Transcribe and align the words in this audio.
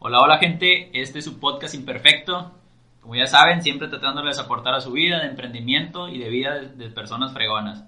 Hola, 0.00 0.20
hola 0.20 0.38
gente, 0.38 0.90
este 0.92 1.18
es 1.18 1.24
su 1.24 1.40
podcast 1.40 1.74
imperfecto. 1.74 2.52
Como 3.00 3.16
ya 3.16 3.26
saben, 3.26 3.64
siempre 3.64 3.88
tratándoles 3.88 4.38
aportar 4.38 4.72
a 4.74 4.80
su 4.80 4.92
vida 4.92 5.18
de 5.18 5.26
emprendimiento 5.26 6.08
y 6.08 6.18
de 6.18 6.28
vida 6.28 6.54
de, 6.54 6.88
personas 6.90 7.32
fregonas. 7.32 7.82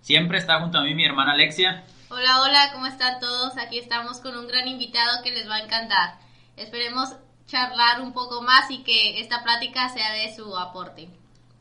Siempre 0.00 0.38
está 0.38 0.58
junto 0.58 0.78
a 0.78 0.84
mí 0.84 0.94
mi 0.94 1.04
hermana 1.04 1.32
Alexia. 1.32 1.84
Hola, 2.08 2.40
hola, 2.40 2.70
¿cómo 2.72 2.86
están 2.86 3.20
todos? 3.20 3.58
Aquí 3.58 3.78
estamos 3.78 4.20
con 4.20 4.38
un 4.38 4.48
gran 4.48 4.68
invitado 4.68 5.22
que 5.22 5.32
les 5.32 5.46
va 5.50 5.56
a 5.56 5.64
encantar. 5.64 6.14
Esperemos 6.56 7.14
charlar 7.44 8.00
un 8.00 8.14
poco 8.14 8.40
más 8.40 8.70
y 8.70 8.78
que 8.82 9.20
esta 9.20 9.42
plática 9.42 9.90
sea 9.90 10.12
de 10.12 10.34
su 10.34 10.56
aporte. 10.56 11.10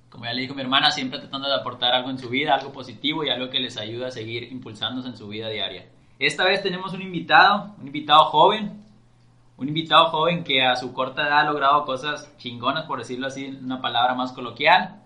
Como 0.10 0.24
ya 0.24 0.32
le 0.32 0.44
dijo 0.44 0.56
mi 0.56 0.62
hermana, 0.62 0.92
siempre 0.92 1.20
tratando 1.20 1.50
de 1.50 1.56
aportar 1.56 1.94
algo 1.94 2.10
en 2.10 2.20
su 2.20 2.30
vida, 2.30 2.56
algo 2.56 2.72
positivo 2.72 3.26
y 3.26 3.32
algo 3.32 3.50
que 3.50 3.60
les 3.60 3.76
ayude 3.76 4.06
a 4.06 4.12
seguir 4.12 4.44
impulsándose 4.44 5.10
en 5.10 5.18
su 5.18 5.28
vida 5.28 5.50
diaria. 5.50 5.90
Esta 6.20 6.46
vez 6.46 6.64
tenemos 6.64 6.94
un 6.94 7.02
invitado, 7.02 7.76
un 7.78 7.88
invitado 7.88 8.24
joven, 8.28 8.88
un 9.60 9.68
invitado 9.68 10.06
joven 10.06 10.44
que 10.44 10.62
a 10.64 10.76
su 10.78 10.94
corta 10.94 11.28
edad 11.28 11.40
ha 11.40 11.44
logrado 11.44 11.84
cosas 11.84 12.32
chingonas, 12.38 12.86
por 12.86 13.00
decirlo 13.00 13.28
así, 13.28 13.46
una 13.62 13.82
palabra 13.82 14.16
más 14.16 14.32
coloquial. 14.32 15.02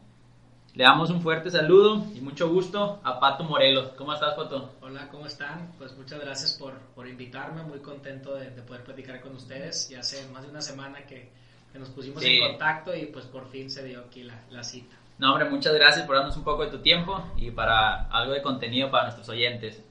Le 0.75 0.83
damos 0.83 1.09
un 1.09 1.21
fuerte 1.21 1.49
saludo 1.49 2.03
y 2.15 2.21
mucho 2.21 2.49
gusto 2.49 2.99
a 3.03 3.19
Pato 3.19 3.43
Morelos. 3.43 3.89
¿Cómo 3.97 4.13
estás, 4.13 4.35
Pato? 4.35 4.71
Hola, 4.81 5.07
¿cómo 5.09 5.25
están? 5.25 5.71
Pues 5.77 5.95
muchas 5.97 6.19
gracias 6.19 6.53
por, 6.53 6.73
por 6.95 7.07
invitarme, 7.07 7.63
muy 7.63 7.79
contento 7.79 8.35
de, 8.35 8.45
poder 8.61 8.83
platicar 8.83 9.21
con 9.21 9.35
ustedes. 9.35 9.89
Ya 9.89 9.99
hace 9.99 10.27
más 10.31 10.43
de 10.43 10.49
una 10.49 10.61
semana 10.61 10.99
que, 11.05 11.31
que 11.71 11.79
nos 11.79 11.89
pusimos 11.89 12.23
en 12.23 12.47
contacto 12.47 12.95
y 12.95 13.07
pues 13.07 13.25
por 13.25 13.49
fin 13.49 13.69
se 13.69 13.83
dio 13.83 14.01
aquí 14.01 14.23
la, 14.23 14.39
la 14.51 14.63
cita. 14.63 14.95
No, 15.17 15.31
hombre, 15.31 15.49
muchas 15.49 15.73
gracias 15.73 16.05
por 16.05 16.15
darnos 16.15 16.37
un 16.37 16.43
poco 16.43 16.65
de 16.65 16.71
tu 16.71 16.79
tiempo 16.79 17.23
y 17.37 17.49
para 17.49 18.07
algo 18.09 18.33
de 18.33 18.41
contenido 18.41 18.91
para 18.91 19.05
nuestros 19.05 19.29
oyentes. 19.29 19.83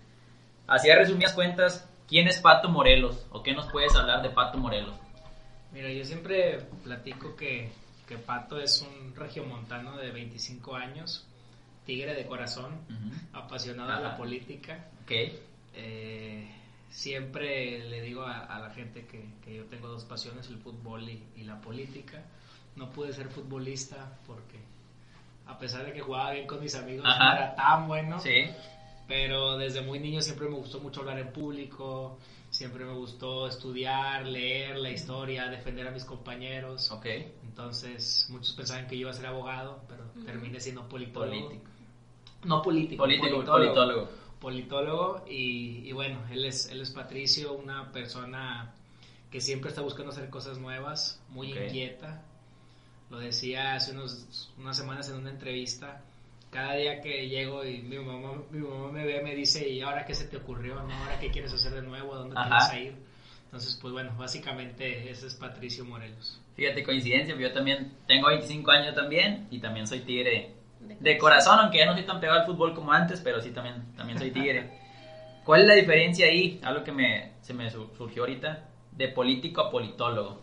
Así 0.67 0.89
a 0.91 0.97
resumidas 0.97 1.33
cuentas, 1.33 1.89
¿Quién 2.13 2.29
es 2.29 2.41
Pato 2.41 2.69
Morelos? 2.69 3.27
¿O 3.31 3.43
qué 3.43 3.55
nos 3.55 3.73
puedes 3.73 3.97
hablar 3.97 4.21
de 4.21 4.29
Pato 4.29 4.59
Morelos? 4.59 4.95
Mira, 5.73 5.91
yo 5.91 6.05
siempre 6.05 6.59
platico 6.85 7.35
que, 7.35 7.73
que 8.07 8.19
Pato 8.19 8.61
es 8.61 8.83
un 8.83 9.17
regiomontano 9.17 9.97
de 9.97 10.11
25 10.11 10.77
años, 10.77 11.27
tigre 11.87 12.15
de 12.15 12.27
corazón, 12.27 12.83
apasionado 13.33 13.97
de 13.97 14.03
la 14.03 14.15
política. 14.19 14.91
Okay. 15.05 15.41
Eh, 15.73 16.55
siempre 16.91 17.79
le 17.89 18.03
digo 18.03 18.25
a, 18.27 18.59
la 18.59 18.69
gente 18.75 19.07
que, 19.07 19.25
que, 19.43 19.55
yo 19.55 19.65
tengo 19.65 19.89
dos 19.89 20.05
pasiones, 20.05 20.49
el 20.49 20.59
fútbol 20.59 21.09
y, 21.09 21.45
la 21.45 21.63
política. 21.63 22.23
No 22.77 22.91
pude 22.91 23.15
ser 23.15 23.29
futbolista 23.29 24.19
porque 24.27 24.59
a 25.47 25.59
pesar 25.59 25.87
de 25.87 25.95
que 25.95 26.03
jugaba 26.03 26.33
bien 26.33 26.47
con 26.47 26.61
mis 26.61 26.75
amigos, 26.75 27.05
no 27.07 27.33
era 27.33 27.55
tan 27.55 27.89
bueno. 27.89 28.21
Sí 28.21 28.51
pero 29.07 29.59
desde 29.59 29.83
muy 29.83 29.99
niño 29.99 30.23
siempre 30.23 30.49
me 30.49 30.57
gustó 30.57 30.81
mucho 30.81 31.01
hablar 31.01 31.19
en 31.19 31.33
público, 31.33 32.19
siempre 32.51 32.85
me 32.85 32.93
gustó 32.93 33.47
estudiar, 33.47 34.27
leer 34.27 34.77
la 34.79 34.91
historia, 34.91 35.49
defender 35.49 35.89
a 35.89 35.91
mis 35.91 36.05
compañeros. 36.05 36.91
Ok. 36.91 37.07
Entonces, 37.45 38.27
muchos 38.31 38.53
pensaban 38.55 38.87
que 38.87 38.97
yo 38.97 39.03
iba 39.03 39.11
a 39.11 39.15
ser 39.15 39.27
abogado, 39.27 39.81
pero 39.89 40.05
terminé 40.25 40.61
siendo 40.61 40.89
politólogo. 40.89 41.49
Político. 41.49 41.71
No 42.45 42.63
político, 42.63 43.03
político 43.03 43.45
politólogo. 43.45 44.09
Politólogo, 44.41 45.25
y, 45.29 45.89
y, 45.89 45.93
bueno, 45.93 46.19
él 46.33 46.45
es, 46.45 46.67
él 46.67 46.81
es 46.81 46.91
Patricio, 46.91 47.53
una 47.53 47.93
persona 47.93 48.75
que 49.31 49.41
siempre 49.41 49.71
está 49.71 49.83
buscando 49.83 50.11
hacer 50.11 50.29
cosas 50.31 50.59
nuevas, 50.59 51.23
muy 51.29 51.53
inquieta. 51.53 52.25
Lo 53.09 53.19
decía 53.19 53.75
hace 53.75 53.93
unos, 53.93 54.51
unas 54.59 54.77
semanas 54.77 55.09
en 55.11 55.17
una 55.17 55.31
entrevista 55.31 56.03
cada 56.53 56.75
día 56.75 57.01
que 57.01 57.29
llego 57.29 57.65
y 57.65 57.81
mi 57.81 57.97
mamá, 57.97 58.43
mi 58.51 58.61
mamá 58.61 58.93
me 58.93 59.07
ve, 59.07 59.23
me 59.23 59.35
dice, 59.35 59.67
¿y 59.67 59.81
ahora 59.81 60.05
qué 60.05 60.15
se 60.15 60.27
te 60.27 60.37
ocurrió? 60.37 60.75
¿no? 60.75 60.93
¿Ahora 60.93 61.19
qué 61.19 61.31
quieres 61.31 61.53
hacer 61.53 61.73
de 61.73 61.81
nuevo? 61.81 62.15
¿A 62.15 62.19
dónde 62.19 62.37
quieres 62.37 62.75
ir? 62.75 62.95
Entonces, 63.47 63.79
pues 63.81 63.93
bueno, 63.93 64.15
básicamente 64.19 65.11
ese 65.11 65.29
es 65.29 65.35
Patricio 65.35 65.85
Morelos. 65.87 66.41
Fíjate, 66.55 66.85
coincidencia, 66.85 67.35
yo 67.35 67.53
también 67.53 67.93
tengo 68.07 68.29
25 68.29 68.71
años 68.71 68.95
también 68.95 69.47
y 69.51 69.61
también 69.61 69.87
soy 69.87 70.01
tigre 70.01 70.51
de 70.79 71.19
corazón, 71.19 71.59
aunque 71.59 71.79
ya 71.79 71.87
no 71.87 71.95
soy 71.95 72.05
tan 72.05 72.21
pegado 72.21 72.41
al 72.41 72.47
fútbol 72.47 72.75
como 72.75 72.93
antes, 72.93 73.21
pero 73.23 73.41
sí 73.41 73.51
también, 73.51 73.95
también 73.97 74.19
soy 74.19 74.31
tigre. 74.31 74.79
¿Cuál 75.45 75.63
es 75.63 75.67
la 75.69 75.75
diferencia 75.75 76.27
ahí? 76.27 76.61
Algo 76.63 76.85
que 76.85 76.93
me, 76.93 77.33
se 77.41 77.55
me 77.55 77.71
surgió 77.71 78.23
ahorita, 78.23 78.69
de 78.93 79.09
político 79.09 79.63
a 79.63 79.71
politólogo. 79.71 80.43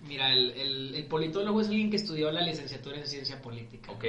Mira, 0.00 0.32
el, 0.32 0.50
el, 0.50 0.94
el 0.96 1.04
politólogo 1.04 1.60
es 1.60 1.68
alguien 1.68 1.88
que 1.88 1.96
estudió 1.96 2.32
la 2.32 2.42
licenciatura 2.42 2.98
en 2.98 3.06
ciencia 3.06 3.40
política. 3.40 3.92
Ok. 3.92 4.04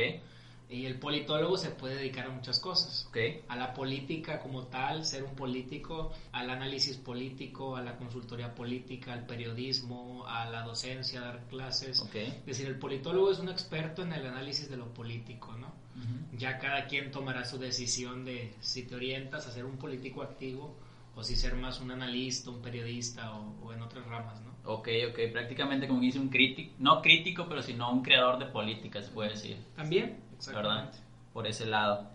Y 0.71 0.85
el 0.85 0.99
politólogo 0.99 1.57
se 1.57 1.69
puede 1.71 1.95
dedicar 1.95 2.27
a 2.27 2.29
muchas 2.29 2.59
cosas. 2.59 3.05
Okay. 3.09 3.41
A 3.49 3.57
la 3.57 3.73
política 3.73 4.39
como 4.39 4.67
tal, 4.67 5.05
ser 5.05 5.23
un 5.23 5.35
político, 5.35 6.13
al 6.31 6.49
análisis 6.49 6.95
político, 6.95 7.75
a 7.75 7.81
la 7.81 7.97
consultoría 7.97 8.55
política, 8.55 9.11
al 9.11 9.25
periodismo, 9.25 10.25
a 10.27 10.49
la 10.49 10.63
docencia, 10.63 11.19
a 11.19 11.25
dar 11.25 11.47
clases. 11.47 12.01
Okay. 12.01 12.27
Es 12.27 12.45
decir, 12.45 12.67
el 12.67 12.79
politólogo 12.79 13.31
es 13.31 13.39
un 13.39 13.49
experto 13.49 14.01
en 14.03 14.13
el 14.13 14.25
análisis 14.25 14.69
de 14.69 14.77
lo 14.77 14.93
político, 14.93 15.53
¿no? 15.57 15.81
Ya 16.37 16.57
cada 16.57 16.87
quien 16.87 17.11
tomará 17.11 17.43
su 17.45 17.57
decisión 17.57 18.23
de 18.23 18.53
si 18.61 18.83
te 18.83 18.95
orientas 18.95 19.45
a 19.47 19.51
ser 19.51 19.65
un 19.65 19.77
político 19.77 20.23
activo 20.23 20.75
o 21.15 21.23
si 21.23 21.35
ser 21.35 21.55
más 21.55 21.81
un 21.81 21.91
analista, 21.91 22.49
un 22.49 22.61
periodista 22.61 23.33
o, 23.33 23.73
en 23.73 23.81
otras 23.81 24.05
ramas, 24.07 24.41
¿no? 24.41 24.51
Ok, 24.63 24.87
ok, 25.09 25.19
prácticamente 25.31 25.87
como 25.87 25.99
dice 25.99 26.19
un 26.19 26.29
crítico, 26.29 26.73
no 26.79 27.01
crítico, 27.01 27.45
pero 27.49 27.61
sino 27.61 27.91
un 27.91 28.01
creador 28.01 28.39
de 28.39 28.45
política, 28.45 29.01
se 29.01 29.09
puede 29.11 29.31
decir. 29.31 29.57
También, 29.75 30.17
¿verdad? 30.47 30.91
Por 31.33 31.47
ese 31.47 31.65
lado. 31.65 32.07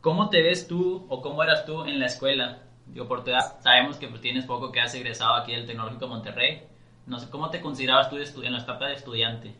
¿Cómo 0.00 0.30
te 0.30 0.42
ves 0.42 0.68
tú 0.68 1.06
o 1.08 1.20
cómo 1.20 1.42
eras 1.42 1.64
tú 1.64 1.84
en 1.84 1.98
la 1.98 2.06
escuela? 2.06 2.62
Digo, 2.86 3.06
por 3.06 3.24
sabemos 3.60 3.96
que 3.96 4.08
pues, 4.08 4.20
tienes 4.20 4.44
poco 4.44 4.72
que 4.72 4.80
has 4.80 4.94
egresado 4.94 5.34
aquí 5.34 5.52
del 5.52 5.66
Tecnológico 5.66 6.06
de 6.06 6.10
Monterrey. 6.10 6.62
No 7.06 7.18
sé, 7.18 7.28
¿cómo 7.30 7.50
te 7.50 7.60
considerabas 7.60 8.10
tú 8.10 8.16
en 8.42 8.52
la 8.52 8.60
etapa 8.60 8.86
de 8.86 8.94
estudiante? 8.94 9.54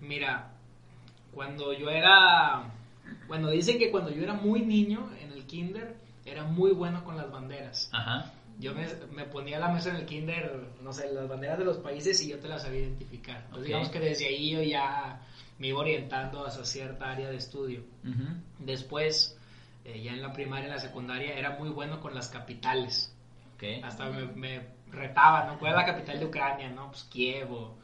Mira, 0.00 0.50
cuando 1.32 1.72
yo 1.72 1.90
era... 1.90 2.64
Bueno, 3.28 3.50
dicen 3.50 3.78
que 3.78 3.90
cuando 3.90 4.10
yo 4.10 4.22
era 4.22 4.34
muy 4.34 4.62
niño 4.62 5.10
en 5.20 5.32
el 5.32 5.46
kinder, 5.46 5.96
era 6.24 6.44
muy 6.44 6.72
bueno 6.72 7.04
con 7.04 7.16
las 7.16 7.30
banderas. 7.30 7.88
Ajá. 7.92 8.32
Yo 8.58 8.74
me, 8.74 8.86
me 9.14 9.24
ponía 9.24 9.58
a 9.58 9.60
la 9.60 9.68
mesa 9.68 9.90
en 9.90 9.96
el 9.96 10.06
kinder, 10.06 10.70
no 10.82 10.92
sé, 10.92 11.12
las 11.12 11.28
banderas 11.28 11.58
de 11.58 11.64
los 11.66 11.76
países 11.76 12.20
y 12.22 12.30
yo 12.30 12.38
te 12.38 12.48
las 12.48 12.62
sabía 12.62 12.80
identificar. 12.80 13.42
Entonces, 13.44 13.66
digamos 13.66 13.88
que 13.90 14.00
desde 14.00 14.26
ahí 14.26 14.50
yo 14.50 14.62
ya 14.62 15.20
me 15.58 15.68
iba 15.68 15.80
orientando 15.80 16.46
hacia 16.46 16.64
cierta 16.64 17.10
área 17.10 17.30
de 17.30 17.36
estudio. 17.36 17.84
Después, 18.58 19.38
eh, 19.84 20.02
ya 20.02 20.12
en 20.12 20.22
la 20.22 20.32
primaria 20.32 20.68
y 20.68 20.70
la 20.70 20.78
secundaria, 20.78 21.34
era 21.34 21.58
muy 21.58 21.70
bueno 21.70 22.00
con 22.00 22.14
las 22.14 22.28
capitales. 22.28 23.12
Hasta 23.82 24.10
me, 24.10 24.26
me, 24.26 24.76
retaba, 24.90 25.46
¿no? 25.46 25.58
¿Cuál 25.58 25.72
es 25.72 25.78
la 25.78 25.86
capital 25.86 26.18
de 26.18 26.26
Ucrania? 26.26 26.70
¿No? 26.70 26.88
Pues 26.88 27.04
Kiev 27.04 27.52
o, 27.52 27.76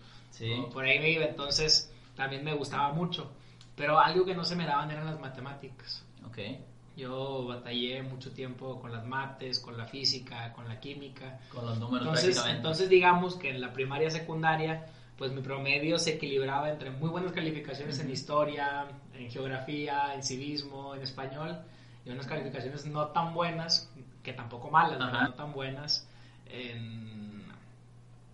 por 0.73 0.85
ahí 0.85 0.99
me 0.99 1.11
iba. 1.11 1.25
Entonces, 1.25 1.93
también 2.15 2.45
me 2.45 2.55
gustaba 2.55 2.93
mucho. 2.93 3.33
Pero 3.75 3.99
algo 3.99 4.25
que 4.25 4.35
no 4.35 4.45
se 4.45 4.55
me 4.55 4.67
daban 4.67 4.91
eran 4.91 5.07
las 5.07 5.19
matemáticas. 5.19 6.05
Okay. 6.27 6.63
Yo 6.97 7.47
batallé 7.47 8.03
mucho 8.03 8.33
tiempo 8.33 8.81
con 8.81 8.93
las 8.93 9.05
mates, 9.07 9.61
con 9.61 9.79
la 9.79 9.87
física, 9.87 10.53
con 10.53 10.69
la 10.69 10.79
química. 10.79 11.41
Con 11.53 11.65
los 11.65 11.79
números 11.79 12.23
entonces, 12.23 12.45
Entonces 12.47 12.89
digamos 12.91 13.37
que 13.37 13.51
en 13.51 13.61
la 13.61 13.73
primaria 13.73 14.11
secundaria 14.11 14.87
pues 15.17 15.33
mi 15.33 15.43
promedio 15.43 15.99
se 15.99 16.15
equilibraba 16.15 16.71
entre 16.71 16.91
muy 16.91 17.09
buenas 17.09 17.33
calificaciones 17.33 17.99
en 18.01 18.11
historia, 18.11 18.87
en 19.15 19.31
geografía, 19.31 20.15
en 20.15 20.23
civismo, 20.23 20.95
en 20.95 21.03
español, 21.03 21.59
y 22.05 22.11
unas 22.11 22.27
calificaciones 22.27 22.87
no 22.87 23.09
tan 23.09 23.35
buenas, 23.35 23.93
que 24.23 24.33
tampoco 24.33 24.71
malas, 24.71 24.99
no 24.99 25.35
tan 25.35 25.53
buenas, 25.53 26.09
en, 26.47 27.43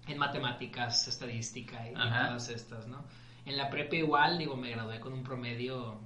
en 0.07 0.19
matemáticas, 0.19 1.09
estadística 1.09 1.89
y, 1.89 1.95
todas 1.95 2.49
estas, 2.49 2.87
¿no? 2.87 3.05
En 3.45 3.57
la 3.57 3.71
prepa 3.71 3.97
igual, 3.97 4.39
digo, 4.39 4.57
me 4.57 4.71
gradué 4.71 5.01
con 5.01 5.13
un 5.13 5.23
promedio, 5.23 5.99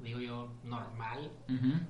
digo 0.00 0.20
yo, 0.20 0.52
normal, 0.64 1.30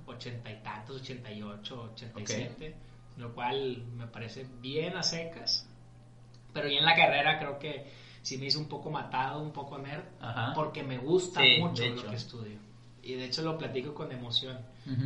ochenta 0.07 0.51
y 0.51 0.63
tantos, 0.63 1.01
ochenta 1.01 1.31
y 1.31 1.43
ocho, 1.43 1.91
ochenta 1.93 2.21
y 2.21 2.27
siete, 2.27 2.77
lo 3.17 3.35
cual 3.35 3.85
me 3.97 4.07
parece 4.07 4.47
bien 4.61 4.97
a 4.97 5.03
secas 5.03 5.69
pero 6.55 6.69
ya 6.69 6.79
en 6.79 6.85
la 6.87 6.95
carrera 6.97 7.39
creo 7.39 7.59
que 7.59 7.93
sí 8.23 8.39
me 8.39 8.47
hice 8.47 8.57
un 8.57 8.69
poco 8.69 8.91
matado, 8.91 9.43
un 9.43 9.53
poco 9.53 9.77
nerd, 9.79 10.05
porque 10.55 10.83
me 10.83 10.97
gusta 10.97 11.41
mucho 11.59 11.85
lo 11.87 12.07
que 12.07 12.17
estudio. 12.17 12.57
Y 13.03 13.13
de 13.15 13.27
hecho 13.27 13.43
lo 13.43 13.59
platico 13.59 13.93
con 13.93 14.11
emoción. 14.13 14.59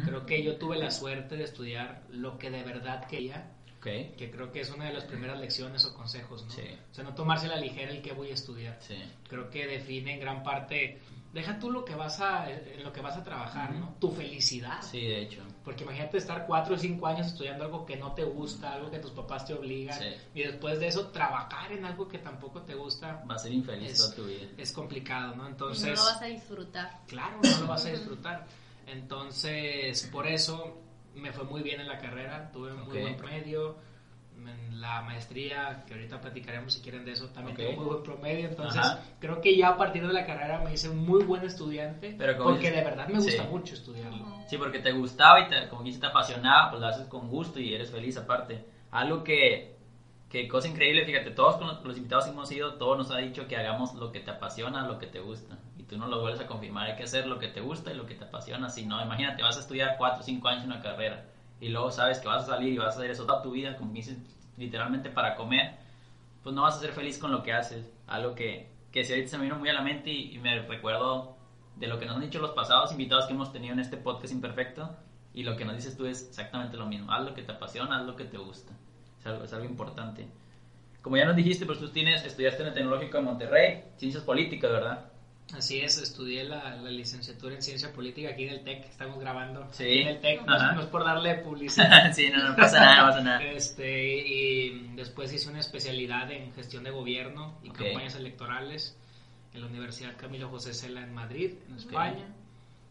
Creo 0.05 0.25
que 0.25 0.43
yo 0.45 0.57
tuve 0.57 0.79
la 0.79 0.91
suerte 0.93 1.37
de 1.37 1.45
estudiar 1.45 2.03
lo 2.11 2.39
que 2.39 2.51
de 2.51 2.63
verdad 2.63 3.05
quería 3.09 3.53
Ok. 3.79 3.87
que 4.17 4.29
creo 4.33 4.51
que 4.53 4.61
es 4.61 4.71
una 4.71 4.87
de 4.87 4.93
las 4.93 5.05
primeras 5.05 5.39
lecciones 5.39 5.85
o 5.85 5.95
consejos, 5.95 6.45
¿no? 6.45 6.51
Sí. 6.51 6.63
O 6.91 6.95
sea, 6.95 7.05
no 7.05 7.15
tomarse 7.15 7.47
la 7.49 7.57
ligera 7.57 7.91
el 7.93 8.03
que 8.03 8.13
voy 8.13 8.31
a 8.31 8.35
estudiar. 8.35 8.77
Sí. 8.81 8.97
Creo 9.29 9.49
que 9.51 9.67
define 9.69 10.15
en 10.15 10.21
gran 10.21 10.43
parte, 10.43 10.99
deja 11.33 11.59
tú 11.61 11.71
lo 11.71 11.85
que 11.85 11.95
vas 11.95 12.21
a, 12.21 12.49
lo 12.83 12.93
que 12.93 13.01
vas 13.01 13.17
a 13.17 13.23
trabajar, 13.23 13.73
¿no? 13.75 13.95
Tu 14.01 14.11
felicidad. 14.11 14.83
Sí, 14.83 15.01
de 15.01 15.23
hecho. 15.23 15.43
Porque 15.69 15.85
imagínate 15.85 16.17
estar 16.17 16.47
cuatro 16.47 16.77
o 16.77 16.79
cinco 16.79 17.07
años 17.07 17.27
estudiando 17.27 17.63
algo 17.63 17.85
que 17.85 17.95
no 17.97 18.13
te 18.15 18.25
gusta, 18.25 18.73
algo 18.73 18.91
que 18.91 18.99
tus 19.01 19.11
papás 19.11 19.45
te 19.45 19.53
obligan, 19.53 19.99
Sí. 20.01 20.07
y 20.35 20.43
después 20.45 20.81
de 20.81 20.87
eso 20.87 21.09
trabajar 21.09 21.71
en 21.73 21.85
algo 21.85 22.09
que 22.09 22.17
tampoco 22.17 22.63
te 22.63 22.75
gusta, 22.75 23.23
Va 23.31 23.35
a 23.35 23.39
ser 23.39 23.53
infeliz 23.53 23.91
Es- 23.93 23.99
toda 23.99 24.15
tu 24.15 24.25
vida. 24.25 24.47
es 24.57 24.73
complicado, 24.73 25.37
¿no? 25.37 25.45
Y 25.45 25.51
Entonces, 25.51 25.85
no 25.89 25.95
lo 25.97 26.05
vas 26.05 26.23
a 26.23 26.25
disfrutar. 26.25 27.01
claro, 27.07 27.39
no 27.43 27.59
lo 27.61 27.67
vas 27.67 27.85
a 27.85 27.91
disfrutar. 27.91 28.47
Entonces, 28.87 30.09
por 30.11 30.27
eso 30.27 30.79
me 31.15 31.33
fue 31.33 31.45
muy 31.45 31.63
bien 31.63 31.81
en 31.83 31.89
la 31.89 31.99
carrera, 31.99 32.51
tuve 32.51 32.73
un 32.73 32.87
muy 32.87 33.01
buen 33.03 33.17
promedio. 33.19 33.77
En 34.49 34.81
la 34.81 35.03
maestría, 35.03 35.85
que 35.87 35.95
ahorita 35.95 36.21
platicaremos 36.21 36.73
si 36.73 36.81
quieren 36.81 37.05
de 37.05 37.13
eso, 37.13 37.29
también 37.29 37.57
Ok. 37.57 37.63
tengo 37.67 37.81
muy 37.83 37.91
buen 37.93 38.03
promedio. 38.03 38.49
Entonces, 38.49 38.81
Ajá. 38.81 39.01
creo 39.19 39.41
que 39.41 39.57
ya 39.57 39.69
a 39.71 39.77
partir 39.77 40.07
de 40.07 40.13
la 40.13 40.25
carrera 40.25 40.61
me 40.61 40.73
hice 40.73 40.89
un 40.89 41.05
muy 41.05 41.25
buen 41.25 41.45
estudiante, 41.45 42.15
Pero 42.17 42.37
como 42.37 42.51
porque 42.51 42.69
dices- 42.71 42.77
de 42.77 42.83
verdad 42.83 43.09
me 43.09 43.19
gusta 43.21 43.43
Sí. 43.43 43.49
mucho 43.51 43.75
estudiarlo. 43.75 44.25
Sí, 44.49 44.57
porque 44.57 44.79
te 44.79 44.93
gustaba 44.93 45.41
y 45.41 45.49
te, 45.49 45.69
como 45.69 45.83
dices, 45.83 46.01
te 46.01 46.07
apasionaba, 46.07 46.71
pues 46.71 46.81
lo 46.81 46.87
haces 46.89 47.07
con 47.07 47.29
gusto 47.29 47.59
y 47.61 47.75
eres 47.75 47.91
feliz 47.91 48.17
aparte. 48.17 48.65
Algo 48.91 49.23
que, 49.25 49.77
que 50.31 50.47
cosa 50.49 50.69
increíble, 50.69 51.05
fíjate, 51.05 51.31
todos 51.33 51.57
con 51.57 51.67
los, 51.67 51.85
los 51.85 51.97
invitados 51.97 52.25
que 52.27 52.31
hemos 52.31 52.51
ido, 52.53 52.75
todos 52.75 52.97
nos 52.99 53.11
ha 53.11 53.17
dicho 53.19 53.47
que 53.49 53.57
hagamos 53.57 53.95
lo 53.95 54.13
que 54.13 54.21
te 54.21 54.31
apasiona, 54.31 54.87
lo 54.87 54.99
que 54.99 55.07
te 55.07 55.21
gusta. 55.21 55.59
Y 55.77 55.83
tú 55.83 55.97
nos 55.99 56.09
lo 56.09 56.21
vuelves 56.21 56.41
a 56.41 56.47
confirmar, 56.47 56.87
hay 56.87 56.97
que 56.97 57.03
hacer 57.05 57.27
lo 57.27 57.39
que 57.39 57.49
te 57.49 57.61
gusta 57.61 57.91
y 57.93 57.97
lo 57.97 58.07
que 58.07 58.15
te 58.15 58.25
apasiona. 58.25 58.69
Si 58.71 58.85
no, 58.87 59.03
imagínate, 59.03 59.43
vas 59.43 59.57
a 59.57 59.61
estudiar 59.61 59.97
4 59.99 60.21
o 60.21 60.23
5 60.23 60.49
años 60.49 60.65
una 60.65 60.81
carrera 60.81 61.25
y 61.61 61.69
luego 61.71 61.91
sabes 61.91 62.19
que 62.21 62.29
vas 62.29 62.45
a 62.45 62.47
salir 62.47 62.73
y 62.75 62.79
vas 62.79 62.95
a 62.95 62.99
hacer 62.99 63.11
eso 63.11 63.27
toda 63.27 63.43
tu 63.43 63.51
vida, 63.53 63.77
como 63.77 63.93
dices, 63.93 64.17
literalmente 64.59 65.11
para 65.11 65.37
comer, 65.37 65.77
pues 66.43 66.55
no 66.55 66.63
vas 66.63 66.77
a 66.77 66.81
ser 66.81 66.93
feliz 66.93 67.19
con 67.19 67.31
lo 67.31 67.43
que 67.43 67.53
haces. 67.53 67.91
Algo 68.07 68.35
que, 68.35 68.71
que 68.93 69.05
si 69.05 69.13
ahorita 69.13 69.31
se 69.31 69.39
me 69.39 69.45
vino 69.45 69.57
muy 69.57 69.69
a 69.69 69.73
la 69.73 69.83
mente 69.83 70.11
y, 70.11 70.35
y 70.35 70.39
me 70.39 70.61
recuerdo 70.61 71.37
de 71.77 71.87
lo 71.87 71.99
que 71.99 72.07
nos 72.07 72.17
han 72.17 72.23
dicho 72.23 72.41
los 72.41 72.51
pasados 72.51 72.93
invitados 72.93 73.27
que 73.27 73.33
hemos 73.33 73.53
tenido 73.53 73.73
en 73.73 73.81
este 73.81 73.97
podcast 73.97 74.33
imperfecto 74.33 74.97
y 75.33 75.45
lo 75.45 75.57
que 75.57 75.65
nos 75.65 75.77
dices 75.77 75.97
tú 75.97 76.07
es 76.07 76.29
exactamente 76.29 76.77
lo 76.77 76.87
mismo. 76.87 77.13
Haz 77.13 77.25
lo 77.25 77.35
que 77.35 77.43
te 77.43 77.53
apasiona, 77.53 77.99
haz 77.99 78.07
lo 78.07 78.17
que 78.17 78.25
te 78.25 78.39
gusta. 78.39 78.73
Es 79.19 79.27
algo, 79.27 79.45
es 79.45 79.53
algo 79.53 79.67
importante. 79.67 80.29
Como 81.03 81.17
ya 81.17 81.25
nos 81.25 81.37
dijiste, 81.37 81.65
pues 81.65 81.79
tú 81.79 81.91
tienes, 81.91 82.25
estudiaste 82.25 82.63
en 82.63 82.69
el 82.69 82.75
Tecnológico 82.75 83.19
de 83.19 83.23
Monterrey, 83.23 83.85
Ciencias 83.97 84.25
Políticas, 84.25 84.71
¿verdad? 84.71 85.08
Así 85.57 85.81
es, 85.81 85.97
estudié 85.97 86.45
la, 86.45 86.77
la 86.77 86.91
licenciatura 86.91 87.55
en 87.55 87.63
ciencia 87.63 87.91
política 87.93 88.29
aquí 88.31 88.45
en 88.45 88.51
el 88.51 88.65
TEC, 88.65 88.85
estamos 88.85 89.19
grabando 89.19 89.67
Sí. 89.73 89.85
aquí 89.85 89.99
en 90.03 90.09
el 90.09 90.21
TEC, 90.21 90.43
no, 90.47 90.55
es- 90.57 90.63
Ajá. 90.63 90.73
no 90.73 90.81
es 90.83 90.87
por 90.89 91.05
darle 91.05 91.35
publicidad. 91.37 92.13
sí, 92.13 92.29
no, 92.31 92.51
no 92.51 92.55
pasa 92.57 92.81
nada, 92.81 92.97
no 92.99 93.07
pasa 93.09 93.21
nada. 93.23 93.43
Este, 93.45 94.27
y 94.29 94.91
después 94.95 95.33
hice 95.33 95.49
una 95.49 95.61
especialidad 95.61 96.31
en 96.31 96.53
gestión 96.53 96.85
de 96.85 96.91
gobierno 96.91 97.59
y 97.63 97.71
campañas 97.71 98.15
electorales 98.17 98.95
en 99.55 99.63
la 99.63 99.67
Universidad 99.69 100.17
Camilo 100.19 100.49
José 100.51 100.75
Cela 100.75 101.01
en 101.03 101.15
Madrid, 101.15 101.53
en 101.71 101.77
España. 101.77 102.27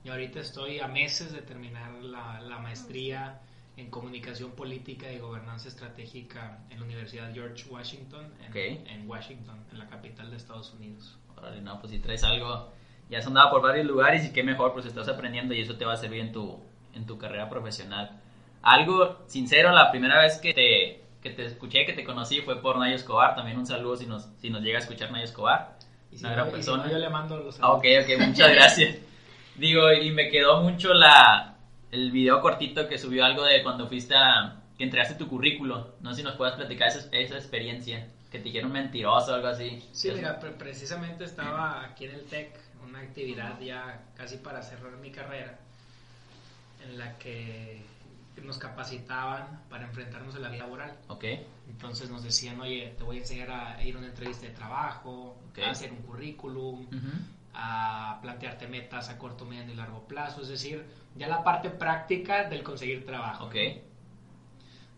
Y 0.04 0.10
ahorita 0.10 0.40
estoy 0.40 0.80
a 0.80 0.88
meses 0.88 1.32
de 1.34 1.42
terminar 1.44 1.92
la, 2.02 2.40
la 2.42 2.58
maestría 2.58 3.40
en 3.78 3.90
comunicación 3.92 4.52
política 4.52 5.12
y 5.12 5.20
gobernanza 5.20 5.68
estratégica 5.70 6.60
en 6.70 6.80
la 6.80 6.86
Universidad 6.86 7.32
George 7.34 7.66
Washington, 7.70 8.26
en, 8.44 8.50
Ok. 8.50 8.56
en 8.90 9.10
Washington, 9.10 9.64
en 9.72 9.80
la 9.80 9.88
capital 9.88 10.30
de 10.32 10.38
Estados 10.38 10.74
Unidos. 10.74 11.18
Órale, 11.38 11.62
no, 11.62 11.80
pues 11.80 11.92
si 11.92 12.00
traes 12.00 12.24
algo, 12.24 12.72
ya 13.10 13.20
has 13.20 13.28
andado 13.28 13.52
por 13.52 13.62
varios 13.62 13.86
lugares 13.86 14.26
y 14.26 14.34
qué 14.34 14.44
mejor, 14.44 14.74
pues 14.74 14.86
estás 14.88 15.08
aprendiendo 15.08 15.54
y 15.54 15.62
eso 15.62 15.76
te 15.78 15.86
va 15.86 15.94
a 15.94 15.98
servir 15.98 16.22
en 16.22 16.32
tu, 16.32 16.60
en 16.96 17.06
tu 17.06 17.18
carrera 17.20 17.48
profesional. 17.50 18.20
Algo 18.64 19.20
sincero, 19.28 19.72
la 19.72 19.92
primera 19.92 20.20
vez 20.20 20.38
que 20.40 20.54
te, 20.54 21.04
que 21.22 21.30
te 21.30 21.46
escuché, 21.46 21.86
que 21.86 21.94
te 21.94 22.04
conocí 22.04 22.42
fue 22.42 22.60
por 22.62 22.78
Nayo 22.80 22.96
Escobar, 22.96 23.36
también 23.36 23.58
un 23.60 23.68
saludo 23.68 23.96
si 23.96 24.08
nos, 24.08 24.28
si 24.42 24.50
nos 24.50 24.64
llega 24.64 24.80
a 24.80 24.82
escuchar 24.82 25.12
Nayo 25.12 25.26
Escobar. 25.26 25.78
Y 26.12 26.18
si, 26.18 26.26
Una 26.26 26.30
no, 26.32 26.36
gran 26.36 26.48
y 26.48 26.50
si 26.50 26.56
persona. 26.56 26.84
no, 26.86 26.90
yo 26.92 26.98
le 26.98 27.10
mando 27.10 27.38
los 27.38 27.60
Ah, 27.62 27.74
ok, 27.74 27.86
ok, 28.04 28.28
muchas 28.28 28.52
gracias. 28.52 28.98
Digo, 29.56 29.92
y 29.94 30.12
me 30.12 30.30
quedó 30.30 30.62
mucho 30.64 30.94
la, 30.94 31.57
el 31.92 32.12
video 32.12 32.42
cortito 32.42 32.88
que 32.88 32.98
subió 32.98 33.26
algo 33.26 33.44
de 33.44 33.64
cuando 33.64 33.88
fuiste 33.88 34.16
a, 34.16 34.62
que 34.78 34.84
entregaste 34.84 35.16
tu 35.16 35.28
currículo. 35.28 35.96
No 36.02 36.12
sé 36.12 36.18
si 36.18 36.24
nos 36.24 36.36
puedas 36.36 36.56
platicar 36.56 36.90
esa, 36.90 37.08
esa 37.12 37.36
experiencia, 37.36 38.08
que 38.32 38.40
te 38.40 38.46
dijeron 38.46 38.72
mentiroso 38.72 39.32
o 39.32 39.36
algo 39.36 39.48
así. 39.48 39.82
Sí, 39.94 40.12
mira, 40.14 40.40
pre- 40.40 40.52
precisamente 40.52 41.24
estaba 41.24 41.84
aquí 41.84 42.06
en 42.06 42.12
el 42.12 42.26
TEC, 42.26 42.60
una 42.88 43.00
actividad 43.00 43.60
ya 43.62 44.02
casi 44.16 44.38
para 44.38 44.62
cerrar 44.62 44.98
mi 44.98 45.12
carrera, 45.12 45.60
en 46.84 46.98
la 46.98 47.18
que 47.18 47.82
nos 48.44 48.58
capacitaban 48.60 49.62
para 49.70 49.86
enfrentarnos 49.86 50.36
a 50.36 50.40
la 50.40 50.50
vida 50.50 50.64
laboral. 50.64 50.96
Ok, 51.08 51.24
Entonces 51.70 52.10
nos 52.10 52.24
decían, 52.24 52.60
oye, 52.62 52.94
te 52.98 53.04
voy 53.04 53.18
a 53.18 53.20
enseñar 53.22 53.50
a 53.50 53.84
ir 53.84 53.96
a 53.96 53.98
una 53.98 54.08
entrevista 54.08 54.46
de 54.46 54.52
trabajo, 54.54 55.38
Ok. 55.50 55.60
a 55.60 55.72
hacer 55.72 55.92
un 55.92 55.98
currículum, 56.04 56.86
Ujú. 56.86 57.12
A 57.60 58.20
plantearte 58.22 58.68
metas 58.68 59.10
a 59.10 59.18
corto, 59.18 59.44
mediano 59.44 59.72
y 59.72 59.76
largo 59.76 60.08
plazo, 60.08 60.42
es 60.42 60.48
decir, 60.48 60.86
ya 61.16 61.28
la 61.28 61.44
parte 61.44 61.72
práctica 61.72 62.48
del 62.48 62.62
conseguir 62.62 63.04
trabajo. 63.04 63.46
ok, 63.46 63.56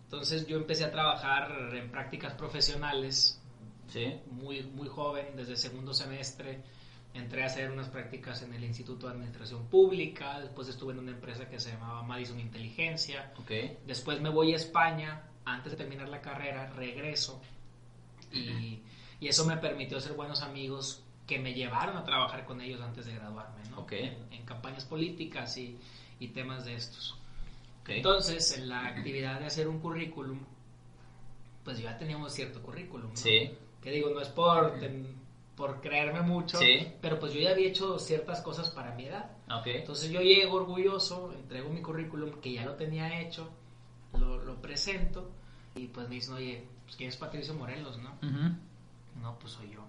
Entonces 0.03 0.45
yo 0.45 0.57
empecé 0.57 0.83
a 0.83 0.91
trabajar 0.91 1.73
en 1.73 1.89
prácticas 1.89 2.33
profesionales 2.33 3.41
sí, 3.87 4.13
muy, 4.31 4.63
muy 4.63 4.89
joven, 4.89 5.37
desde 5.37 5.55
segundo 5.55 5.93
semestre, 5.93 6.61
entré 7.13 7.43
a 7.43 7.45
hacer 7.45 7.71
unas 7.71 7.87
prácticas 7.87 8.41
en 8.41 8.53
el 8.53 8.63
Instituto 8.65 9.07
de 9.07 9.13
Administración 9.13 9.65
Pública, 9.67 10.41
después 10.41 10.67
estuve 10.67 10.91
en 10.91 10.99
una 10.99 11.11
empresa 11.11 11.47
que 11.47 11.61
se 11.61 11.71
llamaba 11.71 12.03
Madison 12.03 12.41
Inteligencia, 12.41 13.31
ok, 13.39 13.51
después 13.87 14.19
me 14.19 14.29
voy 14.29 14.51
a 14.51 14.57
España, 14.57 15.23
antes 15.45 15.71
de 15.71 15.77
terminar 15.77 16.09
la 16.09 16.19
carrera, 16.19 16.69
regreso 16.71 17.41
y, 18.33 18.81
y 19.21 19.27
eso 19.29 19.45
me 19.45 19.55
permitió 19.55 19.97
hacer 19.97 20.11
buenos 20.13 20.41
amigos 20.41 21.05
que 21.29 21.37
me 21.39 21.53
llevaron 21.53 21.95
a 21.95 22.03
trabajar 22.03 22.43
con 22.43 22.59
ellos 22.59 22.81
antes 22.81 23.05
de 23.05 23.13
graduarme, 23.13 23.61
¿no? 23.69 23.81
Ok. 23.81 23.91
En, 23.93 24.17
en 24.31 24.45
campañas 24.45 24.83
políticas 24.83 25.55
y, 25.57 25.77
y 26.19 26.29
temas 26.29 26.65
de 26.65 26.73
estos. 26.73 27.11
ok. 27.83 27.89
Entonces, 27.89 28.57
en 28.57 28.67
la 28.67 28.87
actividad 28.87 29.39
de 29.39 29.45
hacer 29.45 29.67
un 29.67 29.79
currículum, 29.79 30.39
pues 31.63 31.77
ya 31.79 31.97
teníamos 31.99 32.33
cierto 32.33 32.61
currículum, 32.63 33.11
¿no? 33.11 33.15
Sí, 33.15 33.51
Que 33.83 33.91
digo, 33.91 34.09
no 34.09 34.19
es 34.21 34.29
por, 34.29 34.79
ten- 34.79 35.15
por 35.55 35.81
creerme 35.81 36.21
mucho, 36.21 36.57
Sí. 36.57 36.87
pero 37.01 37.19
pues 37.19 37.31
yo 37.33 37.39
ya 37.41 37.51
había 37.51 37.67
hecho 37.67 37.99
ciertas 37.99 38.41
cosas 38.41 38.69
para 38.71 38.95
mi 38.95 39.05
edad. 39.05 39.29
ok, 39.51 39.67
Entonces 39.67 40.09
yo 40.09 40.21
llego 40.21 40.55
orgulloso, 40.57 41.31
entrego 41.33 41.69
mi 41.69 41.81
currículum 41.81 42.31
que 42.41 42.53
ya 42.53 42.65
lo 42.65 42.73
tenía 42.73 43.21
hecho, 43.21 43.49
lo, 44.17 44.43
lo 44.43 44.55
presento 44.61 45.29
y 45.75 45.85
pues 45.87 46.09
me 46.09 46.15
dicen, 46.15 46.33
oye, 46.33 46.65
pues 46.85 46.95
quién 46.95 47.09
es 47.09 47.17
Patricio 47.17 47.53
Morelos, 47.53 47.97
¿no? 47.99 48.09
Ujú. 48.27 48.55
No, 49.21 49.37
pues 49.37 49.53
soy 49.53 49.69
yo. 49.69 49.83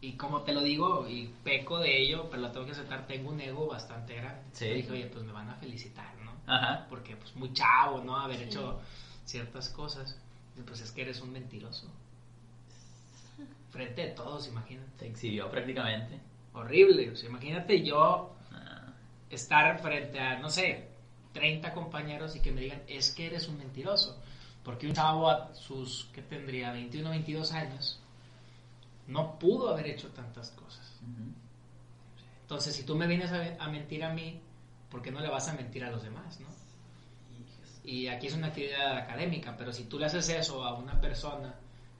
Y 0.00 0.12
como 0.12 0.42
te 0.42 0.52
lo 0.52 0.62
digo, 0.62 1.08
y 1.08 1.28
peco 1.42 1.78
de 1.78 2.00
ello, 2.02 2.28
pero 2.30 2.42
lo 2.42 2.52
tengo 2.52 2.66
que 2.66 2.72
aceptar, 2.72 3.06
tengo 3.08 3.30
un 3.30 3.40
ego 3.40 3.66
bastante 3.66 4.14
grande. 4.14 4.42
Sí. 4.52 4.66
Y 4.66 4.74
dije, 4.74 4.92
oye, 4.92 5.06
pues 5.06 5.24
me 5.24 5.32
van 5.32 5.50
a 5.50 5.56
felicitar, 5.56 6.14
¿no? 6.24 6.32
Ajá, 6.46 6.86
Porque 6.88 7.16
pues 7.16 7.34
muy 7.34 7.52
chavo, 7.52 8.02
¿no? 8.04 8.16
Haber 8.16 8.42
hecho 8.42 8.80
ciertas 9.24 9.68
cosas. 9.70 10.16
Y 10.56 10.62
pues 10.62 10.80
es 10.80 10.92
que 10.92 11.02
eres 11.02 11.20
un 11.20 11.32
mentiroso. 11.32 11.86
Frente 13.70 14.02
de 14.02 14.08
todos, 14.12 14.48
imagínate. 14.48 14.88
te 14.98 15.06
exhibió 15.08 15.50
prácticamente. 15.50 16.18
Horrible. 16.54 17.10
O 17.10 17.16
sea, 17.16 17.28
imagínate 17.28 17.82
yo 17.84 18.34
Ah, 18.52 18.92
estar 19.30 19.78
frente 19.80 20.18
a, 20.18 20.38
no 20.38 20.48
sé, 20.48 20.88
30 21.34 21.74
compañeros 21.74 22.34
y 22.34 22.40
que 22.40 22.50
me 22.50 22.62
digan, 22.62 22.82
es 22.88 23.10
que 23.10 23.26
eres 23.26 23.46
un 23.48 23.58
mentiroso. 23.58 24.18
Porque 24.64 24.86
un 24.86 24.94
chavo 24.94 25.28
a 25.30 25.54
sus, 25.54 26.08
¿qué 26.14 26.22
tendría? 26.22 26.72
21, 26.72 27.10
22 27.10 27.52
años, 27.52 28.00
no 29.08 29.38
pudo 29.38 29.70
haber 29.70 29.88
hecho 29.88 30.08
tantas 30.10 30.50
cosas. 30.52 31.00
Entonces, 32.42 32.74
si 32.76 32.84
tú 32.84 32.94
me 32.96 33.06
vienes 33.06 33.30
a, 33.32 33.56
a 33.62 33.68
mentir 33.68 34.02
a 34.04 34.12
mí, 34.12 34.40
¿por 34.90 35.02
qué 35.02 35.10
no 35.10 35.20
le 35.20 35.28
vas 35.28 35.48
a 35.48 35.54
mentir 35.54 35.84
a 35.84 35.90
los 35.90 36.02
demás, 36.02 36.38
no? 36.40 36.46
Y 37.84 38.08
aquí 38.08 38.26
es 38.26 38.34
una 38.34 38.48
actividad 38.48 38.96
académica, 38.98 39.56
pero 39.56 39.72
si 39.72 39.84
tú 39.84 39.98
le 39.98 40.06
haces 40.06 40.28
eso 40.28 40.64
a 40.64 40.74
una 40.74 41.00
persona 41.00 41.54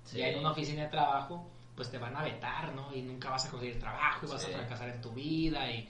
Sí. 0.05 0.19
ya 0.19 0.29
en 0.29 0.39
una 0.39 0.53
oficina 0.53 0.85
de 0.85 0.89
trabajo, 0.89 1.51
pues 1.77 1.91
te 1.91 1.99
van 1.99 2.17
a 2.17 2.23
vetar, 2.23 2.75
¿no? 2.75 2.95
Y 2.95 3.03
nunca 3.03 3.29
vas 3.29 3.45
a 3.45 3.51
conseguir 3.51 3.79
trabajo 3.79 4.25
y 4.27 4.31
vas 4.31 4.43
a 4.45 4.49
fracasar 4.49 4.89
en 4.89 5.01
tu 5.03 5.11
vida 5.13 5.71
y, 5.71 5.87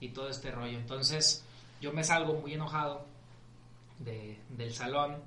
y 0.00 0.08
todo 0.08 0.30
este 0.30 0.50
rollo. 0.50 0.78
Entonces, 0.78 1.44
yo 1.80 1.92
me 1.92 2.02
salgo 2.02 2.34
muy 2.40 2.54
enojado 2.54 3.04
de- 3.98 4.38
del 4.48 4.72
salón 4.72 5.22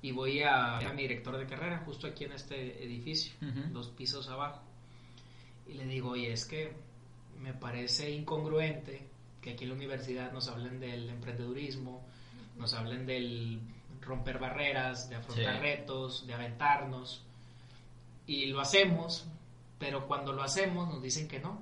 y 0.00 0.12
voy 0.12 0.42
a 0.42 0.78
a 0.78 0.92
mi 0.94 1.02
director 1.02 1.36
de 1.36 1.46
carrera, 1.46 1.82
justo 1.84 2.06
aquí 2.06 2.24
en 2.24 2.32
este 2.32 2.82
edificio, 2.82 3.34
dos 3.70 3.88
pisos 3.88 4.28
abajo. 4.30 4.62
Y 5.66 5.74
le 5.74 5.84
digo, 5.86 6.10
oye, 6.10 6.32
es 6.32 6.44
que 6.44 6.72
me 7.40 7.52
parece 7.54 8.10
incongruente 8.10 9.06
que 9.40 9.52
aquí 9.52 9.64
en 9.64 9.70
la 9.70 9.76
universidad 9.76 10.32
nos 10.32 10.48
hablen 10.48 10.80
del 10.80 11.08
emprendedurismo, 11.10 12.04
nos 12.56 12.74
hablen 12.74 13.06
del 13.06 13.60
romper 14.00 14.38
barreras, 14.38 15.08
de 15.08 15.16
afrontar 15.16 15.56
Sí. 15.56 15.60
retos, 15.60 16.26
de 16.26 16.34
aventarnos. 16.34 17.22
Y 18.26 18.46
lo 18.46 18.60
hacemos, 18.60 19.26
pero 19.78 20.06
cuando 20.06 20.32
lo 20.32 20.42
hacemos 20.42 20.88
nos 20.88 21.02
dicen 21.02 21.28
que 21.28 21.40
no, 21.40 21.58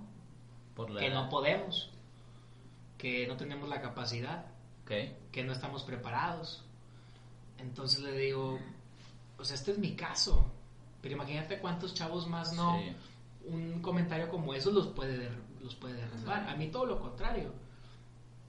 Por 0.76 0.90
la 0.90 1.00
que 1.00 1.06
edad. 1.08 1.24
no 1.24 1.28
podemos, 1.30 1.90
que 2.98 3.26
no 3.26 3.36
tenemos 3.36 3.68
la 3.68 3.80
capacidad, 3.80 4.46
que 4.86 5.42
no 5.42 5.52
estamos 5.52 5.82
preparados. 5.84 6.62
Entonces 7.58 8.00
le 8.00 8.12
digo, 8.16 8.58
pues 9.36 9.50
este 9.50 9.70
es 9.72 9.78
mi 9.78 9.94
caso. 9.96 10.46
Pero 11.00 11.14
imagínate 11.14 11.58
cuántos 11.58 11.94
chavos 11.94 12.26
más 12.28 12.52
no, 12.52 12.78
Sí. 12.78 12.92
Un 13.46 13.80
comentario 13.80 14.28
como 14.28 14.54
eso 14.54 14.70
los 14.70 14.88
puede, 14.88 15.30
los 15.60 15.74
puede 15.74 15.94
derrumbar. 15.94 16.48
A 16.48 16.56
mí 16.56 16.68
todo 16.68 16.86
lo 16.86 17.00
contrario. 17.00 17.52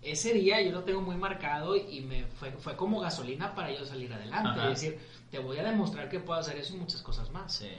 Ese 0.02 0.34
día 0.34 0.62
yo 0.62 0.72
lo 0.72 0.84
tengo 0.84 1.02
muy 1.02 1.16
marcado 1.16 1.76
y 1.78 2.02
me 2.02 2.26
fue, 2.26 2.52
fue 2.52 2.76
como 2.76 3.00
gasolina 3.00 3.56
para 3.56 3.72
yo 3.72 3.86
salir 3.86 4.12
adelante. 4.14 4.60
Ajá. 4.60 4.72
Es 4.72 4.82
decir, 4.82 5.00
te 5.32 5.40
voy 5.40 5.58
a 5.58 5.64
demostrar 5.64 6.10
que 6.10 6.20
puedo 6.20 6.40
hacer 6.40 6.58
eso 6.58 6.76
y 6.76 6.78
muchas 6.78 7.02
cosas 7.02 7.32
más. 7.32 7.54
Sí. 7.56 7.70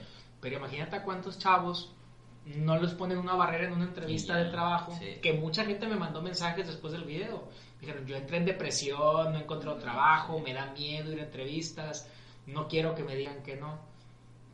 Pero 0.41 0.57
imagínate 0.57 0.95
a 0.95 1.03
cuántos 1.03 1.37
chavos 1.37 1.93
no 2.45 2.79
les 2.79 2.93
ponen 2.93 3.17
una 3.17 3.33
barrera 3.33 3.65
en 3.65 3.73
una 3.73 3.85
entrevista 3.85 4.35
de 4.37 4.49
trabajo. 4.49 4.95
sí. 4.99 5.19
Que 5.21 5.33
mucha 5.33 5.65
gente 5.65 5.87
me 5.87 5.95
mandó 5.95 6.21
mensajes 6.21 6.65
después 6.67 6.93
del 6.93 7.03
video. 7.03 7.47
Dijeron, 7.79 8.05
yo 8.07 8.15
entré 8.15 8.37
en 8.37 8.45
depresión, 8.45 9.31
no 9.31 9.37
he 9.37 9.41
encontrado 9.41 9.77
trabajo, 9.77 10.39
me 10.39 10.53
da 10.53 10.71
miedo 10.71 11.11
ir 11.11 11.19
a 11.19 11.23
entrevistas, 11.23 12.09
no 12.47 12.67
quiero 12.67 12.95
que 12.95 13.03
me 13.03 13.15
digan 13.15 13.43
que 13.43 13.55
no. 13.55 13.79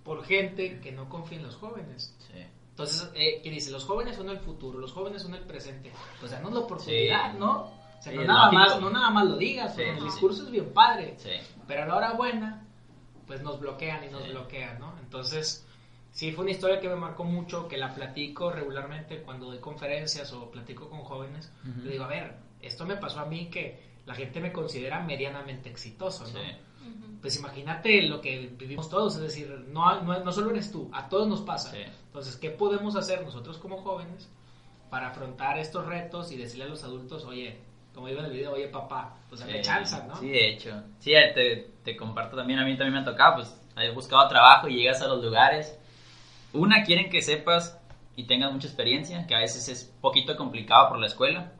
Por 0.03 0.23
gente 0.25 0.79
que 0.79 0.91
no 0.91 1.09
confía 1.09 1.37
en 1.37 1.45
los 1.45 1.55
jóvenes. 1.55 2.15
Sí. 2.19 2.39
Entonces, 2.71 3.11
eh, 3.15 3.41
que 3.43 3.49
dice, 3.51 3.69
los 3.71 3.85
jóvenes 3.85 4.15
son 4.15 4.29
el 4.29 4.39
futuro, 4.39 4.79
los 4.79 4.93
jóvenes 4.93 5.21
son 5.21 5.35
el 5.35 5.41
presente. 5.43 5.91
Pues 6.19 6.31
danos 6.31 6.53
la 6.53 6.59
oportunidad, 6.61 7.33
Sí. 7.33 7.37
¿no? 7.39 7.61
O 7.63 8.01
sea, 8.01 8.11
Sí, 8.13 8.17
no, 8.17 8.23
nada 8.25 8.45
lógico. 8.51 8.59
más, 8.63 8.81
no 8.81 8.89
nada 8.89 9.09
más 9.11 9.25
lo 9.27 9.37
digas, 9.37 9.75
Sí, 9.75 9.81
el 9.83 9.99
sí. 9.99 10.03
discurso 10.05 10.43
es 10.43 10.51
bien 10.51 10.73
padre. 10.73 11.15
Sí. 11.17 11.29
Pero 11.67 11.83
a 11.83 11.85
la 11.85 11.95
hora 11.95 12.13
buena, 12.13 12.65
pues 13.27 13.41
nos 13.43 13.59
bloquean 13.59 14.03
y 14.05 14.07
nos 14.07 14.23
Sí. 14.23 14.29
bloquean, 14.31 14.79
¿no? 14.79 14.95
Entonces, 14.99 15.67
sí 16.11 16.31
fue 16.31 16.43
una 16.43 16.51
historia 16.51 16.79
que 16.79 16.89
me 16.89 16.95
marcó 16.95 17.23
mucho, 17.23 17.67
que 17.67 17.77
la 17.77 17.93
platico 17.93 18.49
regularmente 18.51 19.21
cuando 19.21 19.45
doy 19.47 19.59
conferencias 19.59 20.33
o 20.33 20.49
platico 20.49 20.89
con 20.89 21.01
jóvenes. 21.03 21.51
Ujú. 21.69 21.81
Le 21.85 21.91
digo, 21.91 22.05
a 22.05 22.07
ver, 22.07 22.37
esto 22.61 22.85
me 22.87 22.95
pasó 22.97 23.19
a 23.19 23.25
mí 23.25 23.49
que 23.51 23.91
la 24.07 24.15
gente 24.15 24.39
me 24.39 24.51
considera 24.51 24.99
medianamente 25.01 25.69
exitoso, 25.69 26.25
¿no? 26.33 26.39
Pues 27.21 27.37
imagínate 27.37 28.01
lo 28.03 28.19
que 28.19 28.51
vivimos 28.57 28.89
todos, 28.89 29.15
es 29.15 29.21
decir, 29.21 29.47
no, 29.69 30.01
no, 30.01 30.19
no 30.23 30.31
solo 30.31 30.49
eres 30.49 30.71
tú, 30.71 30.89
a 30.91 31.07
todos 31.07 31.27
nos 31.27 31.41
pasa. 31.41 31.71
Sí. 31.71 31.83
Entonces, 32.07 32.35
¿qué 32.35 32.49
podemos 32.49 32.95
hacer 32.95 33.23
nosotros 33.23 33.59
como 33.59 33.77
jóvenes 33.77 34.27
para 34.89 35.09
afrontar 35.09 35.59
estos 35.59 35.85
retos 35.85 36.31
y 36.31 36.37
decirle 36.37 36.65
a 36.65 36.67
los 36.67 36.83
adultos, 36.83 37.23
oye, 37.25 37.59
como 37.93 38.07
digo 38.07 38.19
en 38.19 38.25
el 38.25 38.31
video, 38.31 38.53
oye 38.53 38.67
papá, 38.67 39.15
pues 39.29 39.41
dame 39.41 39.53
Sí, 39.53 39.61
chance, 39.61 40.03
¿no? 40.07 40.15
Sí, 40.17 40.29
de 40.29 40.49
hecho. 40.49 40.83
Sí, 40.99 41.11
te, 41.11 41.71
te 41.83 41.95
comparto 41.95 42.35
también, 42.35 42.59
a 42.59 42.65
mí 42.65 42.75
también 42.75 42.93
me 42.93 42.99
ha 42.99 43.05
tocado, 43.05 43.35
pues, 43.35 43.61
he 43.77 43.91
buscado 43.91 44.27
trabajo 44.27 44.67
y 44.67 44.75
llegas 44.75 45.01
a 45.01 45.07
los 45.07 45.23
lugares. 45.23 45.77
Una, 46.53 46.83
quieren 46.83 47.09
que 47.09 47.21
sepas 47.21 47.79
y 48.15 48.25
tengas 48.25 48.51
mucha 48.51 48.67
experiencia, 48.67 49.25
que 49.27 49.35
a 49.35 49.39
veces 49.39 49.67
es 49.69 49.85
poquito 50.01 50.35
complicado 50.35 50.89
por 50.89 50.99
la 50.99 51.07
escuela. 51.07 51.53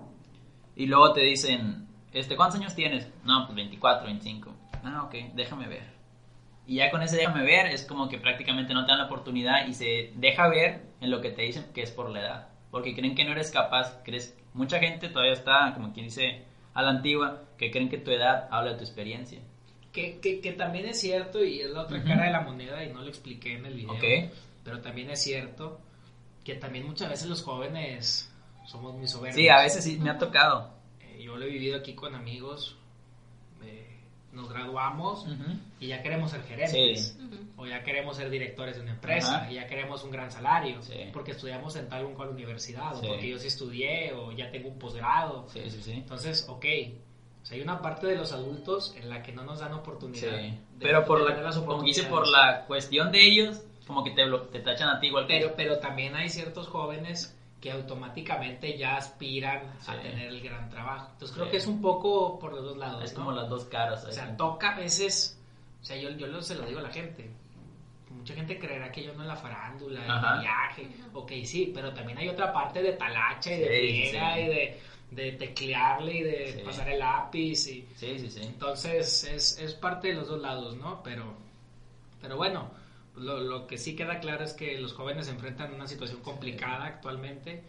Y 0.75 0.85
luego 0.87 1.13
te 1.13 1.21
dicen, 1.21 1.87
este, 2.13 2.35
¿cuántos 2.35 2.59
años 2.59 2.75
tienes? 2.75 3.07
No, 3.23 3.45
pues 3.45 3.55
24, 3.55 4.05
25. 4.05 4.50
Ah, 4.83 5.03
ok, 5.03 5.33
déjame 5.35 5.67
ver. 5.67 5.83
Y 6.67 6.75
ya 6.75 6.91
con 6.91 7.01
ese 7.01 7.17
déjame 7.17 7.43
ver 7.43 7.67
es 7.67 7.83
como 7.83 8.07
que 8.07 8.17
prácticamente 8.17 8.73
no 8.73 8.85
te 8.85 8.91
dan 8.91 9.00
la 9.00 9.05
oportunidad 9.05 9.67
y 9.67 9.73
se 9.73 10.11
deja 10.15 10.47
ver 10.47 10.81
en 11.01 11.09
lo 11.09 11.21
que 11.21 11.31
te 11.31 11.41
dicen 11.41 11.65
que 11.73 11.81
es 11.81 11.91
por 11.91 12.09
la 12.09 12.21
edad. 12.21 12.47
Porque 12.69 12.95
creen 12.95 13.15
que 13.15 13.25
no 13.25 13.31
eres 13.31 13.51
capaz, 13.51 14.01
crees, 14.03 14.38
mucha 14.53 14.79
gente 14.79 15.09
todavía 15.09 15.33
está, 15.33 15.73
como 15.73 15.91
quien 15.91 16.05
dice, 16.05 16.43
a 16.73 16.81
la 16.81 16.91
antigua, 16.91 17.43
que 17.57 17.71
creen 17.71 17.89
que 17.89 17.97
tu 17.97 18.11
edad 18.11 18.47
habla 18.51 18.71
de 18.71 18.77
tu 18.77 18.83
experiencia. 18.83 19.39
Que, 19.91 20.19
que, 20.19 20.39
que 20.39 20.53
también 20.53 20.85
es 20.85 21.01
cierto 21.01 21.43
y 21.43 21.59
es 21.59 21.71
la 21.71 21.81
otra 21.81 21.97
Ujú. 21.97 22.07
cara 22.07 22.25
de 22.25 22.31
la 22.31 22.41
moneda 22.41 22.83
y 22.83 22.93
no 22.93 23.01
lo 23.01 23.09
expliqué 23.09 23.55
en 23.55 23.65
el 23.65 23.73
video. 23.73 23.91
Ok. 23.91 24.31
Pero 24.63 24.79
también 24.79 25.09
es 25.09 25.21
cierto 25.21 25.81
que 26.45 26.55
también 26.55 26.85
muchas 26.88 27.09
veces 27.09 27.27
los 27.27 27.43
jóvenes 27.43 28.31
somos 28.65 28.93
muy 28.95 29.07
soberbios. 29.07 29.35
Sí, 29.35 29.50
a 29.50 29.61
veces 29.61 29.83
sí 29.83 29.97
me 30.00 30.09
ha 30.09 30.17
tocado. 30.17 30.71
Eh, 31.01 31.23
yo 31.23 31.35
lo 31.35 31.45
he 31.45 31.50
vivido 31.50 31.77
aquí 31.77 31.93
con 31.93 32.15
amigos. 32.15 32.77
Nos 34.33 34.50
graduamos 34.50 35.25
y 35.79 35.88
ya 35.88 36.01
queremos 36.01 36.31
ser 36.31 36.43
gerentes. 36.43 37.17
Sí. 37.19 37.38
O 37.57 37.65
ya 37.67 37.83
queremos 37.83 38.17
ser 38.17 38.29
directores 38.29 38.75
de 38.77 38.81
una 38.81 38.91
empresa, 38.91 39.47
y 39.51 39.55
ya 39.55 39.67
queremos 39.67 40.03
un 40.03 40.11
gran 40.11 40.31
salario, 40.31 40.81
Sí. 40.81 40.95
porque 41.13 41.31
estudiamos 41.31 41.75
en 41.75 41.89
tal 41.89 42.05
o 42.05 42.13
cual 42.13 42.29
universidad, 42.29 42.93
Sí. 43.00 43.05
o 43.05 43.09
porque 43.09 43.29
yo 43.29 43.38
sí 43.38 43.47
estudié, 43.47 44.13
o 44.13 44.31
ya 44.31 44.50
tengo 44.51 44.69
un 44.69 44.79
posgrado. 44.79 45.47
Sí, 45.50 45.61
sí, 45.69 45.81
sí. 45.81 45.91
Entonces, 45.91 46.45
ok, 46.50 46.65
o 47.41 47.45
sea, 47.45 47.57
hay 47.57 47.61
una 47.63 47.81
parte 47.81 48.07
de 48.07 48.15
los 48.15 48.31
adultos 48.33 48.95
en 48.97 49.09
la 49.09 49.21
que 49.21 49.31
no 49.31 49.43
nos 49.43 49.59
dan 49.59 49.73
oportunidad. 49.73 50.21
Sí. 50.39 50.43
de- 50.47 50.57
Pero 50.79 51.05
por 51.05 51.19
de 51.23 51.35
la, 51.35 51.41
las 51.41 51.57
como 51.59 51.83
dice, 51.83 52.03
por 52.03 52.27
la 52.27 52.65
cuestión 52.67 53.11
de 53.11 53.25
ellos, 53.27 53.61
como 53.85 54.03
que 54.03 54.11
te, 54.11 54.23
te 54.51 54.59
tachan 54.59 54.89
a 54.89 55.00
ti 55.00 55.07
igual 55.07 55.27
que 55.27 55.38
Pero, 55.39 55.53
pero 55.55 55.79
también 55.79 56.15
hay 56.15 56.29
ciertos 56.29 56.67
jóvenes 56.67 57.38
que 57.61 57.71
automáticamente 57.71 58.75
ya 58.77 58.97
aspiran 58.97 59.71
a 59.87 59.93
Sí. 59.93 59.99
tener 60.01 60.27
el 60.29 60.41
gran 60.41 60.67
trabajo. 60.69 61.09
Entonces 61.13 61.33
creo 61.35 61.45
Sí. 61.45 61.51
que 61.51 61.57
es 61.57 61.67
un 61.67 61.79
poco 61.81 62.39
por 62.39 62.51
los 62.53 62.63
dos 62.63 62.77
lados. 62.77 63.03
Es 63.03 63.13
¿no? 63.13 63.19
como 63.19 63.31
las 63.33 63.47
dos 63.49 63.65
caras. 63.65 64.03
O 64.03 64.11
sea, 64.11 64.35
toca 64.35 64.73
a 64.73 64.79
veces, 64.79 65.39
o 65.81 65.85
sea, 65.85 65.95
yo, 65.95 66.09
yo 66.09 66.41
se 66.41 66.55
lo 66.55 66.65
digo 66.65 66.79
a 66.79 66.83
la 66.83 66.89
gente. 66.89 67.29
Mucha 68.09 68.33
gente 68.33 68.57
creerá 68.59 68.91
que 68.91 69.03
yo 69.03 69.13
no 69.13 69.21
en 69.21 69.27
la 69.29 69.35
farándula, 69.35 70.03
en 70.03 70.11
el 70.11 70.39
viaje. 70.41 70.87
Ok, 71.13 71.31
sí, 71.45 71.71
pero 71.73 71.93
también 71.93 72.17
hay 72.17 72.27
otra 72.29 72.51
parte 72.51 72.81
de 72.81 72.93
talacha 72.93 73.53
y 73.53 73.59
de 73.59 73.67
Sí, 73.67 73.87
sí, 74.03 74.09
friega 74.09 74.35
sí. 74.35 74.41
y 74.41 74.45
de, 74.47 74.79
de 75.11 75.31
teclearle 75.33 76.13
y 76.17 76.23
de 76.23 76.53
Sí. 76.53 76.59
pasar 76.65 76.89
el 76.89 76.99
lápiz. 76.99 77.67
Y, 77.67 77.87
Sí, 77.95 78.19
sí, 78.19 78.29
sí. 78.29 78.41
entonces 78.43 79.23
es, 79.23 79.59
es 79.59 79.73
parte 79.75 80.09
de 80.09 80.15
los 80.15 80.27
dos 80.27 80.41
lados, 80.41 80.75
¿no? 80.77 81.01
Pero, 81.03 81.33
pero 82.21 82.35
bueno, 82.37 82.69
lo, 83.15 83.39
lo 83.39 83.67
que 83.67 83.77
sí 83.77 83.95
queda 83.95 84.19
claro 84.19 84.43
es 84.43 84.53
que 84.53 84.79
los 84.79 84.93
jóvenes 84.93 85.25
se 85.25 85.31
enfrentan 85.31 85.71
a 85.71 85.75
una 85.75 85.87
situación 85.87 86.21
complicada 86.21 86.85
actualmente 86.85 87.63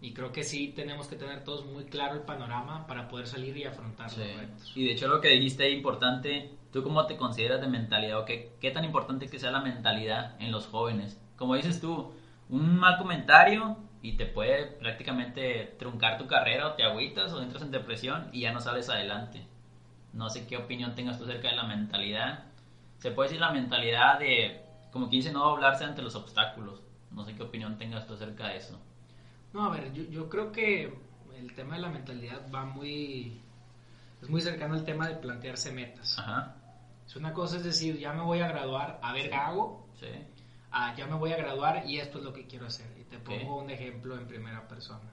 y 0.00 0.12
creo 0.14 0.32
que 0.32 0.42
sí 0.42 0.72
tenemos 0.74 1.06
que 1.06 1.16
tener 1.16 1.44
todos 1.44 1.64
muy 1.64 1.84
claro 1.84 2.14
el 2.14 2.22
panorama 2.22 2.86
para 2.86 3.08
poder 3.08 3.26
salir 3.26 3.56
y 3.56 3.64
afrontar 3.64 4.10
Sí. 4.10 4.20
los 4.20 4.36
retos. 4.36 4.72
Y 4.76 4.84
de 4.86 4.92
hecho 4.92 5.08
lo 5.08 5.20
que 5.20 5.28
dijiste 5.28 5.68
es 5.68 5.74
importante, 5.74 6.50
¿tú 6.72 6.82
cómo 6.82 7.06
te 7.06 7.16
consideras 7.16 7.60
de 7.60 7.68
mentalidad 7.68 8.18
o 8.18 8.24
qué, 8.24 8.52
qué 8.60 8.70
tan 8.72 8.84
importante 8.84 9.28
que 9.28 9.38
sea 9.38 9.50
la 9.52 9.60
mentalidad 9.60 10.36
en 10.40 10.50
los 10.50 10.66
jóvenes? 10.66 11.20
Como 11.36 11.54
dices 11.54 11.80
tú, 11.80 12.12
un 12.48 12.76
mal 12.78 12.98
comentario 12.98 13.76
y 14.02 14.16
te 14.16 14.26
puede 14.26 14.66
prácticamente 14.66 15.76
truncar 15.78 16.18
tu 16.18 16.26
carrera 16.26 16.66
o 16.68 16.72
te 16.72 16.82
agüitas 16.82 17.32
o 17.32 17.40
entras 17.40 17.62
en 17.62 17.70
depresión 17.70 18.28
y 18.32 18.40
ya 18.40 18.52
no 18.52 18.60
sales 18.60 18.88
adelante. 18.88 19.46
No 20.12 20.28
sé 20.28 20.46
qué 20.46 20.56
opinión 20.56 20.94
tengas 20.96 21.18
tú 21.18 21.24
acerca 21.24 21.48
de 21.48 21.56
la 21.56 21.62
mentalidad. 21.64 22.44
Se 22.98 23.12
puede 23.12 23.28
decir 23.30 23.40
la 23.40 23.52
mentalidad 23.52 24.18
de, 24.18 24.60
como 24.92 25.08
que 25.08 25.16
dice, 25.16 25.32
no 25.32 25.40
doblarse 25.44 25.84
ante 25.84 26.02
los 26.02 26.14
obstáculos. 26.14 26.82
No 27.10 27.24
sé 27.24 27.34
qué 27.34 27.42
opinión 27.42 27.76
tengas 27.78 28.06
tú 28.06 28.14
acerca 28.14 28.48
de 28.48 28.56
eso. 28.58 28.80
No, 29.52 29.64
a 29.64 29.70
ver, 29.70 29.92
yo, 29.92 30.04
yo 30.04 30.28
creo 30.28 30.50
que 30.52 30.92
el 31.36 31.54
tema 31.54 31.76
de 31.76 31.82
la 31.82 31.90
mentalidad 31.90 32.50
va 32.54 32.64
muy... 32.64 33.40
Es 34.22 34.28
muy 34.30 34.40
cercano 34.40 34.74
al 34.74 34.84
tema 34.84 35.08
de 35.08 35.16
plantearse 35.16 35.72
metas. 35.72 36.16
Ajá, 36.18 36.54
Es 37.06 37.16
una 37.16 37.32
cosa 37.32 37.56
es 37.56 37.64
decir, 37.64 37.98
ya 37.98 38.12
me 38.12 38.22
voy 38.22 38.40
a 38.40 38.48
graduar, 38.48 39.00
a 39.02 39.12
ver 39.12 39.28
qué 39.30 39.34
hago, 39.34 39.88
sí, 39.98 40.06
ah, 40.70 40.94
ya 40.96 41.06
me 41.06 41.16
voy 41.16 41.32
a 41.32 41.36
graduar 41.36 41.84
y 41.88 41.98
esto 41.98 42.18
es 42.18 42.24
lo 42.24 42.32
que 42.32 42.46
quiero 42.46 42.66
hacer. 42.66 42.86
Y 43.00 43.04
te 43.04 43.16
Ok. 43.16 43.24
pongo 43.24 43.58
un 43.62 43.70
ejemplo 43.70 44.16
en 44.16 44.26
primera 44.28 44.68
persona. 44.68 45.10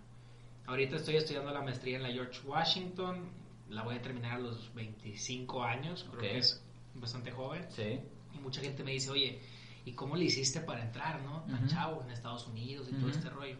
Ahorita 0.68 0.98
estoy 0.98 1.16
estudiando 1.16 1.52
la 1.52 1.62
maestría 1.62 1.98
en 1.98 2.04
la 2.04 2.10
George 2.12 2.40
Washington, 2.48 3.32
la 3.70 3.82
voy 3.82 3.96
a 3.96 4.02
terminar 4.02 4.34
a 4.36 4.40
los 4.40 4.72
25 4.76 5.64
años, 5.64 6.04
creo 6.04 6.16
Ok. 6.16 6.20
que 6.30 6.38
es 6.38 6.64
bastante 6.94 7.32
joven. 7.32 7.66
sí, 7.72 8.00
Y 8.36 8.38
mucha 8.40 8.62
gente 8.62 8.84
me 8.84 8.92
dice, 8.92 9.10
oye, 9.10 9.42
¿y 9.90 9.94
cómo 9.94 10.16
le 10.16 10.26
hiciste 10.26 10.62
para 10.62 10.84
entrar, 10.84 11.22
no? 11.24 11.42
Tan 11.50 11.64
Ujú. 11.66 11.68
chavo 11.74 12.04
en 12.04 12.12
Estados 12.12 12.46
Unidos 12.48 12.88
y 12.90 12.92
todo 12.94 13.08
Ujú. 13.08 13.18
este 13.18 13.30
rollo. 13.30 13.58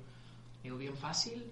Digo, 0.64 0.78
bien 0.78 0.96
fácil. 0.96 1.52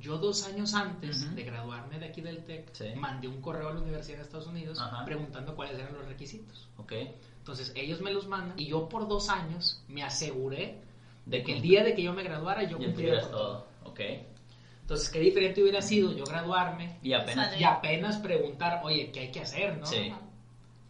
Yo 0.00 0.16
dos 0.18 0.44
años 0.46 0.72
antes 0.74 1.24
Ujú. 1.26 1.34
de 1.34 1.42
graduarme 1.42 1.98
de 1.98 2.06
aquí 2.06 2.20
del 2.22 2.44
TEC, 2.44 2.72
Sí. 2.72 2.84
mandé 2.96 3.28
un 3.28 3.40
correo 3.42 3.68
a 3.68 3.74
la 3.74 3.80
Universidad 3.80 4.18
de 4.18 4.22
Estados 4.22 4.46
Unidos 4.46 4.78
Ajá. 4.80 5.04
preguntando 5.04 5.54
cuáles 5.54 5.78
eran 5.78 5.92
los 5.94 6.06
requisitos. 6.06 6.68
ok. 6.78 6.92
Entonces 7.38 7.72
ellos 7.74 8.00
me 8.00 8.12
los 8.12 8.28
mandan 8.28 8.58
y 8.58 8.68
yo 8.68 8.88
por 8.88 9.08
dos 9.08 9.28
años 9.28 9.82
me 9.88 10.04
aseguré 10.04 10.78
de 11.26 11.38
De 11.38 11.42
que 11.44 11.54
el 11.56 11.60
día 11.62 11.82
de 11.82 11.92
que 11.94 12.02
yo 12.02 12.12
me 12.12 12.22
graduara 12.22 12.62
yo 12.62 12.78
cumpliera 12.78 13.20
todo. 13.22 13.30
todo, 13.30 13.66
ok. 13.90 14.00
Entonces, 14.82 15.08
qué 15.10 15.18
diferente 15.20 15.60
hubiera 15.62 15.80
sido 15.82 16.12
yo 16.12 16.24
graduarme 16.24 16.98
Y 17.02 17.12
apenas... 17.12 17.58
Y 17.58 17.64
apenas 17.64 18.18
preguntar, 18.18 18.80
oye, 18.84 19.10
¿qué 19.10 19.20
hay 19.20 19.30
que 19.32 19.40
hacer? 19.40 19.78
¿no? 19.78 19.86
Sí. 19.86 20.12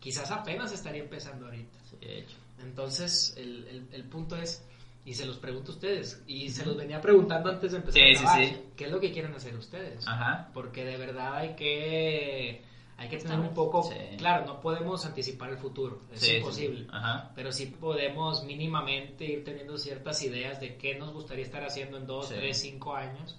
Quizás 0.00 0.30
apenas 0.30 0.72
estaría 0.72 1.02
empezando 1.02 1.46
ahorita. 1.46 1.78
Sí, 1.88 1.96
de 2.00 2.18
hecho. 2.20 2.36
Entonces, 2.62 3.34
el, 3.36 3.66
el- 3.68 3.88
el 3.92 4.04
punto 4.04 4.36
es, 4.36 4.64
y 5.04 5.14
se 5.14 5.26
los 5.26 5.38
pregunto 5.38 5.72
a 5.72 5.74
ustedes, 5.74 6.22
y 6.26 6.48
se 6.50 6.64
los 6.64 6.76
venía 6.76 7.00
preguntando 7.00 7.50
antes 7.50 7.72
de 7.72 7.78
empezar 7.78 8.00
Sí, 8.02 8.10
a 8.10 8.14
sí, 8.16 8.22
grabar, 8.24 8.44
sí. 8.44 8.56
¿qué 8.76 8.84
es 8.84 8.90
lo 8.92 9.00
que 9.00 9.12
quieren 9.12 9.34
hacer 9.34 9.54
ustedes? 9.56 10.06
Ajá. 10.06 10.50
Porque 10.54 10.84
de 10.84 10.96
verdad 10.96 11.34
hay 11.38 11.54
que, 11.56 12.62
hay 12.96 13.08
que 13.08 13.16
tener 13.18 13.40
un 13.40 13.52
poco, 13.52 13.82
Sí. 13.82 14.16
claro, 14.16 14.46
no 14.46 14.60
podemos 14.60 15.04
anticipar 15.04 15.50
el 15.50 15.58
futuro, 15.58 16.00
es 16.12 16.28
imposible. 16.32 16.82
sí. 16.84 16.88
Ajá. 16.92 17.32
Pero 17.34 17.50
sí 17.52 17.66
podemos 17.66 18.44
mínimamente 18.44 19.24
ir 19.24 19.44
teniendo 19.44 19.76
ciertas 19.76 20.22
ideas 20.22 20.60
de 20.60 20.76
qué 20.76 20.94
nos 20.96 21.12
gustaría 21.12 21.44
estar 21.44 21.64
haciendo 21.64 21.96
en 21.96 22.06
dos, 22.06 22.28
Sí. 22.28 22.34
tres, 22.36 22.60
cinco 22.60 22.94
años 22.94 23.36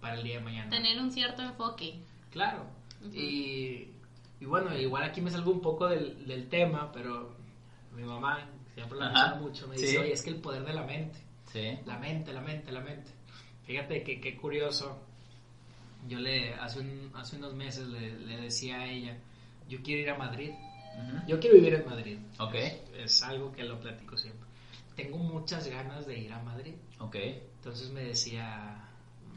para 0.00 0.14
el 0.14 0.22
día 0.22 0.36
de 0.38 0.44
mañana. 0.44 0.70
Tener 0.70 0.98
un 1.00 1.10
cierto 1.10 1.42
enfoque. 1.42 1.98
Claro. 2.30 2.64
Y, 3.12 3.88
y 4.40 4.44
bueno, 4.46 4.76
igual 4.78 5.02
aquí 5.02 5.20
me 5.20 5.30
salgo 5.30 5.50
un 5.50 5.60
poco 5.60 5.88
del, 5.88 6.24
del 6.26 6.48
tema, 6.48 6.90
pero 6.92 7.34
mi 7.96 8.04
mamá, 8.04 8.48
siempre 8.80 8.98
lo 8.98 9.04
Ajá. 9.04 9.12
menciona 9.12 9.34
mucho, 9.42 9.68
me 9.68 9.76
dice, 9.76 9.88
Sí. 9.88 9.96
oye, 9.98 10.12
es 10.12 10.22
que 10.22 10.30
el 10.30 10.36
poder 10.36 10.64
de 10.64 10.72
la 10.72 10.82
mente, 10.84 11.18
Sí. 11.52 11.78
la 11.84 11.98
mente, 11.98 12.32
la 12.32 12.40
mente, 12.40 12.72
la 12.72 12.80
mente. 12.80 13.10
Fíjate 13.64 14.02
que 14.02 14.20
qué 14.20 14.36
curioso. 14.36 14.98
Yo 16.08 16.18
le, 16.18 16.54
hace, 16.54 16.80
un- 16.80 17.10
hace 17.14 17.36
unos 17.36 17.54
meses 17.54 17.86
le, 17.88 18.18
le 18.18 18.36
decía 18.40 18.80
a 18.80 18.88
ella, 18.88 19.16
yo 19.68 19.82
quiero 19.82 20.00
ir 20.02 20.10
a 20.10 20.16
Madrid 20.16 20.50
Ujú. 20.92 21.26
Yo 21.28 21.38
quiero 21.38 21.54
vivir 21.54 21.72
en 21.74 21.86
Madrid. 21.86 22.18
Ok. 22.40 22.54
Es 22.98 23.22
algo 23.22 23.52
que 23.52 23.62
lo 23.62 23.78
platico 23.78 24.16
siempre. 24.16 24.44
Tengo 24.96 25.18
muchas 25.18 25.68
ganas 25.68 26.04
de 26.04 26.18
ir 26.18 26.32
a 26.32 26.40
Madrid. 26.42 26.74
Ok. 26.98 27.14
Entonces 27.14 27.90
me 27.90 28.02
decía, 28.02 28.74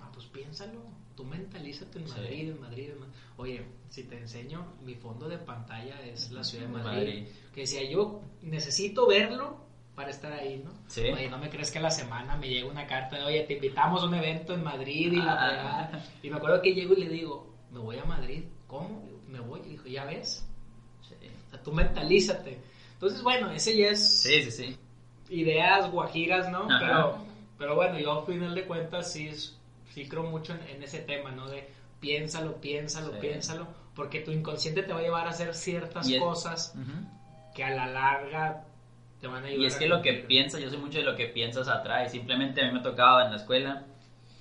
"Ah, 0.01 0.09
pues 0.12 0.25
piénsalo, 0.25 0.81
tú 1.15 1.24
mentalízate 1.25 2.00
en 2.00 2.08
Sí. 2.08 2.13
Madrid, 2.17 2.50
en 2.50 2.62
Madrid, 2.62 2.89
en 2.91 3.00
Madrid. 3.00 3.13
Oye, 3.38 3.65
si 3.89 4.03
te 4.03 4.17
enseño, 4.17 4.65
mi 4.84 4.96
fondo 4.96 5.27
de 5.29 5.38
pantalla 5.38 6.01
es 6.01 6.32
la 6.32 6.43
ciudad 6.43 6.65
de 6.65 6.72
Madrid. 6.72 6.86
Madrid. 6.98 7.27
Que 7.53 7.62
decía, 7.62 7.84
yo 7.89 8.22
necesito 8.41 9.08
verlo 9.08 9.58
para 9.96 10.10
estar 10.10 10.34
ahí, 10.34 10.62
¿no? 10.63 10.72
Sí. 10.88 11.01
Oye, 11.01 11.29
no 11.29 11.38
me 11.38 11.50
crees 11.50 11.70
que 11.72 11.77
a 11.77 11.82
la 11.82 11.91
semana 11.91 12.36
me 12.36 12.50
llega 12.50 12.67
una 12.67 12.88
carta 12.88 13.17
de, 13.17 13.24
oye, 13.25 13.41
te 13.43 13.53
invitamos 13.53 14.01
a 14.01 14.05
un 14.08 14.15
evento 14.15 14.53
en 14.53 14.63
Madrid 14.63 15.12
y 15.13 15.17
la 15.17 15.34
Ah. 15.34 15.48
fregada". 15.48 16.05
Y 16.24 16.29
me 16.29 16.38
acuerdo 16.38 16.62
que 16.62 16.74
llego 16.74 16.93
y 16.93 17.03
le 17.03 17.10
digo, 17.10 17.53
me 17.72 17.79
voy 17.79 17.98
a 17.98 18.05
Madrid. 18.05 18.43
¿Cómo? 18.67 19.08
Me 19.27 19.39
voy. 19.39 19.60
Y 19.65 19.70
dijo, 19.70 19.88
¿ya 19.88 20.05
ves? 20.05 20.48
Sí. 21.08 21.13
O 21.48 21.50
sea, 21.51 21.62
tú 21.62 21.72
mentalízate. 21.74 22.58
Entonces, 22.93 23.22
bueno, 23.22 23.51
ese 23.51 23.77
ya 23.77 23.88
es 23.89 24.22
Sí, 24.22 24.41
sí, 24.43 24.51
sí. 24.51 24.77
ideas 25.29 25.91
guajiras, 25.91 26.50
¿no? 26.51 26.63
Ajá. 26.70 26.79
Pero, 26.79 27.17
pero 27.58 27.75
bueno, 27.75 28.00
yo 28.00 28.12
a 28.13 28.25
final 28.25 28.55
de 28.55 28.65
cuentas 28.65 29.12
sí, 29.13 29.27
es- 29.27 29.60
sí 29.93 30.07
creo 30.07 30.23
mucho 30.23 30.53
en, 30.53 30.62
en 30.63 30.83
ese 30.83 31.00
tema, 31.00 31.31
¿no? 31.31 31.47
De 31.47 31.69
piénsalo, 32.00 32.59
piénsalo, 32.59 33.12
Sí. 33.12 33.17
piénsalo, 33.21 33.67
porque 33.95 34.19
tu 34.19 34.31
inconsciente 34.31 34.83
te 34.83 34.93
va 34.93 35.00
a 35.00 35.03
llevar 35.03 35.27
a 35.27 35.29
hacer 35.29 35.53
ciertas 35.53 36.09
es- 36.09 36.19
cosas 36.19 36.73
Ujú. 36.75 37.53
que 37.55 37.63
a 37.63 37.69
la 37.69 37.88
larga 37.88 38.63
te 39.21 39.27
van 39.27 39.43
a 39.43 39.47
ayudar. 39.47 39.62
Y 39.63 39.65
es 39.67 39.75
que 39.75 39.85
lo 39.88 40.01
que 40.01 40.13
piensas, 40.13 40.59
yo 40.59 40.69
soy 40.69 40.79
mucho 40.79 40.97
de 40.97 41.05
lo 41.05 41.15
que 41.15 41.27
piensas 41.27 41.67
atrae. 41.67 42.09
Simplemente 42.09 42.62
a 42.62 42.65
mí 42.65 42.71
me 42.71 42.81
tocaba 42.81 43.23
en 43.23 43.29
la 43.29 43.38
escuela, 43.38 43.83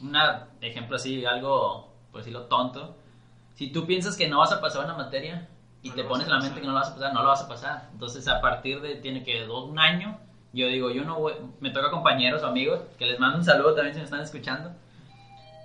un 0.01 0.17
ejemplo 0.61 0.97
así, 0.97 1.25
algo, 1.25 1.89
por 2.11 2.21
decirlo 2.23 2.45
tonto. 2.47 2.97
Si 3.55 3.71
tú 3.71 3.87
piensas 3.87 4.17
que 4.17 4.27
no 4.27 4.39
vas 4.39 4.51
a 4.53 4.61
pasar 4.61 4.85
una 4.85 4.95
materia 4.95 5.47
y 5.83 5.91
No 5.91 5.95
te 5.97 6.05
pones 6.05 6.27
en 6.27 6.33
la 6.33 6.41
mente 6.41 6.61
que 6.61 6.67
no 6.67 6.73
lo 6.73 6.79
vas 6.79 6.91
a 6.91 6.95
pasar, 6.95 7.13
no 7.13 7.23
lo 7.23 7.29
vas 7.29 7.43
a 7.43 7.49
pasar. 7.49 7.89
Entonces, 7.93 8.27
a 8.27 8.41
partir 8.41 8.81
de, 8.81 8.97
tiene 8.97 9.23
que 9.23 9.45
dos, 9.45 9.69
un 9.69 9.79
año, 9.79 10.19
yo 10.53 10.67
digo, 10.67 10.91
yo 10.91 11.05
no 11.05 11.19
voy, 11.19 11.35
me 11.61 11.71
toca 11.71 11.91
compañeros 11.91 12.43
o 12.43 12.47
amigos, 12.47 12.81
que 12.99 13.07
les 13.07 13.19
mando 13.21 13.39
un 13.39 13.45
saludo 13.45 13.75
también 13.75 13.95
si 13.95 14.01
me 14.01 14.05
están 14.05 14.23
escuchando, 14.23 14.73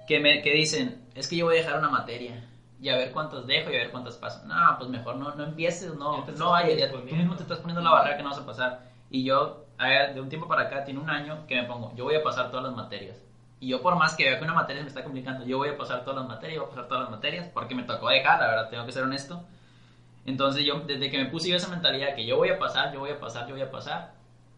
que, 0.08 0.20
me, 0.20 0.42
que 0.42 0.54
dicen, 0.54 1.06
es 1.14 1.28
que 1.28 1.36
yo 1.36 1.46
voy 1.46 1.58
a 1.58 1.60
dejar 1.60 1.78
una 1.78 1.90
materia. 1.90 2.44
Y 2.80 2.90
a 2.90 2.96
ver 2.96 3.12
cuántas 3.12 3.48
dejo 3.48 3.72
y 3.72 3.76
a 3.76 3.80
ver 3.80 3.92
cuántas 3.92 4.18
paso. 4.18 4.46
No, 4.46 4.56
pues 4.78 4.90
mejor 4.90 5.16
no, 5.18 5.34
no 5.34 5.44
empieces, 5.44 5.96
no, 5.96 6.18
no, 6.18 6.20
estás 6.20 6.40
vaya, 6.40 6.76
ya 6.76 6.92
tú 6.92 7.00
mismo 7.00 7.36
te 7.36 7.42
estás 7.42 7.60
poniendo 7.60 7.82
la 7.82 7.90
barrera 7.90 8.18
que 8.18 8.24
no 8.24 8.30
vas 8.30 8.40
a 8.40 8.46
pasar. 8.46 8.82
Y 9.10 9.24
yo, 9.24 9.66
a 9.78 9.88
ver, 9.88 10.14
de 10.14 10.22
un 10.22 10.30
tiempo 10.30 10.48
para 10.48 10.64
acá, 10.64 10.84
tiene 10.84 11.00
un 11.00 11.10
año 11.10 11.46
que 11.48 11.56
me 11.56 11.64
pongo, 11.64 11.94
yo 11.96 12.04
voy 12.04 12.16
a 12.16 12.24
pasar 12.24 12.52
todas 12.52 12.66
las 12.66 12.76
materias. 12.76 13.18
Y 13.60 13.70
yo 13.70 13.82
por 13.82 13.96
más 13.96 14.16
que 14.16 14.26
vea 14.26 14.38
que 14.38 14.44
una 14.44 14.54
materia 14.54 14.82
se 14.82 14.84
me 14.84 14.90
está 14.90 15.04
complicando, 15.04 15.44
yo 15.44 15.58
voy 15.58 15.70
a 15.70 15.78
pasar 15.78 16.04
todas 16.04 16.20
las 16.20 16.28
materias, 16.28 16.60
voy 16.60 16.68
a 16.68 16.70
pasar 16.70 16.88
todas 16.88 17.04
las 17.04 17.12
materias, 17.12 17.50
porque 17.52 17.74
me 17.74 17.84
tocó 17.84 18.10
dejar, 18.10 18.40
la 18.40 18.48
verdad, 18.48 18.70
tengo 18.70 18.86
que 18.86 18.92
ser 18.92 19.04
honesto. 19.04 19.44
Entonces 20.28 20.64
yo, 20.64 20.82
desde 20.82 21.10
que 21.10 21.18
me 21.18 21.30
puse 21.30 21.50
yo 21.50 21.56
esa 21.56 21.70
mentalidad 21.70 22.14
que 22.14 22.28
yo 22.28 22.38
voy 22.38 22.50
a 22.50 22.60
pasar, 22.60 22.94
yo 22.94 23.00
voy 23.00 23.10
a 23.10 23.20
pasar, 23.20 23.48
yo 23.48 23.56
voy 23.56 23.64
a 23.64 23.72
pasar, 23.72 24.14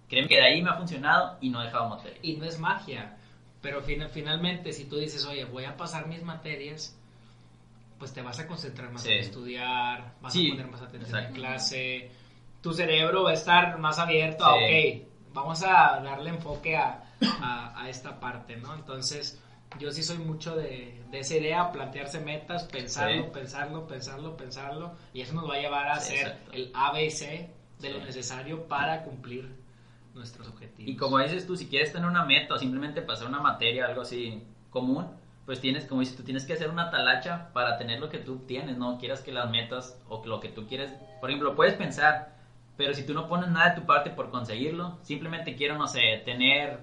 créeme 0.10 0.27
que 0.27 0.36
de 0.36 0.44
ahí 0.44 0.62
me 0.62 0.72
ha 0.72 0.74
funcionado 0.74 1.38
y 1.39 1.50
no 1.50 1.62
he 1.62 1.65
dejado 1.65 1.88
materia. 1.88 2.20
Y 2.22 2.36
no 2.36 2.44
es 2.44 2.60
magia, 2.60 3.15
pero 3.62 3.82
fina- 3.82 4.08
finalmente 4.10 4.72
si 4.74 4.86
tú 4.86 4.98
dices, 4.98 5.25
oye, 5.25 5.46
voy 5.46 5.66
a 5.66 5.75
pasar 5.78 6.08
mis 6.08 6.24
materias, 6.24 6.96
pues 7.98 8.13
te 8.13 8.22
vas 8.22 8.39
a 8.39 8.48
concentrar 8.48 8.92
más 8.92 9.04
Sí. 9.04 9.10
en 9.12 9.20
estudiar, 9.20 10.13
vas 10.22 10.34
Sí, 10.34 10.48
a 10.48 10.51
poner 10.51 10.68
más 10.68 10.82
atención 10.82 11.18
en 11.18 11.24
exacto. 11.25 11.36
clase, 11.42 12.12
tu 12.62 12.74
cerebro 12.74 13.24
va 13.24 13.32
a 13.32 13.34
estar 13.34 13.78
más 13.78 14.00
abierto 14.00 14.46
a, 14.46 14.56
Sí. 14.68 15.04
ok, 15.04 15.34
vamos 15.34 15.63
a 15.63 16.00
darle 16.01 16.30
enfoque 16.30 16.78
a, 16.78 17.04
a- 17.42 17.82
a 17.84 17.89
esta 17.89 18.20
parte, 18.20 18.56
¿no? 18.56 18.74
Entonces, 18.74 19.38
yo 19.78 19.92
sí 19.92 20.01
soy 20.01 20.18
mucho 20.18 20.56
de, 20.56 21.04
de 21.12 21.20
esa 21.20 21.36
idea, 21.36 21.72
plantearse 21.72 22.20
metas, 22.22 22.63
pensarlo, 22.63 23.32
pensarlo, 23.32 23.86
pensarlo, 23.88 24.36
pensarlo, 24.38 24.96
y 25.13 25.22
eso 25.22 25.34
nos 25.34 25.50
va 25.50 25.56
a 25.56 25.60
llevar 25.60 25.88
a 25.89 25.94
hacer 25.96 26.16
exacto. 26.28 26.51
el 26.54 26.72
A, 26.74 26.92
B 26.94 27.06
y 27.06 27.12
C 27.12 27.50
de 27.80 27.89
lo 27.92 28.00
necesario 28.00 28.68
para 28.68 29.04
cumplir 29.04 29.59
nuestros 30.13 30.48
objetivos. 30.48 30.89
Y 30.92 30.96
como 30.96 31.20
dices 31.20 31.46
tú, 31.46 31.56
si 31.56 31.68
quieres 31.68 31.92
tener 31.92 32.08
una 32.08 32.25
meta 32.25 32.56
o 32.56 32.58
simplemente 32.58 33.01
pasar 33.01 33.28
una 33.28 33.39
materia, 33.39 33.86
algo 33.86 34.01
así 34.01 34.44
común, 34.70 35.07
pues 35.46 35.60
tienes, 35.60 35.86
como 35.86 36.01
dices 36.01 36.16
tú, 36.16 36.24
tienes 36.24 36.46
que 36.46 36.53
hacer 36.53 36.70
una 36.70 36.92
talacha 36.92 37.51
para 37.53 37.77
tener 37.77 38.00
lo 38.00 38.10
que 38.10 38.20
tú 38.20 38.46
tienes, 38.46 38.77
no 38.77 39.00
quieras 39.00 39.22
que 39.22 39.31
las 39.31 39.50
metas 39.50 40.00
o 40.07 40.24
lo 40.25 40.40
que 40.40 40.50
tú 40.50 40.68
quieres, 40.68 40.92
por 41.20 41.29
ejemplo, 41.29 41.55
puedes 41.55 41.74
pensar, 41.74 42.36
pero 42.77 42.94
si 42.94 43.05
tú 43.05 43.14
no 43.14 43.27
pones 43.27 43.50
nada 43.50 43.72
de 43.72 43.81
tu 43.81 43.88
parte 43.88 44.12
por 44.12 44.29
conseguirlo, 44.29 45.00
simplemente 45.01 45.55
quiero, 45.55 45.77
no 45.77 45.88
sé, 45.88 46.22
tener 46.24 46.81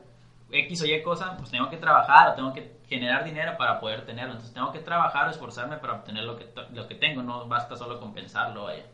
X 0.51 0.83
o 0.83 0.87
Y 0.87 1.03
cosa, 1.03 1.37
pues 1.37 1.51
tengo 1.51 1.71
que 1.71 1.77
trabajar 1.77 2.31
o 2.31 2.35
tengo 2.35 2.53
que 2.53 2.77
generar 2.89 3.25
dinero 3.25 3.57
para 3.57 3.79
poder 3.79 4.05
tenerlo, 4.05 4.33
entonces 4.33 4.55
tengo 4.55 4.73
que 4.73 4.81
trabajar 4.81 5.29
o 5.29 5.31
esforzarme 5.31 5.77
para 5.77 5.95
obtener 5.95 6.25
lo 6.25 6.37
que, 6.37 6.47
lo 6.73 6.89
que 6.89 6.95
tengo, 6.97 7.23
no 7.23 7.47
basta 7.47 7.77
solo 7.77 8.01
con 8.01 8.15
pensarlo, 8.15 8.65
vaya. 8.65 8.85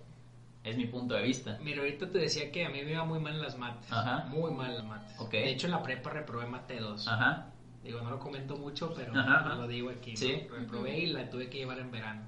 Es 0.65 0.77
mi 0.77 0.87
punto 0.87 1.15
de 1.15 1.23
vista. 1.23 1.59
Mira, 1.61 1.81
ahorita 1.81 2.09
te 2.11 2.19
decía 2.19 2.53
que 2.53 2.65
a 2.65 2.69
mí 2.69 2.83
me 2.83 2.93
iba 2.93 3.05
muy 3.05 3.19
mal 3.19 3.35
en 3.35 3.43
las 3.43 3.59
mates. 3.59 3.91
Ajá. 3.91 4.27
Muy 4.29 4.53
mal 4.53 4.71
en 4.71 4.77
las 4.77 4.85
mates. 4.85 5.19
Ok. 5.21 5.33
De 5.33 5.51
hecho, 5.51 5.67
en 5.67 5.73
la 5.73 5.83
prepa 5.83 6.11
reprobé 6.11 6.47
mate 6.47 6.79
2. 6.79 7.09
Ajá. 7.09 7.49
Digo, 7.83 8.01
no 8.01 8.11
lo 8.11 8.19
comento 8.21 8.57
mucho, 8.57 8.95
pero 8.95 9.13
Ajá, 9.19 9.57
lo 9.57 9.67
digo 9.67 9.91
aquí. 9.91 10.13
¿no? 10.13 10.17
Sí. 10.19 10.47
Reprobé 10.51 10.99
y 11.01 11.07
la 11.07 11.29
tuve 11.29 11.49
que 11.51 11.59
llevar 11.59 11.81
en 11.81 11.91
verano. 11.91 12.23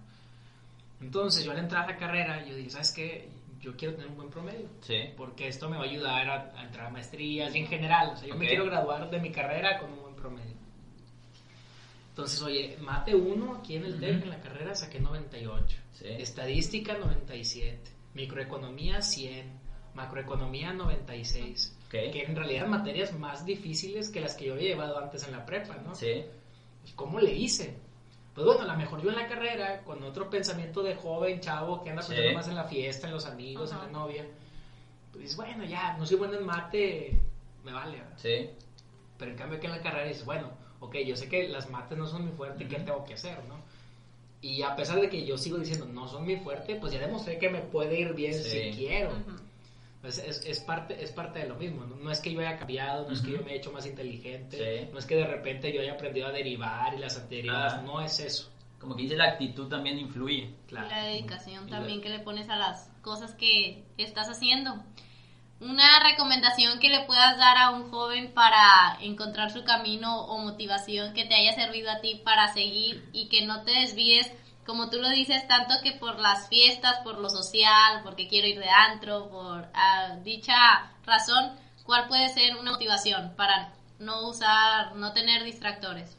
Entonces, 1.00 1.44
yo 1.44 1.52
al 1.52 1.58
entrar 1.58 1.84
a 1.84 1.92
la 1.92 1.96
carrera, 1.96 2.44
yo 2.44 2.56
dije, 2.56 2.70
¿sabes 2.70 2.90
qué? 2.92 3.28
Yo 3.60 3.76
quiero 3.76 3.94
tener 3.94 4.08
un 4.10 4.16
buen 4.16 4.30
promedio. 4.30 4.66
Sí. 4.80 5.10
Porque 5.16 5.46
esto 5.46 5.70
me 5.70 5.76
va 5.76 5.84
a 5.84 5.86
ayudar 5.86 6.28
a, 6.28 6.52
a 6.58 6.64
entrar 6.64 6.86
a 6.86 6.90
maestrías 6.90 7.54
y 7.54 7.58
en 7.60 7.66
general. 7.68 8.10
O 8.14 8.16
sea, 8.16 8.28
yo 8.28 8.34
me 8.34 8.44
Ok. 8.46 8.48
quiero 8.48 8.64
graduar 8.66 9.08
de 9.10 9.20
mi 9.20 9.30
carrera 9.30 9.78
con 9.78 9.92
un 9.92 10.00
buen 10.02 10.14
promedio. 10.16 10.54
Entonces, 12.10 12.42
oye, 12.42 12.76
mate 12.80 13.14
1 13.14 13.54
aquí 13.56 13.76
en 13.76 13.84
el 13.84 13.98
TEC, 14.00 14.16
Ujú. 14.16 14.22
en 14.24 14.30
la 14.30 14.40
carrera, 14.40 14.74
saqué 14.74 15.00
98. 15.00 15.76
Sí. 15.92 16.04
Estadística 16.08 16.94
97, 16.98 17.90
microeconomía 18.14 19.02
100, 19.02 19.60
macroeconomía 19.94 20.72
96, 20.72 21.76
Ok. 21.86 21.90
que 21.90 22.22
en 22.26 22.34
realidad 22.36 22.60
eran 22.62 22.70
materias 22.70 23.12
más 23.12 23.44
difíciles 23.44 24.08
que 24.08 24.20
las 24.20 24.34
que 24.34 24.46
yo 24.46 24.54
había 24.54 24.70
llevado 24.70 24.98
antes 24.98 25.24
en 25.26 25.32
la 25.32 25.44
prepa, 25.44 25.76
¿no? 25.84 25.94
Sí. 25.94 26.24
¿Y 26.86 26.90
¿Cómo 26.92 27.20
le 27.20 27.32
hice? 27.32 27.76
Pues 28.34 28.44
bueno, 28.46 28.62
a 28.62 28.66
lo 28.66 28.76
mejor 28.76 29.00
yo 29.02 29.10
en 29.10 29.16
la 29.16 29.28
carrera, 29.28 29.82
con 29.84 30.02
otro 30.02 30.28
pensamiento 30.28 30.82
de 30.82 30.96
joven, 30.96 31.40
chavo, 31.40 31.82
que 31.84 31.90
anda 31.90 32.02
Sí. 32.02 32.08
pensando 32.12 32.34
más 32.38 32.48
en 32.48 32.54
la 32.56 32.64
fiesta, 32.64 33.06
en 33.06 33.12
los 33.14 33.26
amigos, 33.26 33.72
Ajá. 33.72 33.86
en 33.86 33.92
la 33.92 33.98
novia, 33.98 34.26
pues 35.12 35.22
dices, 35.22 35.36
bueno, 35.36 35.64
ya, 35.64 35.96
no 35.96 36.04
soy 36.04 36.16
bueno 36.16 36.34
en 36.38 36.44
mate, 36.44 37.16
me 37.64 37.72
vale. 37.72 37.98
¿verdad? 37.98 38.18
Sí. 38.18 38.50
Pero 39.16 39.30
en 39.30 39.36
cambio 39.36 39.60
que 39.60 39.66
en 39.66 39.72
la 39.72 39.80
carrera 39.80 40.08
dices, 40.08 40.24
bueno, 40.24 40.50
ok, 40.80 40.96
yo 41.06 41.14
sé 41.16 41.28
que 41.28 41.48
las 41.48 41.70
mates 41.70 41.96
no 41.96 42.06
son 42.08 42.24
mi 42.26 42.32
fuerte, 42.32 42.66
¿qué 42.66 42.80
tengo 42.80 43.04
que 43.04 43.14
hacer, 43.14 43.44
no? 43.44 43.54
Y 44.44 44.60
a 44.62 44.76
pesar 44.76 45.00
de 45.00 45.08
que 45.08 45.24
yo 45.24 45.38
sigo 45.38 45.56
diciendo, 45.56 45.86
no 45.86 46.06
son 46.06 46.26
mi 46.26 46.36
fuerte, 46.36 46.76
pues 46.76 46.92
ya 46.92 46.98
demostré 47.00 47.38
que 47.38 47.48
me 47.48 47.60
puede 47.60 47.98
ir 47.98 48.12
bien 48.12 48.34
Sí. 48.34 48.42
si 48.72 48.76
quiero. 48.76 49.10
Ujú. 49.12 49.36
Pues 50.02 50.18
es, 50.18 50.44
es, 50.44 50.60
parte, 50.60 51.02
es 51.02 51.10
parte 51.12 51.38
de 51.38 51.46
lo 51.48 51.54
mismo, 51.54 51.86
¿no? 51.86 51.96
No 51.96 52.10
es 52.10 52.20
que 52.20 52.30
yo 52.30 52.40
haya 52.40 52.58
cambiado, 52.58 53.06
no 53.08 53.14
es 53.14 53.22
que 53.22 53.30
yo 53.32 53.38
me 53.38 53.46
haya 53.46 53.54
hecho 53.54 53.72
más 53.72 53.86
inteligente, 53.86 54.58
Sí. 54.84 54.90
no 54.92 54.98
es 54.98 55.06
que 55.06 55.16
de 55.16 55.26
repente 55.26 55.72
yo 55.72 55.80
haya 55.80 55.94
aprendido 55.94 56.26
a 56.26 56.30
derivar 56.30 56.92
y 56.92 56.98
las 56.98 57.16
antiderivadas, 57.16 57.76
Ah. 57.78 57.82
no 57.86 58.02
es 58.02 58.20
eso. 58.20 58.50
Como 58.78 58.94
que 58.96 59.04
dice, 59.04 59.16
la 59.16 59.30
actitud 59.30 59.66
también 59.66 59.98
influye. 59.98 60.50
Claro. 60.68 60.88
Y 60.88 60.90
la 60.90 61.04
dedicación 61.04 61.66
Y 61.66 61.70
la- 61.70 61.78
también 61.78 62.02
que 62.02 62.10
le 62.10 62.18
pones 62.18 62.50
a 62.50 62.56
las 62.56 62.90
cosas 63.00 63.32
que 63.34 63.82
estás 63.96 64.28
haciendo. 64.28 64.74
Una 65.60 66.00
recomendación 66.02 66.80
que 66.80 66.88
le 66.88 67.04
puedas 67.04 67.38
dar 67.38 67.56
a 67.56 67.70
un 67.70 67.90
joven 67.90 68.32
para 68.34 68.98
encontrar 69.00 69.50
su 69.50 69.64
camino 69.64 70.24
o 70.26 70.38
motivación 70.38 71.14
que 71.14 71.24
te 71.24 71.34
haya 71.34 71.52
servido 71.52 71.90
a 71.90 72.00
ti 72.00 72.20
para 72.24 72.52
seguir 72.52 73.08
y 73.12 73.28
que 73.28 73.46
no 73.46 73.62
te 73.62 73.70
desvíes, 73.70 74.30
como 74.66 74.90
tú 74.90 74.98
lo 74.98 75.08
dices, 75.10 75.46
tanto 75.46 75.74
que 75.82 75.92
por 75.92 76.18
las 76.18 76.48
fiestas, 76.48 76.98
por 77.04 77.18
lo 77.18 77.30
social, 77.30 78.00
porque 78.02 78.28
quiero 78.28 78.48
ir 78.48 78.58
de 78.58 78.68
antro, 78.68 79.30
por 79.30 79.68
ah, 79.74 80.16
dicha 80.24 80.90
razón, 81.06 81.52
¿cuál 81.84 82.08
puede 82.08 82.28
ser 82.30 82.56
una 82.56 82.72
motivación 82.72 83.34
para 83.36 83.72
no 84.00 84.28
usar, 84.28 84.96
no 84.96 85.12
tener 85.12 85.44
distractores? 85.44 86.18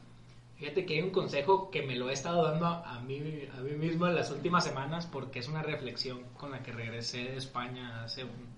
Fíjate 0.56 0.86
que 0.86 0.94
hay 0.94 1.02
un 1.02 1.10
consejo 1.10 1.70
que 1.70 1.82
me 1.82 1.96
lo 1.96 2.08
he 2.08 2.14
estado 2.14 2.42
dando 2.42 2.66
a 2.66 2.98
mí, 3.00 3.20
a 3.52 3.60
mí 3.60 3.72
mismo 3.72 4.06
en 4.06 4.14
las 4.14 4.30
últimas 4.30 4.64
semanas 4.64 5.06
porque 5.06 5.40
es 5.40 5.48
una 5.48 5.62
reflexión 5.62 6.22
con 6.32 6.50
la 6.50 6.62
que 6.62 6.72
regresé 6.72 7.24
de 7.24 7.36
España 7.36 8.02
hace 8.02 8.24
un, 8.24 8.55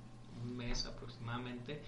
un 0.49 0.57
mes 0.57 0.85
aproximadamente 0.87 1.81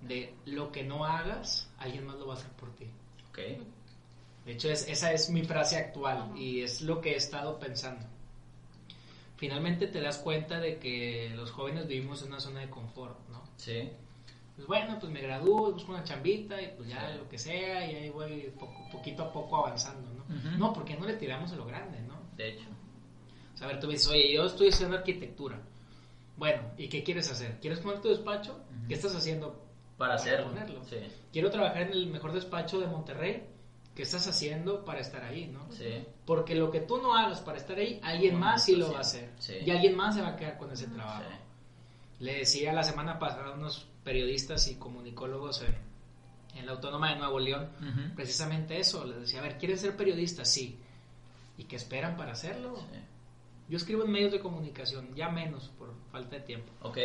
de 0.00 0.34
lo 0.46 0.70
que 0.72 0.82
no 0.84 1.04
hagas, 1.04 1.70
alguien 1.78 2.06
más 2.06 2.16
lo 2.16 2.26
va 2.26 2.34
a 2.34 2.36
hacer 2.38 2.50
por 2.52 2.74
ti. 2.74 2.86
Ok. 3.30 3.38
De 4.44 4.52
hecho, 4.52 4.68
es, 4.68 4.86
esa 4.88 5.12
es 5.12 5.30
mi 5.30 5.42
frase 5.42 5.76
actual 5.76 6.32
y 6.36 6.60
es 6.60 6.82
lo 6.82 7.00
que 7.00 7.12
he 7.12 7.16
estado 7.16 7.58
pensando. 7.58 8.04
Finalmente 9.36 9.86
te 9.88 10.00
das 10.00 10.18
cuenta 10.18 10.60
de 10.60 10.78
que 10.78 11.32
los 11.34 11.50
jóvenes 11.50 11.86
vivimos 11.86 12.22
en 12.22 12.28
una 12.28 12.40
zona 12.40 12.60
de 12.60 12.70
confort, 12.70 13.18
¿no? 13.30 13.42
Sí. 13.56 13.90
Pues 14.54 14.68
bueno, 14.68 14.98
pues 15.00 15.10
me 15.12 15.20
gradúo, 15.20 15.72
busco 15.72 15.90
una 15.92 16.04
chambita 16.04 16.60
y 16.62 16.68
pues 16.76 16.88
ya 16.88 17.10
Sí. 17.10 17.18
lo 17.18 17.28
que 17.28 17.38
sea 17.38 17.90
y 17.90 17.96
ahí 17.96 18.10
voy 18.10 18.52
poco, 18.58 18.88
poquito 18.92 19.24
a 19.24 19.32
poco 19.32 19.56
avanzando, 19.56 20.08
¿no? 20.12 20.24
No, 20.58 20.72
porque 20.72 20.96
no 20.96 21.06
le 21.06 21.14
tiramos 21.14 21.50
a 21.52 21.56
lo 21.56 21.64
grande, 21.66 22.00
¿no? 22.02 22.14
De 22.36 22.50
hecho. 22.50 22.66
O 23.54 23.56
sea, 23.56 23.66
a 23.66 23.70
ver, 23.72 23.80
tú 23.80 23.86
me 23.88 23.94
dices, 23.94 24.08
oye, 24.08 24.32
yo 24.32 24.44
estoy 24.46 24.68
haciendo 24.68 24.96
arquitectura. 24.96 25.60
Bueno, 26.36 26.62
¿y 26.76 26.88
qué 26.88 27.02
quieres 27.04 27.30
hacer? 27.30 27.58
¿Quieres 27.60 27.80
poner 27.80 28.00
tu 28.00 28.08
despacho? 28.08 28.58
¿Qué 28.88 28.94
estás 28.94 29.14
haciendo 29.14 29.62
Para 29.96 30.14
hacerlo. 30.14 30.48
ponerlo? 30.48 30.82
Sí. 30.84 30.96
Quiero 31.32 31.50
trabajar 31.50 31.82
en 31.82 31.92
el 31.92 32.06
mejor 32.08 32.32
despacho 32.32 32.80
de 32.80 32.86
Monterrey. 32.86 33.44
¿Qué 33.94 34.02
estás 34.02 34.26
haciendo 34.26 34.84
para 34.84 35.00
estar 35.00 35.22
ahí, 35.22 35.46
no? 35.46 35.70
Sí. 35.70 36.04
Porque 36.26 36.56
lo 36.56 36.70
que 36.72 36.80
tú 36.80 36.98
no 37.00 37.14
hagas 37.16 37.40
para 37.40 37.58
estar 37.58 37.78
ahí, 37.78 38.00
alguien 38.02 38.32
Bueno, 38.32 38.46
más 38.46 38.64
sí 38.64 38.74
lo 38.74 38.90
va 38.90 38.98
a 38.98 39.00
hacer. 39.02 39.30
Sí. 39.38 39.54
Y 39.64 39.70
alguien 39.70 39.94
más 39.96 40.16
se 40.16 40.22
va 40.22 40.30
a 40.30 40.36
quedar 40.36 40.58
con 40.58 40.72
ese 40.72 40.88
trabajo. 40.88 41.22
Sí. 41.30 42.24
Le 42.24 42.38
decía 42.38 42.72
la 42.72 42.82
semana 42.82 43.18
pasada 43.20 43.46
a 43.48 43.52
unos 43.54 43.86
periodistas 44.02 44.66
y 44.68 44.74
comunicólogos 44.74 45.62
en, 45.62 45.76
en 46.58 46.66
la 46.66 46.72
Autónoma 46.72 47.10
de 47.12 47.18
Nuevo 47.20 47.38
León 47.38 47.68
precisamente 48.16 48.78
eso. 48.80 49.04
Les 49.04 49.20
decía, 49.20 49.38
a 49.38 49.42
ver, 49.42 49.58
¿quieren 49.58 49.78
ser 49.78 49.96
periodistas? 49.96 50.50
Sí. 50.50 50.76
¿Y 51.56 51.64
qué 51.64 51.76
esperan 51.76 52.16
para 52.16 52.32
hacerlo? 52.32 52.74
Sí. 52.76 52.98
Yo 53.68 53.76
escribo 53.78 54.04
en 54.04 54.10
medios 54.10 54.32
de 54.32 54.40
comunicación, 54.40 55.14
ya 55.14 55.28
menos 55.30 55.68
por 55.78 55.94
falta 56.12 56.36
de 56.36 56.42
tiempo. 56.42 56.70
Ok. 56.82 56.98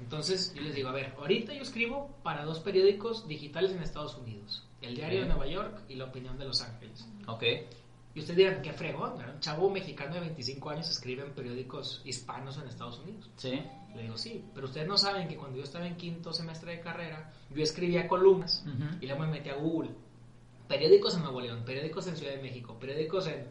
Entonces 0.00 0.52
yo 0.54 0.62
les 0.62 0.74
digo, 0.74 0.88
a 0.88 0.92
ver, 0.92 1.14
ahorita 1.18 1.52
yo 1.54 1.62
escribo 1.62 2.10
para 2.22 2.44
dos 2.44 2.60
periódicos 2.60 3.26
digitales 3.28 3.72
en 3.72 3.82
Estados 3.82 4.16
Unidos, 4.16 4.66
el 4.82 4.94
Diario 4.94 5.20
de 5.20 5.24
Ok. 5.26 5.30
Nueva 5.36 5.46
York 5.46 5.80
y 5.88 5.94
La 5.96 6.04
Opinión 6.06 6.38
de 6.38 6.44
Los 6.46 6.62
Ángeles. 6.62 7.06
Ok. 7.26 7.42
Y 8.14 8.20
ustedes 8.20 8.38
dirán, 8.38 8.62
qué 8.62 8.72
fregón, 8.72 9.18
¿verdad? 9.18 9.34
un 9.34 9.40
chavo 9.40 9.68
mexicano 9.68 10.14
de 10.14 10.20
25 10.20 10.70
años 10.70 10.88
escribe 10.90 11.22
en 11.22 11.32
periódicos 11.32 12.00
hispanos 12.06 12.56
en 12.56 12.66
Estados 12.66 12.98
Unidos. 13.00 13.28
Sí. 13.36 13.60
Le 13.94 14.02
digo, 14.02 14.16
sí, 14.16 14.42
pero 14.54 14.66
ustedes 14.66 14.88
no 14.88 14.96
saben 14.96 15.28
que 15.28 15.36
cuando 15.36 15.58
yo 15.58 15.64
estaba 15.64 15.86
en 15.86 15.96
quinto 15.96 16.32
semestre 16.32 16.72
de 16.72 16.80
carrera, 16.80 17.30
yo 17.54 17.62
escribía 17.62 18.08
columnas 18.08 18.64
Ujú. 18.66 18.96
y 19.02 19.06
luego 19.06 19.20
me 19.22 19.28
metí 19.32 19.50
a 19.50 19.54
Google. 19.56 19.90
Periódicos 20.68 21.14
en 21.14 21.22
Nuevo 21.22 21.40
León, 21.40 21.62
periódicos 21.64 22.06
en 22.08 22.16
Ciudad 22.16 22.32
de 22.34 22.42
México, 22.42 22.76
periódicos 22.80 23.26
en 23.28 23.48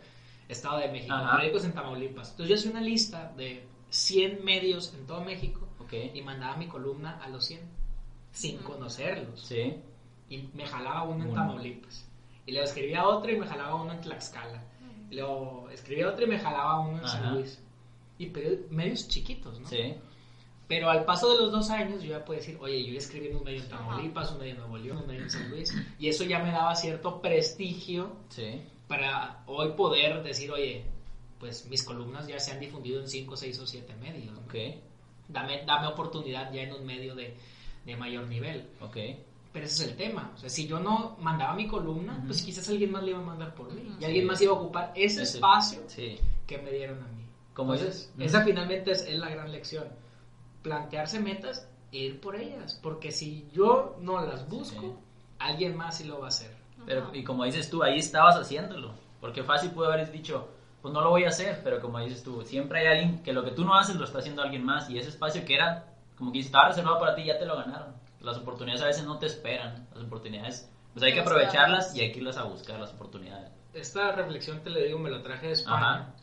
Estado 0.48 0.78
de 0.80 0.90
México, 0.90 1.14
Ajá. 1.14 1.38
periódicos 1.38 1.66
en 1.66 1.74
Tamaulipas. 1.74 2.32
Entonces 2.32 2.50
yo 2.50 2.56
hacía 2.56 2.72
una 2.72 2.82
lista 2.82 3.34
de 3.36 3.66
100 3.90 4.44
medios 4.46 4.94
en 4.94 5.06
todo 5.08 5.22
México 5.24 5.62
y 6.14 6.22
mandaba 6.22 6.58
mi 6.58 6.68
columna 6.68 7.20
a 7.24 7.30
los 7.30 7.46
100 7.46 7.62
sin 8.32 8.58
conocerlos. 8.58 9.40
Sí. 9.42 9.76
Y 10.30 10.50
me 10.54 10.66
jalaba 10.66 11.04
uno 11.04 11.24
en. 11.26 11.34
Tamaulipas. 11.34 12.06
Y 12.46 12.52
luego 12.52 12.66
escribía 12.68 13.08
otro 13.08 13.32
y 13.32 13.38
me 13.38 13.48
jalaba 13.48 13.76
uno 13.76 13.94
en 13.94 14.02
Tlaxcala. 14.02 14.62
Y 15.10 15.16
luego 15.16 15.70
escribía 15.72 16.10
otro 16.10 16.26
y 16.26 16.28
me 16.28 16.40
jalaba 16.40 16.80
uno 16.82 16.98
en 17.00 17.06
Ajá. 17.06 17.20
San 17.20 17.34
Luis. 17.36 17.62
Y 18.20 18.28
medios 18.72 19.08
chiquitos, 19.08 19.60
¿no? 19.60 19.68
Sí. 19.68 19.96
Pero 20.68 20.90
al 20.90 21.06
paso 21.06 21.32
de 21.32 21.38
los 21.44 21.52
dos 21.52 21.70
años 21.70 22.02
yo 22.02 22.10
ya 22.10 22.26
puedo 22.26 22.40
decir, 22.40 22.58
oye, 22.60 22.84
yo 22.86 22.94
ya 22.94 22.98
escribí 22.98 23.28
en 23.28 23.36
un 23.38 23.44
medio 23.44 23.62
en. 23.62 23.70
Tamaulipas, 23.70 24.32
un 24.32 24.40
medio 24.40 24.52
en 24.54 24.58
Nuevo 24.60 24.78
León, 24.78 24.98
un 24.98 25.08
medio 25.08 25.24
en 25.24 25.30
San 25.30 25.50
Luis. 25.50 25.74
Y 26.00 26.10
eso 26.10 26.24
ya 26.24 26.40
me 26.40 26.52
daba 26.52 26.76
cierto 26.76 27.22
prestigio 27.22 28.16
Sí. 28.30 28.62
Para 28.88 29.44
hoy 29.48 29.72
poder 29.74 30.24
decir, 30.24 30.52
oye, 30.52 30.86
pues 31.40 31.66
mis 31.68 31.84
columnas 31.84 32.28
ya 32.28 32.40
se 32.40 32.52
han 32.52 32.60
difundido 32.60 33.02
en 33.02 33.08
5, 33.08 33.36
6 33.36 33.60
o 33.60 33.68
7 33.68 33.96
medios. 33.96 34.38
Ok. 34.46 34.56
Dame, 35.28 35.64
dame 35.66 35.88
oportunidad 35.88 36.52
ya 36.54 36.62
en 36.62 36.74
un 36.74 36.86
medio 36.86 37.16
de, 37.16 37.36
de 37.86 37.96
mayor 37.96 38.28
nivel. 38.28 38.70
Ok. 38.82 38.98
Pero 39.54 39.66
ese 39.66 39.84
es 39.84 39.90
el 39.92 39.96
tema. 39.98 40.32
O 40.36 40.38
sea, 40.38 40.50
si 40.50 40.68
yo 40.68 40.80
no 40.80 41.16
mandaba 41.22 41.54
mi 41.54 41.68
columna, 41.68 42.22
pues 42.26 42.42
quizás 42.44 42.68
alguien 42.70 42.92
más 42.92 43.04
le 43.04 43.12
iba 43.12 43.20
a 43.20 43.24
mandar 43.24 43.56
por 43.56 43.72
mí. 43.74 43.90
Y 44.00 44.06
alguien 44.06 44.26
más 44.28 44.42
iba 44.42 44.52
a 44.54 44.56
ocupar 44.58 44.92
ese 44.96 45.24
Ese- 45.24 45.38
espacio 45.38 45.82
Sí. 45.88 46.18
que 46.46 46.58
me 46.58 46.72
dieron 46.72 47.02
a 47.02 47.08
mí. 47.08 47.24
Como 47.54 47.74
Entonces, 47.74 48.12
dices. 48.18 48.34
esa 48.36 48.44
finalmente 48.44 48.92
es, 48.92 49.02
es 49.04 49.18
la 49.18 49.30
gran 49.30 49.52
lección. 49.52 49.88
Plantearse 50.62 51.20
metas 51.20 51.68
e 51.92 51.98
ir 52.00 52.20
por 52.20 52.36
ellas. 52.36 52.78
Porque 52.84 53.12
si 53.12 53.48
yo 53.54 53.96
no 54.02 54.20
las 54.26 54.48
busco, 54.50 54.82
Sí. 54.82 54.92
alguien 55.40 55.76
más 55.78 55.98
sí 55.98 56.04
lo 56.04 56.20
va 56.20 56.26
a 56.26 56.30
hacer. 56.30 56.52
Pero, 56.86 57.10
y 57.14 57.24
como 57.24 57.44
dices 57.46 57.70
tú, 57.70 57.84
ahí 57.84 57.98
estabas 58.00 58.36
haciéndolo. 58.38 58.92
Porque 59.22 59.44
fácil 59.44 59.72
pudo 59.72 59.92
haber 59.92 60.12
dicho, 60.12 60.50
pues 60.82 60.94
no 60.94 61.02
lo 61.02 61.10
voy 61.10 61.24
a 61.26 61.30
hacer, 61.30 61.62
pero 61.64 61.80
como 61.82 62.00
dices 62.00 62.24
tú, 62.24 62.44
siempre 62.44 62.80
hay 62.82 62.88
alguien 63.00 63.24
que 63.24 63.34
lo 63.34 63.44
que 63.44 63.52
tú 63.52 63.64
no 63.66 63.76
haces 63.76 63.96
lo 63.96 64.06
está 64.06 64.20
haciendo 64.20 64.42
alguien 64.42 64.64
más. 64.64 64.90
Y 64.90 64.98
ese 65.00 65.10
espacio 65.10 65.44
que 65.46 65.56
era, 65.56 65.94
como 66.18 66.32
que 66.32 66.40
estaba 66.40 66.68
reservado 66.70 67.00
para 67.00 67.16
ti, 67.16 67.24
ya 67.26 67.40
te 67.40 67.46
lo 67.46 67.56
ganaron. 67.58 67.96
Las 68.22 68.38
oportunidades 68.38 68.84
a 68.84 68.88
veces 68.88 69.06
no 69.06 69.18
te 69.18 69.26
esperan. 69.26 69.88
Las 69.96 70.04
oportunidades, 70.04 70.70
pues 70.94 71.04
hay 71.04 71.14
que 71.14 71.22
aprovecharlas 71.22 71.96
y 71.96 72.02
hay 72.02 72.12
que 72.12 72.20
irlas 72.20 72.38
a 72.38 72.44
buscar, 72.44 72.80
las 72.80 72.92
oportunidades. 72.94 73.50
Esta 73.74 74.12
reflexión, 74.14 74.62
te 74.62 74.70
le 74.70 74.86
digo, 74.86 75.00
me 75.00 75.10
lo 75.10 75.22
traje 75.22 75.48
de 75.48 75.54
España. 75.54 75.94
Ajá. 75.96 76.14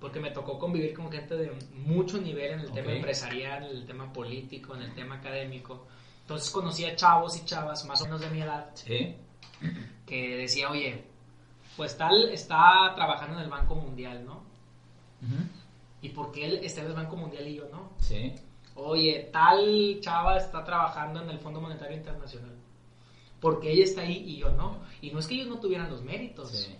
Porque 0.00 0.20
me 0.20 0.30
tocó 0.30 0.58
convivir 0.58 0.94
con 0.94 1.10
gente 1.10 1.36
de 1.36 1.52
mucho 1.72 2.18
nivel 2.18 2.52
en 2.52 2.60
el 2.60 2.72
tema 2.72 2.88
Ok. 2.90 2.96
empresarial, 2.96 3.64
en 3.64 3.76
el 3.78 3.86
tema 3.86 4.12
político, 4.12 4.74
en 4.76 4.82
el 4.82 4.94
tema 4.94 5.16
académico. 5.16 5.86
Entonces 6.20 6.50
conocí 6.50 6.84
a 6.84 6.94
chavos 6.94 7.36
y 7.36 7.44
chavas 7.44 7.84
más 7.84 8.00
o 8.02 8.04
menos 8.04 8.20
de 8.20 8.30
mi 8.30 8.42
edad 8.42 8.70
Sí. 8.74 9.16
Que 10.06 10.36
decía, 10.36 10.70
oye, 10.70 11.04
pues 11.76 11.96
tal 11.96 12.28
está 12.30 12.92
trabajando 12.94 13.38
en 13.38 13.44
el 13.44 13.50
Banco 13.50 13.74
Mundial, 13.74 14.24
¿no? 14.24 14.42
¿Y 16.00 16.10
por 16.10 16.32
qué 16.32 16.46
él 16.46 16.60
está 16.62 16.80
en 16.82 16.88
el 16.88 16.92
Banco 16.94 17.16
Mundial 17.16 17.46
y 17.46 17.56
yo 17.56 17.68
no? 17.70 17.90
Sí. 17.98 18.32
Oye, 18.74 19.28
tal 19.32 19.98
chava 20.00 20.36
está 20.36 20.64
trabajando 20.64 21.22
en 21.22 21.30
el 21.30 21.38
Fondo 21.38 21.60
Monetario 21.60 21.96
Internacional. 21.96 22.54
Porque 23.40 23.72
ella 23.72 23.84
está 23.84 24.02
ahí 24.02 24.24
y 24.26 24.36
yo 24.38 24.50
no. 24.50 24.80
Y 25.00 25.10
no 25.10 25.18
es 25.18 25.26
que 25.26 25.34
ellos 25.34 25.48
no 25.48 25.58
tuvieran 25.58 25.90
los 25.90 26.02
méritos. 26.02 26.50
Sí. 26.50 26.74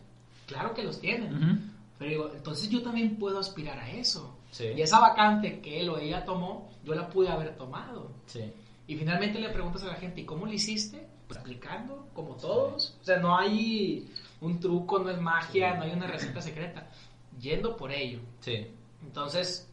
Claro 0.47 0.75
que 0.75 0.83
los 0.85 1.01
tienen. 1.01 1.35
Ujú. 1.35 1.61
Pero 1.99 2.11
digo, 2.11 2.31
entonces 2.35 2.69
yo 2.69 2.83
también 2.83 3.17
puedo 3.17 3.39
aspirar 3.39 3.79
a 3.79 3.91
eso. 3.91 4.37
Sí. 4.51 4.67
Y 4.77 4.83
esa 4.83 5.01
vacante 5.01 5.61
que 5.61 5.81
él 5.81 5.91
o 5.91 5.99
ella 5.99 6.25
tomó, 6.25 6.71
yo 6.85 6.95
la 6.95 7.09
pude 7.09 7.29
haber 7.29 7.57
tomado. 7.57 8.13
Sí. 8.27 8.53
Y 8.87 8.97
finalmente 8.97 9.41
le 9.41 9.51
preguntas 9.51 9.83
a 9.83 9.89
la 9.89 9.95
gente, 9.95 10.21
¿y 10.21 10.25
cómo 10.25 10.47
lo 10.47 10.53
hiciste? 10.53 11.07
Aplicando, 11.37 12.09
como 12.15 12.35
todos. 12.37 12.97
O 13.01 13.05
sea, 13.05 13.19
no 13.19 13.37
hay 13.37 14.09
un 14.41 14.61
truco, 14.61 14.99
no 14.99 15.11
es 15.11 15.21
magia, 15.21 15.75
no 15.75 15.83
hay 15.85 15.93
una 15.93 16.07
receta 16.07 16.41
secreta. 16.41 16.89
Yendo 17.41 17.77
por 17.77 17.93
ello. 17.93 18.21
Sí. 18.41 18.67
Entonces, 19.03 19.69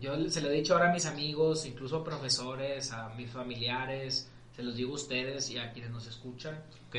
yo 0.00 0.28
se 0.30 0.40
lo 0.40 0.48
he 0.48 0.52
dicho 0.52 0.74
ahora 0.74 0.90
a 0.90 0.92
mis 0.94 1.06
amigos, 1.06 1.66
incluso 1.66 1.96
a 1.98 2.04
profesores, 2.04 2.92
a 2.92 3.08
mis 3.10 3.30
familiares, 3.30 4.30
se 4.56 4.62
los 4.62 4.76
digo 4.76 4.92
a 4.92 4.94
ustedes 4.94 5.50
y 5.50 5.58
a 5.58 5.72
quienes 5.72 5.90
nos 5.90 6.06
escuchan. 6.06 6.62
Ok. 6.88 6.96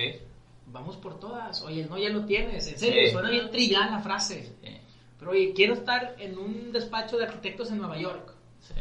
Vamos 0.67 0.97
por 0.97 1.19
todas. 1.19 1.61
Oye, 1.63 1.85
no, 1.85 1.97
ya 1.97 2.09
lo 2.09 2.25
tienes. 2.25 2.67
En 2.67 2.79
serio, 2.79 3.01
Sí. 3.05 3.11
suena 3.11 3.29
bien 3.29 3.51
trillada 3.51 3.91
la 3.91 3.99
frase. 3.99 4.53
Sí. 4.63 4.77
Pero 5.19 5.31
oye, 5.31 5.53
quiero 5.53 5.73
estar 5.73 6.15
en 6.19 6.37
un 6.37 6.71
despacho 6.71 7.17
de 7.17 7.25
arquitectos 7.25 7.69
en 7.71 7.77
Nueva 7.79 7.97
York. 7.97 8.33
Sí. 8.61 8.73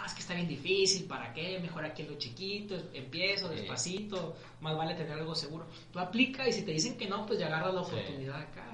Ah, 0.00 0.06
es 0.06 0.14
que 0.14 0.20
está 0.20 0.32
bien 0.32 0.48
difícil, 0.48 1.04
¿para 1.04 1.34
qué? 1.34 1.58
Mejor 1.58 1.84
aquí 1.84 2.02
en 2.02 2.08
lo 2.10 2.16
chiquito, 2.16 2.74
empiezo 2.94 3.48
despacito, 3.50 4.34
más 4.62 4.74
vale 4.74 4.94
tener 4.94 5.12
algo 5.12 5.34
seguro. 5.34 5.66
Tú 5.92 5.98
aplica 5.98 6.48
y 6.48 6.52
si 6.52 6.62
te 6.62 6.72
dicen 6.72 6.96
que 6.96 7.06
no, 7.06 7.26
pues 7.26 7.38
ya 7.38 7.48
agarras 7.48 7.74
la 7.74 7.82
oportunidad 7.82 8.40
acá. 8.40 8.64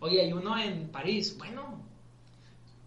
Oye, 0.00 0.20
hay 0.20 0.32
uno 0.34 0.58
en 0.58 0.88
París, 0.88 1.38
bueno, 1.38 1.80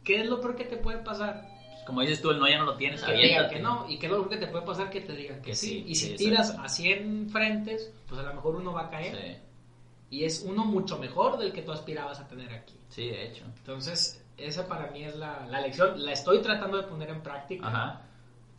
¿qué 0.04 0.22
es 0.22 0.28
lo 0.28 0.40
peor 0.40 0.56
que 0.56 0.66
te 0.66 0.78
puede 0.78 1.00
pasar? 1.00 1.50
Como 1.88 2.02
dices 2.02 2.22
tú, 2.22 2.30
el 2.30 2.38
no 2.40 2.48
ya 2.48 2.60
no 2.60 2.66
lo 2.66 2.76
tienes. 2.78 3.02
Que 3.02 3.12
aviéntate. 3.12 3.56
que 3.56 3.62
no, 3.62 3.90
y 3.90 3.98
qué 3.98 4.06
es 4.06 4.12
lo 4.12 4.20
peor 4.20 4.30
que 4.30 4.46
te 4.46 4.52
puede 4.52 4.66
pasar 4.66 4.90
que 4.92 5.02
te 5.02 5.16
digan 5.16 5.38
que, 5.42 5.50
Que 5.52 5.56
sí. 5.56 5.68
sí, 5.68 5.84
Y 5.88 5.96
si 5.96 6.08
sí, 6.10 6.16
tiras 6.18 6.52
a 6.52 6.70
100 6.70 7.30
frentes, 7.32 7.92
pues 8.08 8.20
a 8.20 8.24
lo 8.24 8.34
mejor 8.36 8.58
uno 8.58 8.74
va 8.74 8.82
a 8.84 8.90
caer. 8.92 9.16
Sí. 9.16 10.18
Y 10.18 10.24
es 10.26 10.44
uno 10.46 10.66
mucho 10.66 11.00
mejor 11.00 11.38
del 11.40 11.52
que 11.52 11.64
tú 11.64 11.72
aspirabas 11.72 12.20
a 12.20 12.28
tener 12.28 12.54
aquí. 12.54 12.76
Sí, 12.90 13.08
de 13.08 13.28
hecho. 13.28 13.44
Entonces, 13.58 14.24
esa 14.38 14.68
para 14.68 14.92
mí 14.92 15.04
es 15.04 15.16
la, 15.16 15.46
la 15.50 15.62
lección. 15.62 16.04
La 16.06 16.12
estoy 16.12 16.40
tratando 16.42 16.78
de 16.78 16.84
poner 16.84 17.10
en 17.10 17.22
práctica. 17.22 17.68
Ajá. 17.68 18.02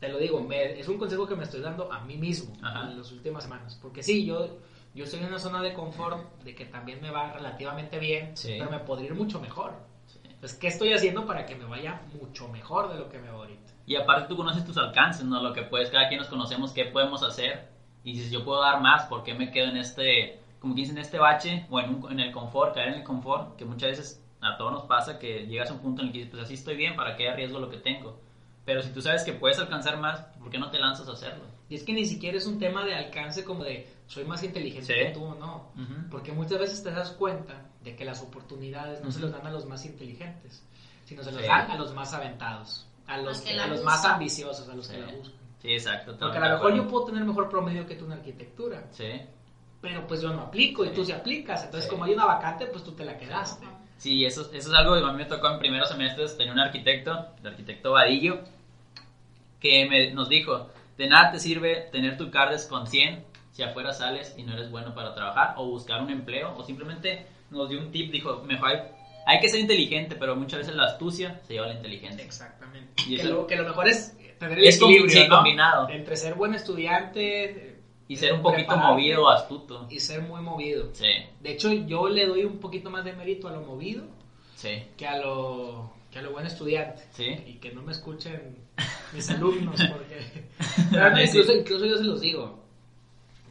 Te 0.00 0.08
lo 0.08 0.18
digo, 0.18 0.40
me- 0.40 0.78
es 0.78 0.88
un 0.88 0.98
consejo 0.98 1.26
que 1.26 1.34
me 1.36 1.44
estoy 1.44 1.60
dando 1.60 1.92
a 1.92 2.00
mí 2.00 2.16
mismo 2.16 2.54
Ajá. 2.62 2.90
en 2.90 2.98
las 2.98 3.10
últimas 3.12 3.42
semanas. 3.44 3.78
Porque 3.82 4.02
sí, 4.02 4.24
yo, 4.24 4.58
yo 4.94 5.04
estoy 5.04 5.20
en 5.20 5.26
una 5.26 5.38
zona 5.38 5.60
de 5.62 5.72
confort 5.74 6.20
de 6.44 6.54
que 6.54 6.64
también 6.66 7.00
me 7.02 7.10
va 7.10 7.32
relativamente 7.32 7.98
bien, 7.98 8.36
Sí. 8.36 8.54
pero 8.58 8.70
me 8.70 8.78
podría 8.80 9.08
ir 9.08 9.14
mucho 9.14 9.40
mejor. 9.40 9.72
Sí. 10.06 10.20
Entonces, 10.24 10.56
¿qué 10.58 10.68
estoy 10.68 10.92
haciendo 10.92 11.26
para 11.26 11.46
que 11.46 11.56
me 11.56 11.64
vaya 11.64 12.02
mucho 12.20 12.48
mejor 12.48 12.92
de 12.92 12.98
lo 12.98 13.08
que 13.08 13.18
me 13.18 13.28
va 13.28 13.38
ahorita? 13.38 13.72
Y 13.86 13.96
aparte 13.96 14.28
tú 14.28 14.36
conoces 14.36 14.64
tus 14.64 14.76
alcances, 14.78 15.24
¿no? 15.24 15.42
Lo 15.42 15.52
que 15.52 15.62
puedes, 15.62 15.90
cada 15.90 16.08
quien 16.08 16.20
nos 16.20 16.28
conocemos, 16.28 16.72
qué 16.72 16.84
podemos 16.84 17.22
hacer. 17.22 17.68
Y 18.04 18.12
dices, 18.12 18.30
yo 18.30 18.44
puedo 18.44 18.60
dar 18.60 18.80
más, 18.80 19.04
¿por 19.06 19.24
qué 19.24 19.34
me 19.34 19.50
quedo 19.50 19.68
en 19.70 19.76
este, 19.78 20.38
como 20.60 20.74
que 20.74 20.82
dicen, 20.82 20.96
en 20.96 21.02
este 21.02 21.18
bache 21.18 21.66
o 21.70 21.80
en, 21.80 21.94
un- 21.96 22.12
en 22.12 22.20
el 22.20 22.30
confort, 22.30 22.74
caer 22.74 22.88
en 22.88 22.94
el 22.94 23.02
confort? 23.04 23.56
Que 23.56 23.64
muchas 23.64 23.90
veces 23.90 24.24
a 24.40 24.56
todos 24.56 24.72
nos 24.72 24.82
pasa 24.84 25.18
que 25.18 25.46
llegas 25.46 25.70
a 25.70 25.74
un 25.74 25.80
punto 25.80 26.02
en 26.02 26.08
el 26.08 26.12
que 26.12 26.18
dices, 26.18 26.30
pues 26.32 26.44
así 26.44 26.54
estoy 26.54 26.76
bien, 26.76 26.94
¿para 26.96 27.16
qué 27.16 27.28
arriesgo 27.28 27.58
lo 27.58 27.68
que 27.70 27.78
tengo? 27.78 28.20
Pero 28.64 28.82
si 28.82 28.90
tú 28.90 29.00
sabes 29.00 29.24
que 29.24 29.32
puedes 29.32 29.58
alcanzar 29.58 29.98
más, 29.98 30.20
¿por 30.38 30.50
qué 30.50 30.58
no 30.58 30.70
te 30.70 30.78
lanzas 30.78 31.08
a 31.08 31.12
hacerlo? 31.12 31.44
Y 31.70 31.74
es 31.74 31.82
que 31.84 31.92
ni 31.92 32.04
siquiera 32.04 32.36
es 32.38 32.46
un 32.46 32.58
tema 32.58 32.84
de 32.84 32.94
alcance 32.94 33.44
como 33.44 33.64
de 33.64 33.88
soy 34.06 34.24
más 34.24 34.42
inteligente 34.42 34.86
Sí. 34.92 34.94
que 35.06 35.10
tú 35.12 35.24
o 35.24 35.34
no. 35.34 35.72
Porque 36.10 36.32
muchas 36.32 36.58
veces 36.58 36.82
te 36.82 36.90
das 36.90 37.10
cuenta 37.12 37.66
de 37.82 37.96
que 37.96 38.04
las 38.04 38.22
oportunidades 38.22 39.02
no 39.02 39.10
se 39.10 39.20
los 39.20 39.32
dan 39.32 39.46
a 39.46 39.50
los 39.50 39.64
más 39.66 39.84
inteligentes, 39.86 40.62
sino 41.04 41.22
se 41.22 41.32
los 41.32 41.40
Sí. 41.42 41.46
dan 41.48 41.70
a 41.70 41.76
los 41.76 41.92
más 41.94 42.12
aventados, 42.14 42.86
a 43.06 43.16
los, 43.18 43.40
que 43.40 43.58
a 43.58 43.66
los 43.66 43.82
más 43.82 44.04
ambiciosos, 44.04 44.68
a 44.68 44.74
los 44.74 44.88
que 44.88 44.98
la 44.98 45.06
buscan. 45.12 45.38
Sí, 45.62 45.72
exacto. 45.72 46.16
Porque 46.18 46.38
a 46.38 46.48
lo 46.48 46.54
mejor 46.54 46.74
yo 46.76 46.86
puedo 46.88 47.06
tener 47.06 47.24
mejor 47.24 47.48
promedio 47.48 47.86
que 47.86 47.96
tú 47.96 48.04
en 48.04 48.12
arquitectura, 48.12 48.86
Sí. 48.92 49.20
pero 49.80 50.06
pues 50.06 50.20
yo 50.20 50.32
no 50.32 50.42
aplico 50.42 50.84
y 50.84 50.90
tú 50.92 51.04
sí 51.04 51.12
aplicas. 51.12 51.64
Entonces, 51.64 51.84
Sí. 51.88 51.90
como 51.90 52.04
hay 52.04 52.12
una 52.14 52.26
vacante, 52.26 52.66
pues 52.66 52.84
tú 52.84 52.92
te 52.92 53.04
la 53.04 53.16
quedaste. 53.16 53.66
Sí, 53.98 54.24
eso, 54.24 54.42
eso 54.54 54.70
es 54.70 54.74
algo 54.74 54.94
que 54.96 55.04
a 55.04 55.12
mí 55.12 55.18
me 55.18 55.24
tocó 55.26 55.50
en 55.50 55.58
primeros 55.58 55.88
semestres. 55.88 56.36
Tenía 56.38 56.52
un 56.52 56.60
arquitecto, 56.60 57.26
el 57.40 57.46
arquitecto 57.48 57.92
Vadillo, 57.92 58.40
que 59.60 59.86
me, 59.86 60.12
nos 60.12 60.28
dijo, 60.28 60.70
de 60.96 61.08
nada 61.08 61.32
te 61.32 61.40
sirve 61.40 61.88
tener 61.92 62.16
tu 62.16 62.30
cardes 62.30 62.66
con 62.66 62.86
100 62.86 63.24
si 63.52 63.62
afuera 63.64 63.92
sales 63.92 64.34
y 64.36 64.44
no 64.44 64.52
eres 64.54 64.70
bueno 64.70 64.94
para 64.94 65.14
trabajar 65.14 65.54
o 65.56 65.66
buscar 65.66 66.00
un 66.00 66.10
empleo 66.10 66.54
o 66.56 66.62
simplemente 66.64 67.26
nos 67.50 67.68
dio 67.68 67.80
un 67.80 67.90
tip, 67.90 68.12
dijo, 68.12 68.42
mejor 68.46 68.68
hay, 68.68 68.78
hay 69.26 69.40
que 69.40 69.48
ser 69.48 69.58
inteligente, 69.60 70.14
pero 70.14 70.36
muchas 70.36 70.60
veces 70.60 70.76
la 70.76 70.84
astucia 70.84 71.40
se 71.46 71.54
lleva 71.54 71.66
a 71.66 71.70
la 71.70 71.74
inteligencia. 71.74 72.24
Exactamente. 72.24 73.02
Y 73.08 73.16
que, 73.16 73.22
eso- 73.22 73.30
lo, 73.32 73.46
que 73.48 73.56
lo 73.56 73.64
mejor 73.64 73.88
es 73.88 74.16
tener 74.38 74.58
el 74.60 74.64
Es 74.64 74.78
com- 74.78 74.90
equilibrio, 74.90 75.22
sí, 75.22 75.28
¿no? 75.28 75.36
combinado. 75.36 75.88
Entre 75.88 76.16
ser 76.16 76.34
buen 76.34 76.54
estudiante 76.54 77.77
Y 78.08 78.16
ser 78.16 78.32
un 78.32 78.42
poquito 78.42 78.76
movido 78.76 79.28
astuto. 79.28 79.86
y 79.90 80.00
ser 80.00 80.22
muy 80.22 80.40
movido. 80.40 80.88
Sí, 80.94 81.10
De 81.40 81.52
hecho, 81.52 81.72
yo 81.72 82.08
le 82.08 82.26
doy 82.26 82.44
un 82.44 82.58
poquito 82.58 82.90
más 82.90 83.04
de 83.04 83.12
mérito 83.12 83.48
a 83.48 83.52
lo 83.52 83.60
movido 83.62 84.04
sí, 84.54 84.82
que 84.96 85.06
a 85.06 85.18
lo, 85.18 85.92
que 86.10 86.18
a 86.18 86.22
lo 86.22 86.32
buen 86.32 86.46
estudiante. 86.46 87.02
sí. 87.12 87.36
Y 87.46 87.54
que 87.54 87.72
no 87.72 87.82
me 87.82 87.92
escuchen 87.92 88.56
mis 89.12 89.28
alumnos, 89.30 89.80
porque 89.92 90.46
incluso, 91.24 91.52
incluso 91.52 91.84
yo 91.86 91.96
se 91.98 92.04
los 92.04 92.20
digo. 92.20 92.64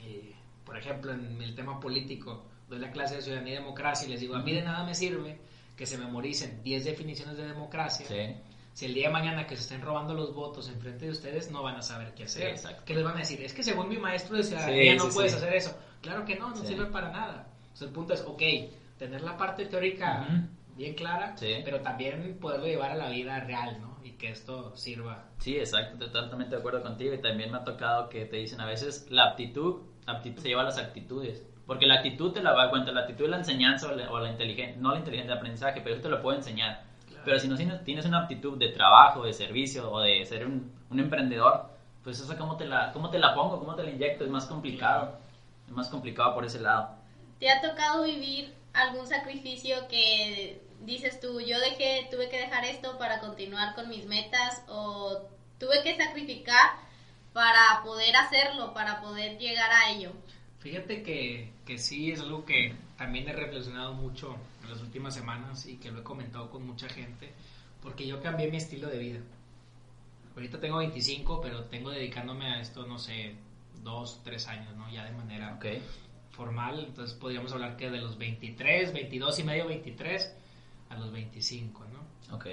Y, 0.05 0.33
por 0.65 0.77
ejemplo, 0.77 1.13
en 1.13 1.41
el 1.41 1.55
tema 1.55 1.79
político, 1.79 2.43
doy 2.69 2.79
la 2.79 2.91
clase 2.91 3.15
de 3.15 3.21
ciudadanía 3.21 3.53
y 3.53 3.57
democracia 3.57 4.07
y 4.07 4.11
les 4.11 4.19
digo, 4.21 4.35
a 4.35 4.41
mí 4.41 4.53
de 4.53 4.61
nada 4.63 4.83
me 4.83 4.95
sirve 4.95 5.39
que 5.75 5.85
se 5.85 5.97
memoricen 5.97 6.63
10 6.63 6.83
definiciones 6.85 7.37
de 7.37 7.45
democracia. 7.47 8.07
Sí. 8.07 8.35
Si 8.77 8.85
el 8.85 8.93
día 8.93 9.07
de 9.07 9.13
mañana 9.13 9.47
que 9.47 9.55
se 9.55 9.63
estén 9.63 9.81
robando 9.81 10.13
los 10.13 10.35
votos 10.35 10.69
enfrente 10.69 11.05
de 11.05 11.11
ustedes, 11.11 11.49
no 11.49 11.63
van 11.63 11.77
a 11.77 11.81
saber 11.81 12.13
qué 12.13 12.25
hacer. 12.25 12.49
exacto. 12.49 12.83
¿Qué 12.85 12.93
les 12.93 13.03
van 13.03 13.15
a 13.15 13.21
decir? 13.21 13.41
Es 13.41 13.51
que 13.51 13.63
según 13.63 13.89
mi 13.89 13.97
maestro 13.97 14.37
de 14.37 14.43
ciudadanía 14.43 14.91
Sí, 14.91 14.97
no 14.99 15.05
sí, 15.05 15.15
puedes 15.15 15.31
sí. 15.31 15.37
hacer 15.39 15.53
eso. 15.55 15.75
Claro 15.99 16.23
que 16.25 16.35
no, 16.35 16.51
no 16.51 16.55
sirve 16.57 16.85
para 16.85 17.11
nada. 17.11 17.47
O 17.73 17.75
sea, 17.75 17.87
el 17.87 17.93
punto 17.95 18.13
es, 18.13 18.21
ok, 18.21 18.39
tener 18.99 19.21
la 19.23 19.35
parte 19.35 19.65
teórica 19.65 20.27
bien 20.75 20.93
clara, 20.93 21.33
pero 21.65 21.81
también 21.81 22.37
poderlo 22.39 22.67
llevar 22.67 22.91
a 22.91 22.95
la 22.97 23.09
vida 23.09 23.39
real, 23.39 23.81
¿no? 23.81 23.97
Y 24.03 24.11
que 24.11 24.29
esto 24.29 24.75
sirva. 24.75 25.25
Sí, 25.39 25.57
exacto, 25.57 26.11
totalmente 26.11 26.53
de 26.53 26.59
acuerdo 26.59 26.83
contigo. 26.83 27.15
Y 27.15 27.19
también 27.19 27.51
me 27.51 27.57
ha 27.57 27.63
tocado 27.63 28.09
que 28.09 28.25
te 28.25 28.37
dicen 28.37 28.61
a 28.61 28.67
veces 28.67 29.07
la 29.09 29.31
aptitud, 29.31 29.81
aptitud 30.05 30.39
se 30.43 30.49
lleva 30.49 30.61
a 30.61 30.65
las 30.65 30.77
actitudes. 30.77 31.43
Porque 31.65 31.87
la 31.87 31.95
actitud 31.95 32.31
te 32.31 32.43
la 32.43 32.53
va 32.53 32.65
a 32.65 32.69
cuenta, 32.69 32.91
la 32.91 33.01
actitud 33.01 33.25
es 33.25 33.31
la 33.31 33.37
enseñanza 33.37 33.87
o 33.91 33.95
la, 33.95 34.11
o 34.11 34.19
la 34.19 34.29
inteligencia, 34.29 34.79
no 34.79 34.91
la 34.91 34.99
inteligencia 34.99 35.33
de 35.33 35.39
aprendizaje, 35.39 35.81
pero 35.81 35.95
eso 35.95 36.03
te 36.03 36.09
lo 36.09 36.21
puedo 36.21 36.37
enseñar. 36.37 36.85
Pero 37.27 37.41
si 37.41 37.49
no 37.49 37.57
tienes- 37.57 38.05
una 38.05 38.19
aptitud 38.19 38.57
de 38.57 38.69
trabajo, 38.69 39.25
de 39.25 39.33
servicio 39.33 39.91
o 39.91 39.99
de 39.99 40.23
ser 40.25 40.45
un, 40.47 40.71
un 40.89 40.97
emprendedor, 40.97 41.65
pues 42.01 42.21
eso 42.21 42.37
cómo 42.37 42.55
te, 42.55 42.65
la, 42.65 42.93
cómo 42.93 43.09
te 43.09 43.19
la 43.19 43.33
pongo, 43.35 43.59
cómo 43.59 43.75
te 43.75 43.83
la 43.83 43.91
inyecto, 43.91 44.23
es 44.23 44.29
más 44.29 44.45
complicado. 44.45 45.17
Es 45.67 45.73
más 45.73 45.89
complicado 45.89 46.33
por 46.33 46.45
ese 46.45 46.61
lado. 46.61 46.87
¿Te 47.37 47.49
ha 47.49 47.59
tocado 47.59 48.05
vivir 48.05 48.53
algún 48.73 49.05
sacrificio 49.07 49.75
que 49.89 50.61
dices 50.85 51.19
tú, 51.19 51.41
yo 51.41 51.59
dejé, 51.59 52.07
tuve 52.09 52.29
que 52.29 52.39
dejar 52.39 52.63
esto 52.63 52.97
para 52.97 53.19
continuar 53.19 53.75
con 53.75 53.89
mis 53.89 54.05
metas 54.05 54.63
o 54.69 55.27
tuve 55.59 55.83
que 55.83 55.97
sacrificar 55.97 56.69
para 57.33 57.81
poder 57.83 58.15
hacerlo, 58.15 58.73
para 58.73 59.01
poder 59.01 59.37
llegar 59.37 59.69
a 59.69 59.89
ello? 59.89 60.13
Fíjate 60.59 61.03
que, 61.03 61.51
que 61.65 61.77
sí 61.77 62.09
es 62.09 62.21
algo 62.21 62.45
que 62.45 62.73
también 62.97 63.27
he 63.27 63.33
reflexionado 63.33 63.91
mucho 63.95 64.37
en 64.67 64.73
las 64.73 64.81
últimas 64.81 65.13
semanas 65.15 65.65
y 65.65 65.77
que 65.77 65.91
lo 65.91 65.99
he 65.99 66.03
comentado 66.03 66.49
con 66.49 66.65
mucha 66.65 66.87
gente, 66.89 67.33
porque 67.81 68.05
yo 68.05 68.21
cambié 68.21 68.49
mi 68.51 68.57
estilo 68.57 68.87
de 68.87 68.97
vida. 68.97 69.19
Ahorita 70.35 70.59
tengo 70.59 70.77
25, 70.77 71.41
pero 71.41 71.63
tengo 71.65 71.89
dedicándome 71.89 72.45
a 72.45 72.59
esto, 72.61 72.85
no 72.85 72.99
sé, 72.99 73.35
dos, 73.81 74.21
tres 74.23 74.47
años, 74.47 74.75
¿no? 74.75 74.89
Ya 74.91 75.05
de 75.05 75.11
manera 75.11 75.55
Ok. 75.55 75.65
formal, 76.31 76.85
entonces 76.87 77.17
podríamos 77.17 77.51
hablar 77.53 77.77
que 77.77 77.89
de 77.89 77.99
los 77.99 78.17
23, 78.17 78.93
22 78.93 79.39
y 79.39 79.43
medio, 79.43 79.67
23 79.67 80.35
a 80.89 80.95
los 80.97 81.11
25, 81.11 81.85
¿no? 81.85 82.35
Ok. 82.35 82.47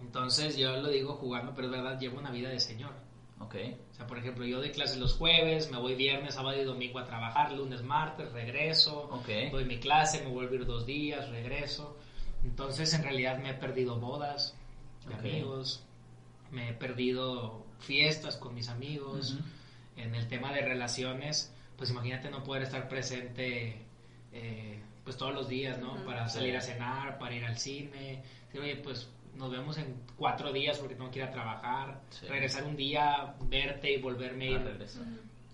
Entonces 0.00 0.56
yo 0.56 0.76
lo 0.78 0.88
digo 0.88 1.14
jugando, 1.14 1.54
pero 1.54 1.68
es 1.68 1.72
verdad, 1.72 2.00
llevo 2.00 2.18
una 2.18 2.30
vida 2.30 2.48
de 2.48 2.58
señor. 2.58 2.92
Ok. 3.40 3.56
O 3.90 3.94
sea, 3.94 4.06
por 4.06 4.18
ejemplo, 4.18 4.44
yo 4.46 4.58
doy 4.58 4.70
clases 4.70 4.96
los 4.98 5.14
jueves, 5.14 5.70
me 5.70 5.78
voy 5.78 5.94
viernes, 5.94 6.34
sábado 6.34 6.60
y 6.60 6.64
domingo 6.64 6.98
a 6.98 7.04
trabajar, 7.04 7.52
lunes, 7.52 7.82
martes, 7.82 8.32
regreso, 8.32 9.08
Ok. 9.10 9.28
doy 9.50 9.64
mi 9.64 9.78
clase, 9.78 10.22
me 10.22 10.30
vuelvo 10.30 10.52
a 10.52 10.54
ir 10.56 10.66
dos 10.66 10.86
días, 10.86 11.28
regreso. 11.30 11.98
Entonces, 12.44 12.92
en 12.94 13.02
realidad 13.02 13.38
me 13.38 13.50
he 13.50 13.54
perdido 13.54 13.98
bodas 13.98 14.56
de 15.06 15.14
Ok. 15.14 15.20
amigos, 15.20 15.82
me 16.50 16.70
he 16.70 16.72
perdido 16.74 17.64
fiestas 17.80 18.36
con 18.36 18.54
mis 18.54 18.68
amigos. 18.68 19.34
Ujú. 19.34 19.44
En 19.96 20.14
el 20.14 20.26
tema 20.28 20.52
de 20.52 20.62
relaciones, 20.62 21.52
pues 21.76 21.90
imagínate 21.90 22.30
no 22.30 22.42
poder 22.44 22.62
estar 22.62 22.88
presente 22.88 23.80
eh, 24.32 24.80
pues 25.04 25.16
todos 25.16 25.34
los 25.34 25.48
días, 25.48 25.78
¿no? 25.78 25.92
Ujú. 25.94 26.04
Para 26.06 26.28
Sí. 26.28 26.38
salir 26.38 26.56
a 26.56 26.60
cenar, 26.60 27.18
para 27.18 27.34
ir 27.34 27.44
al 27.44 27.58
cine. 27.58 28.22
Decir, 28.46 28.60
oye, 28.60 28.76
pues 28.76 29.08
nos 29.36 29.50
vemos 29.50 29.78
en 29.78 30.02
cuatro 30.16 30.52
días 30.52 30.78
porque 30.78 30.94
tengo 30.94 31.10
que 31.10 31.20
ir 31.20 31.24
a 31.24 31.30
trabajar. 31.30 32.02
Sí. 32.10 32.26
Regresar 32.26 32.64
un 32.64 32.76
día, 32.76 33.34
verte 33.42 33.92
y 33.92 34.00
volverme 34.00 34.48
a 34.48 34.50
ir. 34.50 34.86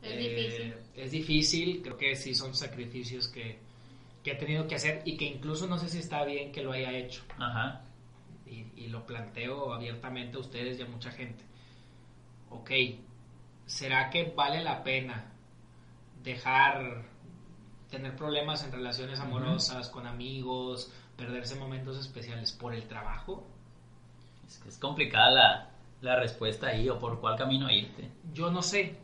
Eh, 0.02 0.16
difícil. 0.16 0.74
Es 0.94 1.10
difícil, 1.10 1.82
creo 1.82 1.96
que 1.96 2.16
sí 2.16 2.34
son 2.34 2.54
sacrificios 2.54 3.28
que, 3.28 3.58
que 4.22 4.32
he 4.32 4.34
tenido 4.36 4.66
que 4.66 4.76
hacer 4.76 5.02
y 5.04 5.16
que 5.16 5.26
incluso 5.26 5.66
no 5.66 5.78
sé 5.78 5.88
si 5.88 5.98
está 5.98 6.24
bien 6.24 6.52
que 6.52 6.62
lo 6.62 6.72
haya 6.72 6.92
hecho. 6.92 7.22
Ajá. 7.38 7.84
Y, 8.46 8.66
y 8.76 8.88
lo 8.88 9.04
planteo 9.06 9.72
abiertamente 9.72 10.36
a 10.36 10.40
ustedes 10.40 10.78
y 10.78 10.82
a 10.82 10.86
mucha 10.86 11.10
gente. 11.10 11.44
Ok, 12.48 12.70
¿será 13.66 14.10
que 14.10 14.24
vale 14.24 14.62
la 14.62 14.82
pena 14.82 15.32
dejar 16.22 17.04
tener 17.90 18.16
problemas 18.16 18.64
en 18.64 18.72
relaciones 18.72 19.20
amorosas, 19.20 19.88
con 19.88 20.06
amigos, 20.06 20.92
perderse 21.16 21.56
momentos 21.56 21.98
especiales 21.98 22.52
por 22.52 22.74
el 22.74 22.86
trabajo? 22.86 23.46
Es, 24.66 24.78
complicada 24.78 25.30
la, 25.30 25.70
la 26.00 26.16
respuesta 26.16 26.68
ahí 26.68 26.88
o 26.88 26.98
por 26.98 27.20
cuál 27.20 27.36
camino 27.36 27.70
irte. 27.70 28.10
Yo 28.32 28.50
no 28.50 28.62
sé, 28.62 28.96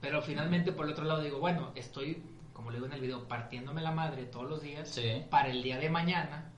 pero 0.00 0.22
finalmente 0.22 0.72
por 0.72 0.86
el 0.86 0.92
otro 0.92 1.04
lado 1.04 1.20
digo, 1.22 1.38
bueno, 1.38 1.72
estoy, 1.74 2.22
como 2.52 2.70
le 2.70 2.76
digo 2.76 2.86
en 2.86 2.92
el 2.94 3.00
video, 3.00 3.26
partiéndome 3.28 3.82
la 3.82 3.90
madre 3.92 4.24
todos 4.24 4.48
los 4.48 4.62
días 4.62 4.88
Sí. 4.88 5.22
para 5.30 5.48
el 5.50 5.62
día 5.62 5.78
de 5.78 5.90
mañana 5.90 6.50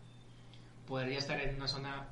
poder 0.86 1.10
ya 1.10 1.18
estar 1.18 1.40
en 1.40 1.56
una 1.56 1.68
zona 1.68 2.08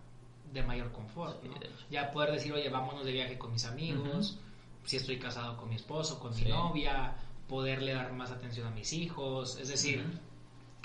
de 0.53 0.63
mayor 0.63 0.93
confort, 0.93 1.43
Sí, 1.43 1.49
¿no? 1.49 1.59
de 1.59 1.67
hecho. 1.67 1.85
Ya 1.91 2.11
poder 2.11 2.33
decir, 2.33 2.53
oye, 2.53 2.69
vámonos 2.69 3.05
de 3.05 3.13
viaje 3.13 3.39
con 3.39 3.53
mis 3.53 3.65
amigos, 3.67 4.39
si 4.85 4.97
estoy 4.97 5.19
casado 5.19 5.57
con 5.57 5.69
mi 5.69 5.75
esposo, 5.77 6.19
con 6.19 6.33
Sí. 6.35 6.45
mi 6.45 6.51
novia, 6.51 7.15
poderle 7.49 7.93
dar 7.95 8.13
más 8.13 8.31
atención 8.31 8.67
a 8.67 8.71
mis 8.71 8.93
hijos, 8.93 9.59
es 9.61 9.69
decir, 9.69 10.05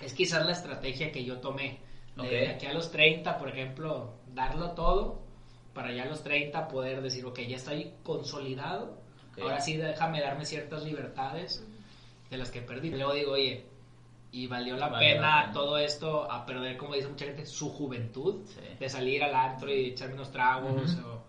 es 0.01 0.13
quizás 0.13 0.45
la 0.45 0.51
estrategia 0.51 1.11
que 1.11 1.23
yo 1.23 1.37
tomé. 1.39 1.79
De 2.15 2.21
Ok. 2.49 2.55
aquí 2.55 2.65
a 2.67 2.73
los 2.73 2.91
30, 2.91 3.37
por 3.39 3.49
ejemplo, 3.49 4.13
darlo 4.35 4.71
todo 4.71 5.22
para 5.73 5.91
ya 5.91 6.03
a 6.03 6.05
los 6.05 6.23
30 6.23 6.67
poder 6.67 7.01
decir, 7.01 7.25
ok, 7.25 7.39
ya 7.41 7.55
estoy 7.57 7.93
consolidado, 8.03 8.97
Ok. 9.33 9.39
ahora 9.41 9.59
sí 9.59 9.75
déjame 9.77 10.21
darme 10.21 10.45
ciertas 10.45 10.83
libertades 10.83 11.65
de 12.29 12.37
las 12.37 12.51
que 12.51 12.61
perdí. 12.61 12.89
Y 12.89 12.91
luego 12.91 13.13
digo, 13.13 13.31
oye, 13.33 13.65
y 14.31 14.47
valió 14.47 14.75
la, 14.77 14.87
Valió 14.89 15.09
la 15.09 15.15
pena, 15.15 15.41
pena. 15.41 15.53
todo 15.53 15.77
esto 15.77 16.31
a 16.31 16.45
perder, 16.45 16.77
como 16.77 16.95
dice 16.95 17.07
mucha 17.07 17.25
gente, 17.25 17.45
su 17.45 17.69
juventud, 17.69 18.45
Sí. 18.47 18.59
de 18.79 18.89
salir 18.89 19.23
al 19.23 19.33
antro 19.35 19.69
y 19.71 19.87
echarme 19.89 20.15
unos 20.15 20.31
tragos, 20.31 20.93
Ujú. 20.95 21.07
o- 21.07 21.23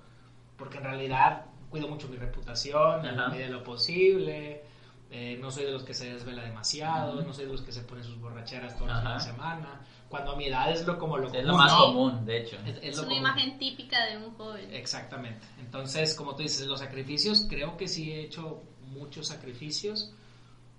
porque 0.57 0.79
en 0.79 0.85
realidad 0.85 1.47
cuido 1.71 1.89
mucho 1.89 2.09
mi 2.09 2.17
reputación, 2.17 3.05
Ajá. 3.05 3.29
medida 3.29 3.47
de 3.47 3.53
lo 3.53 3.63
posible. 3.65 4.63
eh, 5.11 5.39
no 5.41 5.49
soy 5.53 5.65
de 5.67 5.71
los 5.71 5.85
que 5.85 5.95
se 5.95 6.13
desvela 6.13 6.43
demasiado, 6.43 7.19
Ujú. 7.19 7.29
no 7.29 7.33
soy 7.33 7.45
de 7.45 7.53
los 7.53 7.63
que 7.63 7.71
se 7.71 7.83
ponen 7.83 8.03
sus 8.03 8.19
borracheras 8.19 8.77
toda 8.77 9.01
la 9.05 9.21
semana. 9.21 9.81
Cuando 10.15 10.33
a 10.33 10.37
mi 10.37 10.47
edad 10.47 10.71
es 10.71 10.87
lo 10.87 10.99
como 10.99 11.19
lo 11.19 11.27
es 11.27 11.33
común, 11.33 11.47
lo 11.49 11.57
más 11.57 11.73
¿no? 11.73 11.79
común, 11.87 12.25
de 12.27 12.39
hecho. 12.41 12.57
Es, 12.67 12.77
es 12.79 12.83
Es 12.85 12.99
una 12.99 13.09
común. 13.09 13.19
imagen 13.19 13.59
típica 13.59 14.07
de 14.07 14.17
un 14.19 14.33
joven. 14.35 14.73
Exactamente. 14.73 15.47
Entonces, 15.59 16.15
como 16.15 16.35
tú 16.37 16.43
dices, 16.43 16.67
los 16.67 16.79
sacrificios, 16.81 17.47
creo 17.49 17.77
que 17.77 17.89
sí 17.89 18.13
he 18.13 18.21
hecho 18.23 18.63
muchos 18.93 19.27
sacrificios. 19.29 20.13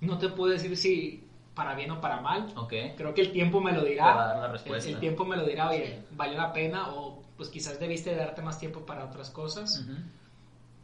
No 0.01 0.17
te 0.17 0.29
puedo 0.29 0.51
decir 0.53 0.75
si 0.77 1.23
para 1.53 1.75
bien 1.75 1.91
o 1.91 2.01
para 2.01 2.19
mal. 2.21 2.53
Ok. 2.55 2.73
Creo 2.97 3.13
que 3.13 3.21
el 3.21 3.31
tiempo 3.31 3.61
me 3.61 3.71
lo 3.71 3.83
Te 3.83 3.89
dirá. 3.91 4.05
va 4.13 4.23
a 4.23 4.27
dar 4.27 4.37
la 4.39 4.45
El, 4.47 4.51
respuesta. 4.53 4.89
el 4.89 4.99
tiempo 4.99 5.25
me 5.25 5.37
lo 5.37 5.45
dirá, 5.45 5.69
oye, 5.69 5.85
Sí. 5.99 6.05
valió 6.11 6.37
la 6.37 6.51
pena 6.53 6.89
o 6.93 7.21
pues 7.37 7.49
quizás 7.49 7.79
debiste 7.79 8.15
darte 8.15 8.41
más 8.41 8.57
tiempo 8.59 8.85
para 8.85 9.05
otras 9.05 9.29
cosas. 9.29 9.81
Ujú. 9.83 9.97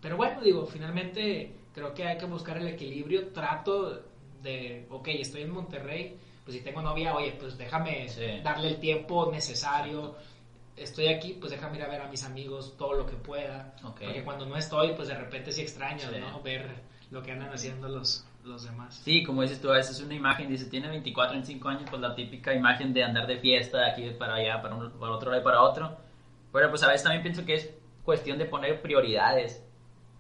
Pero 0.02 0.18
bueno, 0.18 0.42
digo, 0.42 0.66
finalmente 0.66 1.54
creo 1.74 1.94
que 1.94 2.06
hay 2.06 2.18
que 2.18 2.26
buscar 2.26 2.58
el 2.58 2.68
equilibrio. 2.68 3.28
Trato 3.30 4.02
de, 4.42 4.88
ok, 4.90 5.08
estoy 5.10 5.44
en 5.44 5.52
Monterrey, 5.52 6.18
pues 6.44 6.58
si 6.58 6.64
tengo 6.64 6.82
novia, 6.82 7.14
oye, 7.16 7.36
pues 7.40 7.58
déjame 7.58 8.08
Sí. 8.10 8.40
darle 8.44 8.70
el 8.70 8.80
tiempo 8.80 9.30
necesario. 9.32 10.16
Estoy 10.76 11.08
aquí, 11.10 11.38
pues 11.40 11.52
déjame 11.52 11.78
ir 11.78 11.84
a 11.84 11.88
ver 11.88 12.02
a 12.02 12.08
mis 12.08 12.24
amigos 12.24 12.76
todo 12.78 12.94
lo 12.94 13.06
que 13.06 13.16
pueda. 13.16 13.76
Ok. 13.84 14.02
Porque 14.04 14.24
cuando 14.24 14.46
no 14.46 14.56
estoy, 14.58 14.94
pues 14.94 15.08
de 15.10 15.16
repente 15.16 15.52
sí 15.52 15.62
extraño, 15.62 16.00
Sí. 16.10 16.16
¿no? 16.20 16.42
Ver 16.42 16.66
lo 17.12 17.22
que 17.22 17.32
andan 17.34 17.54
haciendo 17.54 17.88
los, 17.90 18.26
los 18.44 18.64
demás. 18.64 19.02
Sí, 19.04 19.24
como 19.24 19.42
dices 19.44 19.62
tú, 19.62 19.70
a 19.70 19.76
veces 19.76 20.00
una 20.02 20.16
imagen, 20.16 20.50
dice, 20.50 20.66
tiene 20.66 20.88
24, 20.90 21.34
25 21.34 21.68
años, 21.70 21.84
pues 21.90 22.02
la 22.02 22.16
típica 22.16 22.54
imagen 22.54 22.94
de 22.94 23.04
andar 23.04 23.28
de 23.28 23.38
fiesta 23.38 23.78
de 23.80 23.92
aquí 23.92 24.10
para 24.18 24.36
allá, 24.36 24.62
para, 24.62 24.76
un, 24.76 24.92
para 24.92 25.12
otro 25.12 25.30
lado 25.30 25.42
y 25.42 25.46
para 25.46 25.62
otro. 25.62 25.98
Pero 26.52 26.70
pues 26.70 26.82
a 26.84 26.88
veces 26.88 27.04
también 27.04 27.22
pienso 27.22 27.46
que 27.46 27.56
es 27.56 27.70
cuestión 28.04 28.38
de 28.40 28.46
poner 28.46 28.82
prioridades, 28.82 29.64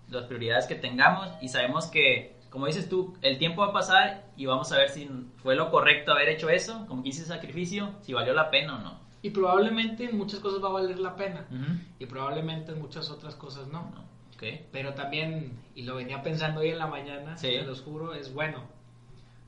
las 0.09 0.25
prioridades 0.25 0.67
que 0.67 0.75
tengamos 0.75 1.29
y 1.41 1.47
sabemos 1.47 1.87
que, 1.87 2.30
como 2.51 2.65
dices 2.67 2.89
tú, 2.89 3.15
el 3.21 3.37
tiempo 3.39 3.61
va 3.61 3.69
a 3.69 3.73
pasar 3.73 4.25
y 4.35 4.45
vamos 4.45 4.71
a 4.73 4.77
ver 4.77 4.89
si 4.89 5.09
fue 5.37 5.55
lo 5.55 5.71
correcto 5.71 6.11
haber 6.11 6.29
hecho 6.29 6.49
eso, 6.49 6.85
como 6.87 7.01
que 7.01 7.09
hice 7.09 7.25
sacrificio, 7.25 7.95
si 8.01 8.13
valió 8.13 8.33
la 8.33 8.51
pena 8.51 8.75
o 8.75 8.79
no. 8.79 8.99
Y 9.23 9.29
probablemente 9.29 10.03
en 10.09 10.17
muchas 10.17 10.41
cosas 10.41 10.61
va 10.63 10.67
a 10.67 10.73
valer 10.73 10.99
la 10.99 11.15
pena. 11.15 11.47
Ujú. 11.49 11.79
Y 11.99 12.05
probablemente 12.07 12.73
en 12.73 12.79
muchas 12.79 13.09
otras 13.09 13.35
cosas 13.35 13.67
no. 13.67 13.83
No, 13.95 14.03
ok. 14.35 14.43
Pero 14.71 14.93
también, 14.95 15.57
y 15.75 15.83
lo 15.83 15.95
venía 15.95 16.21
pensando 16.23 16.59
hoy 16.59 16.69
en 16.69 16.77
la 16.77 16.87
mañana, 16.87 17.37
Sí. 17.37 17.47
te 17.47 17.61
los 17.63 17.81
juro, 17.81 18.13
es 18.13 18.33
bueno. 18.33 18.63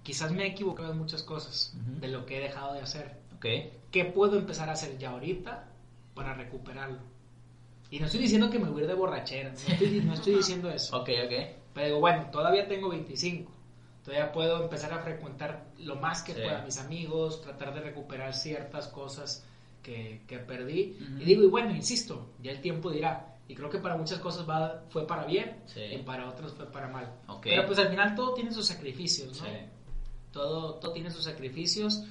Quizás 0.03 0.31
me 0.31 0.43
he 0.43 0.47
equivocado 0.47 0.91
en 0.93 0.99
muchas 0.99 1.23
cosas 1.23 1.75
Ujú. 1.75 1.99
de 1.99 2.07
lo 2.07 2.25
que 2.25 2.37
he 2.37 2.41
dejado 2.41 2.73
de 2.73 2.81
hacer. 2.81 3.17
Ok, 3.35 3.45
¿Qué 3.91 4.05
puedo 4.05 4.37
empezar 4.37 4.69
a 4.69 4.73
hacer 4.73 4.97
ya 4.97 5.09
ahorita 5.11 5.65
para 6.13 6.33
recuperarlo? 6.33 6.99
Y 7.91 7.99
no 7.99 8.05
estoy 8.05 8.21
diciendo 8.21 8.49
que 8.49 8.59
me 8.59 8.69
voy 8.69 8.79
a 8.79 8.83
ir 8.83 8.89
de 8.89 8.95
borrachera, 8.95 9.49
no 9.49 9.55
estoy, 9.55 10.01
no 10.05 10.13
estoy 10.13 10.35
diciendo 10.35 10.69
eso. 10.69 10.97
ok, 11.01 11.09
ok. 11.25 11.62
Pero 11.73 11.87
digo, 11.87 11.99
bueno, 11.99 12.29
todavía 12.31 12.67
tengo 12.67 12.89
25. 12.89 13.51
Todavía 14.03 14.31
puedo 14.31 14.63
empezar 14.63 14.93
a 14.93 14.99
frecuentar 14.99 15.65
lo 15.79 15.95
más 15.95 16.21
que 16.23 16.33
Sí. 16.33 16.41
pueda 16.41 16.61
a 16.61 16.65
mis 16.65 16.77
amigos, 16.77 17.41
tratar 17.41 17.73
de 17.73 17.81
recuperar 17.81 18.33
ciertas 18.33 18.87
cosas 18.89 19.45
que, 19.81 20.21
que 20.27 20.39
perdí. 20.39 20.97
Y 21.19 21.23
digo, 21.23 21.43
y 21.43 21.47
bueno, 21.47 21.71
insisto, 21.75 22.27
ya 22.41 22.51
el 22.51 22.61
tiempo 22.61 22.89
dirá, 22.91 23.29
Y 23.45 23.55
creo 23.55 23.69
que 23.69 23.77
para 23.77 23.97
muchas 23.97 24.19
cosas 24.19 24.49
va, 24.49 24.83
fue 24.89 25.05
para 25.05 25.25
bien 25.25 25.61
Sí. 25.65 25.81
y 25.81 25.97
para 25.97 26.29
otras 26.29 26.53
fue 26.53 26.65
para 26.71 26.87
mal. 26.87 27.11
Pero 27.41 27.65
pues 27.65 27.77
al 27.77 27.89
final 27.89 28.15
todo 28.15 28.33
tiene 28.33 28.53
sus 28.53 28.65
sacrificios, 28.65 29.41
¿no? 29.41 29.45
Sí. 29.45 29.51
Todo, 30.31 30.75
todo 30.75 30.93
tiene 30.93 31.11
sus 31.11 31.25
sacrificios. 31.25 32.03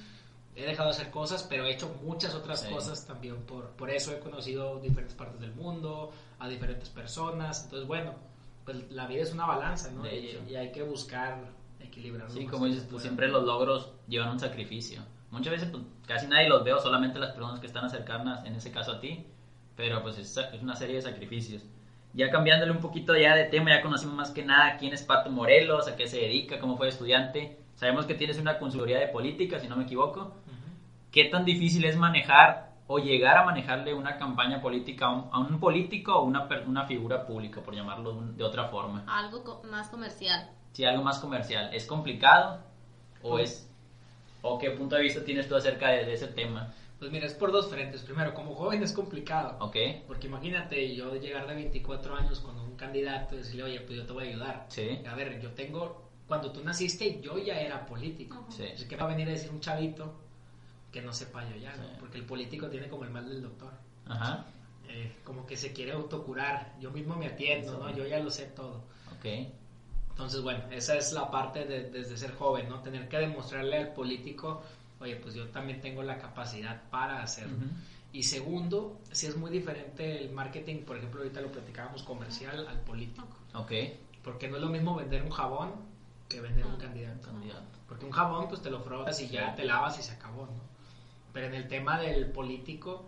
He 0.55 0.63
dejado 0.63 0.89
de 0.89 0.95
hacer 0.95 1.09
cosas, 1.09 1.41
pero 1.43 1.65
he 1.65 1.73
hecho 1.73 1.91
muchas 2.03 2.35
otras 2.35 2.61
Sí. 2.61 2.69
cosas 2.71 3.07
también. 3.07 3.37
Por, 3.47 3.69
por 3.71 3.89
eso 3.89 4.11
he 4.13 4.19
conocido 4.19 4.79
diferentes 4.79 5.15
partes 5.15 5.41
del 5.41 5.53
mundo, 5.55 6.11
a 6.37 6.47
diferentes 6.47 6.89
personas. 6.89 7.63
Entonces, 7.63 7.87
bueno, 7.87 8.13
pues 8.65 8.91
la 8.91 9.07
vida 9.07 9.21
es 9.23 9.33
una 9.33 9.45
balanza, 9.45 9.91
¿no? 9.91 10.03
De 10.03 10.15
Y, 10.19 10.27
hecho. 10.29 10.39
y 10.49 10.55
hay 10.55 10.71
que 10.71 10.83
buscar 10.83 11.37
equilibrar. 11.79 12.27
lo 12.27 12.33
Sí, 12.33 12.45
como 12.45 12.65
dices 12.65 12.83
tú, 12.83 12.91
pueda. 12.91 13.01
siempre 13.01 13.27
los 13.27 13.43
logros 13.43 13.91
llevan 14.07 14.29
un 14.29 14.39
sacrificio. 14.39 15.01
Muchas 15.31 15.51
veces 15.51 15.69
pues, 15.69 15.83
casi 16.07 16.27
nadie 16.27 16.47
los 16.47 16.63
veo, 16.63 16.79
solamente 16.79 17.19
las 17.19 17.31
personas 17.31 17.59
que 17.59 17.67
están 17.67 17.89
cercanas, 17.89 18.45
en 18.45 18.55
ese 18.55 18.71
caso 18.71 18.93
a 18.93 18.99
ti, 18.99 19.25
pero 19.75 20.01
pues 20.03 20.17
es, 20.17 20.37
es 20.37 20.61
una 20.61 20.75
serie 20.75 20.95
de 20.97 21.01
sacrificios. 21.01 21.63
Ya 22.13 22.29
cambiándole 22.29 22.71
un 22.71 22.79
poquito 22.81 23.15
ya 23.17 23.35
de 23.35 23.45
tema, 23.45 23.71
ya 23.71 23.81
conocimos 23.81 24.15
más 24.15 24.29
que 24.31 24.45
nada 24.45 24.77
quién 24.77 24.93
es 24.93 25.01
Pato 25.01 25.31
Morelos, 25.31 25.87
a 25.87 25.95
qué 25.95 26.05
se 26.07 26.17
dedica, 26.17 26.59
cómo 26.59 26.77
fue 26.77 26.87
estudiante. 26.87 27.57
Sabemos 27.75 28.05
que 28.05 28.13
tienes 28.13 28.37
una 28.37 28.59
consultoría 28.59 28.99
de 28.99 29.07
política, 29.07 29.59
si 29.59 29.67
no 29.67 29.75
me 29.75 29.83
equivoco. 29.85 30.19
Ujú. 30.21 31.11
¿Qué 31.11 31.25
tan 31.25 31.43
difícil 31.43 31.83
es 31.85 31.97
manejar 31.97 32.72
o 32.87 32.99
llegar 32.99 33.37
a 33.37 33.45
manejarle 33.45 33.93
una 33.93 34.17
campaña 34.17 34.61
política 34.61 35.05
a 35.07 35.11
un, 35.11 35.29
a 35.31 35.39
un 35.39 35.59
político 35.59 36.15
o 36.15 36.23
una, 36.23 36.47
una 36.67 36.85
figura 36.85 37.25
pública, 37.25 37.61
por 37.61 37.73
llamarlo 37.73 38.11
de 38.11 38.17
un- 38.17 38.37
de 38.37 38.43
otra 38.43 38.67
forma? 38.67 39.03
Algo 39.07 39.43
co- 39.43 39.61
más 39.63 39.89
comercial. 39.89 40.49
si 40.73 40.85
algo 40.85 41.03
más 41.03 41.19
comercial, 41.19 41.73
¿es 41.73 41.85
complicado 41.85 42.59
o 43.21 43.39
es 43.39 43.69
o 44.41 44.57
qué 44.57 44.71
punto 44.71 44.95
de 44.97 45.03
vista 45.03 45.23
tienes 45.23 45.47
tú 45.47 45.55
acerca 45.55 45.89
de, 45.89 46.05
de 46.05 46.13
ese 46.13 46.27
tema? 46.27 46.73
Pues 46.99 47.11
mira, 47.11 47.25
es 47.25 47.33
por 47.33 47.51
dos 47.51 47.69
frentes. 47.69 48.01
Primero, 48.01 48.33
como 48.33 48.55
joven 48.55 48.81
es 48.81 48.93
complicado. 48.93 49.57
¿Ok? 49.59 49.75
Porque 50.07 50.27
imagínate 50.27 50.95
yo 50.95 51.13
llegar 51.15 51.47
de 51.47 51.55
24 51.55 52.15
años 52.15 52.39
con 52.39 52.57
un 52.59 52.75
candidato 52.75 53.35
y 53.35 53.39
decirle, 53.39 53.63
oye, 53.63 53.81
pues 53.81 53.97
yo 53.99 54.05
te 54.05 54.13
voy 54.13 54.25
a 54.25 54.29
ayudar. 54.29 54.65
Sí. 54.69 54.99
A 55.09 55.13
ver, 55.15 55.41
yo 55.41 55.51
tengo, 55.51 56.09
cuando 56.27 56.51
tú 56.51 56.63
naciste 56.63 57.19
yo 57.21 57.37
ya 57.37 57.59
era 57.59 57.85
político. 57.85 58.39
Ujú. 58.39 58.51
Sí. 58.51 58.63
Así 58.73 58.87
que 58.87 58.95
va 58.95 59.03
a 59.05 59.07
venir 59.09 59.27
a 59.27 59.31
decir 59.31 59.51
un 59.51 59.59
chavito 59.59 60.13
que 60.93 61.01
no 61.01 61.11
sepa 61.11 61.43
yo 61.49 61.57
ya, 61.57 61.75
¿no? 61.75 61.97
Porque 61.99 62.19
el 62.19 62.25
político 62.25 62.69
tiene 62.69 62.87
como 62.87 63.03
el 63.03 63.09
mal 63.09 63.27
del 63.27 63.41
doctor. 63.41 63.73
Ajá. 64.05 64.45
Eh, 64.87 65.11
como 65.23 65.45
que 65.45 65.57
se 65.57 65.73
quiere 65.73 65.91
autocurar. 65.91 66.75
Yo 66.79 66.91
mismo 66.91 67.15
me 67.15 67.25
atiendo, 67.25 67.79
¿no? 67.79 67.89
Yo 67.89 68.05
ya 68.05 68.19
lo 68.19 68.29
sé 68.29 68.45
todo. 68.45 68.83
Ok. 69.17 69.25
Entonces, 70.11 70.41
bueno, 70.41 70.63
esa 70.69 70.95
es 70.95 71.11
la 71.11 71.31
parte 71.31 71.65
de, 71.65 71.89
desde 71.89 72.15
ser 72.15 72.35
joven, 72.35 72.69
¿no? 72.69 72.81
Tener 72.81 73.09
que 73.09 73.17
demostrarle 73.17 73.77
al 73.77 73.93
político, 73.93 74.61
oye, 74.99 75.15
pues 75.15 75.33
yo 75.33 75.47
también 75.47 75.81
tengo 75.81 76.03
la 76.03 76.19
capacidad 76.19 76.83
para 76.91 77.23
hacerlo. 77.23 77.57
Y 78.11 78.21
segundo, 78.21 78.99
si 79.11 79.25
es 79.25 79.35
muy 79.35 79.49
diferente 79.49 80.23
el 80.23 80.29
marketing, 80.29 80.83
por 80.83 80.97
ejemplo, 80.97 81.21
ahorita 81.21 81.41
lo 81.41 81.51
platicábamos 81.51 82.03
comercial 82.03 82.67
al 82.67 82.79
político. 82.81 83.35
Ok. 83.55 83.71
Porque 84.23 84.47
no 84.47 84.57
es 84.57 84.61
lo 84.61 84.69
mismo 84.69 84.95
vender 84.95 85.23
un 85.23 85.31
jabón 85.31 85.71
que 86.29 86.39
vender 86.39 86.67
un 86.67 86.77
candidato. 86.77 87.29
Candidato. 87.29 87.79
Porque 87.87 88.05
un 88.05 88.11
jabón, 88.11 88.47
pues 88.47 88.61
te 88.61 88.69
lo 88.69 88.79
frotas 88.81 89.19
y 89.19 89.29
ya 89.29 89.55
te 89.55 89.65
lavas 89.65 89.97
y 89.97 90.03
se 90.03 90.11
acabó, 90.11 90.45
¿no? 90.45 90.72
Pero 91.33 91.47
en 91.47 91.55
el 91.55 91.67
tema 91.67 91.99
del 91.99 92.27
político, 92.27 93.05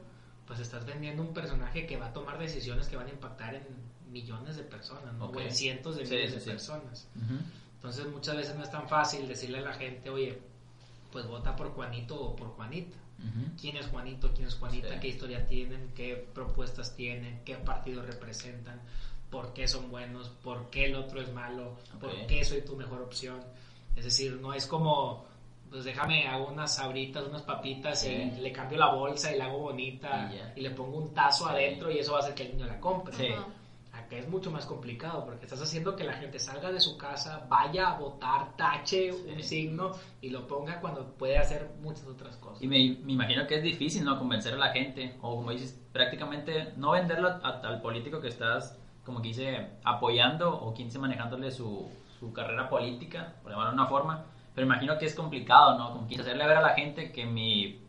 pues 0.48 0.60
estás 0.60 0.86
vendiendo 0.86 1.22
un 1.22 1.34
personaje 1.34 1.86
que 1.86 1.98
va 1.98 2.08
a 2.08 2.14
tomar 2.14 2.38
decisiones 2.38 2.88
que 2.88 2.96
van 2.96 3.08
a 3.08 3.12
impactar 3.12 3.56
en 3.56 3.64
millones 4.12 4.56
de 4.56 4.64
personas, 4.64 5.14
¿no? 5.14 5.26
Ok. 5.26 5.38
O 5.38 5.40
en 5.42 5.52
cientos 5.52 5.96
de 5.98 6.06
Sí, 6.06 6.14
miles 6.16 6.30
sí, 6.30 6.36
de 6.36 6.42
sí. 6.42 6.50
personas. 6.50 7.08
Ujú. 7.16 7.40
Entonces 7.76 8.08
muchas 8.08 8.36
veces 8.36 8.56
no 8.56 8.64
es 8.64 8.72
tan 8.72 8.88
fácil 8.88 9.28
decirle 9.28 9.60
a 9.60 9.62
la 9.62 9.74
gente, 9.74 10.10
oye, 10.10 10.40
pues 11.12 11.28
vota 11.28 11.56
por 11.56 11.70
Juanito 11.70 12.20
o 12.20 12.36
por 12.36 12.50
Juanita. 12.50 12.98
Ujú. 13.20 13.56
¿Quién 13.60 13.78
es 13.78 13.88
Juanito? 13.88 14.32
¿Quién 14.34 14.48
es 14.48 14.56
Juanita? 14.56 15.00
¿Qué 15.00 15.08
historia 15.08 15.46
tienen? 15.46 15.92
¿Qué 15.96 16.16
propuestas 16.34 16.96
tienen? 16.96 17.42
¿Qué 17.46 17.56
partidos 17.56 18.06
representan? 18.06 18.82
¿Por 19.30 19.54
qué 19.54 19.68
son 19.68 19.90
buenos? 19.90 20.30
¿Por 20.30 20.70
qué 20.70 20.86
el 20.86 20.96
otro 20.96 21.22
es 21.22 21.32
malo? 21.32 21.78
¿Por 22.00 22.12
Ok. 22.12 22.28
qué 22.28 22.44
soy 22.44 22.62
tu 22.62 22.76
mejor 22.76 23.02
opción? 23.02 23.40
Es 23.96 24.04
decir, 24.04 24.34
no 24.42 24.54
es 24.54 24.66
como, 24.68 25.26
pues 25.70 25.84
déjame, 25.84 26.28
hago 26.28 26.48
unas 26.48 26.76
sabritas, 26.76 27.24
unas 27.28 27.42
papitas 27.42 28.00
Sí. 28.02 28.10
y 28.38 28.40
le 28.42 28.52
cambio 28.52 28.78
la 28.78 28.94
bolsa 28.94 29.34
y 29.34 29.38
la 29.38 29.46
hago 29.46 29.60
bonita 29.60 30.32
Y 30.56 30.60
y, 30.60 30.64
le 30.64 30.70
pongo 30.72 30.98
un 30.98 31.14
tazo 31.14 31.46
Sí. 31.46 31.52
adentro 31.52 31.92
y 31.92 32.00
eso 32.00 32.14
va 32.14 32.20
a 32.20 32.22
hacer 32.22 32.36
que 32.36 32.44
el 32.44 32.54
niño 32.58 32.66
la 32.68 32.80
compre. 32.80 33.14
Sí. 33.16 33.28
Acá 33.92 34.18
es 34.18 34.28
mucho 34.28 34.52
más 34.52 34.66
complicado 34.66 35.26
porque 35.26 35.46
estás 35.46 35.62
haciendo 35.62 35.96
que 35.96 36.04
la 36.04 36.14
gente 36.14 36.38
salga 36.38 36.72
de 36.72 36.80
su 36.80 36.98
casa, 36.98 37.46
vaya 37.50 37.90
a 37.92 37.98
votar, 38.00 38.56
tache 38.56 39.12
Sí. 39.12 39.32
un 39.34 39.42
signo 39.42 39.92
y 40.22 40.30
lo 40.30 40.46
ponga 40.48 40.80
cuando 40.80 41.06
puede 41.14 41.38
hacer 41.38 41.72
muchas 41.82 42.06
otras 42.06 42.36
cosas. 42.38 42.62
Y 42.62 42.68
me, 42.68 42.98
me 43.04 43.14
imagino 43.14 43.48
que 43.48 43.56
es 43.56 43.64
difícil, 43.64 44.04
¿no? 44.04 44.18
Convencer 44.20 44.54
a 44.54 44.58
la 44.58 44.70
gente. 44.72 45.16
O 45.22 45.36
como 45.38 45.52
dices, 45.52 45.80
prácticamente 45.92 46.74
no 46.78 46.92
venderlo 46.92 47.30
a- 47.30 47.62
al 47.64 47.82
político 47.82 48.20
que 48.22 48.28
estás, 48.28 48.78
como 49.06 49.22
que 49.22 49.30
dice, 49.30 49.70
apoyando 49.84 50.54
o 50.56 50.74
quien 50.74 50.88
esté 50.90 51.00
manejándole 51.00 51.50
su, 51.52 51.90
su 52.20 52.32
carrera 52.34 52.70
política, 52.70 53.34
por 53.42 53.52
llamarlo 53.52 53.72
de 53.72 53.78
una 53.82 53.88
forma. 53.88 54.26
Pero 54.56 54.66
imagino 54.66 54.98
que 54.98 55.06
es 55.06 55.14
complicado, 55.16 55.78
¿no? 55.78 55.92
Como 55.94 56.08
que 56.08 56.16
hacerle 56.20 56.48
ver 56.48 56.58
a 56.58 56.62
la 56.62 56.70
gente 56.76 57.12
que 57.12 57.26
mi 57.26 57.82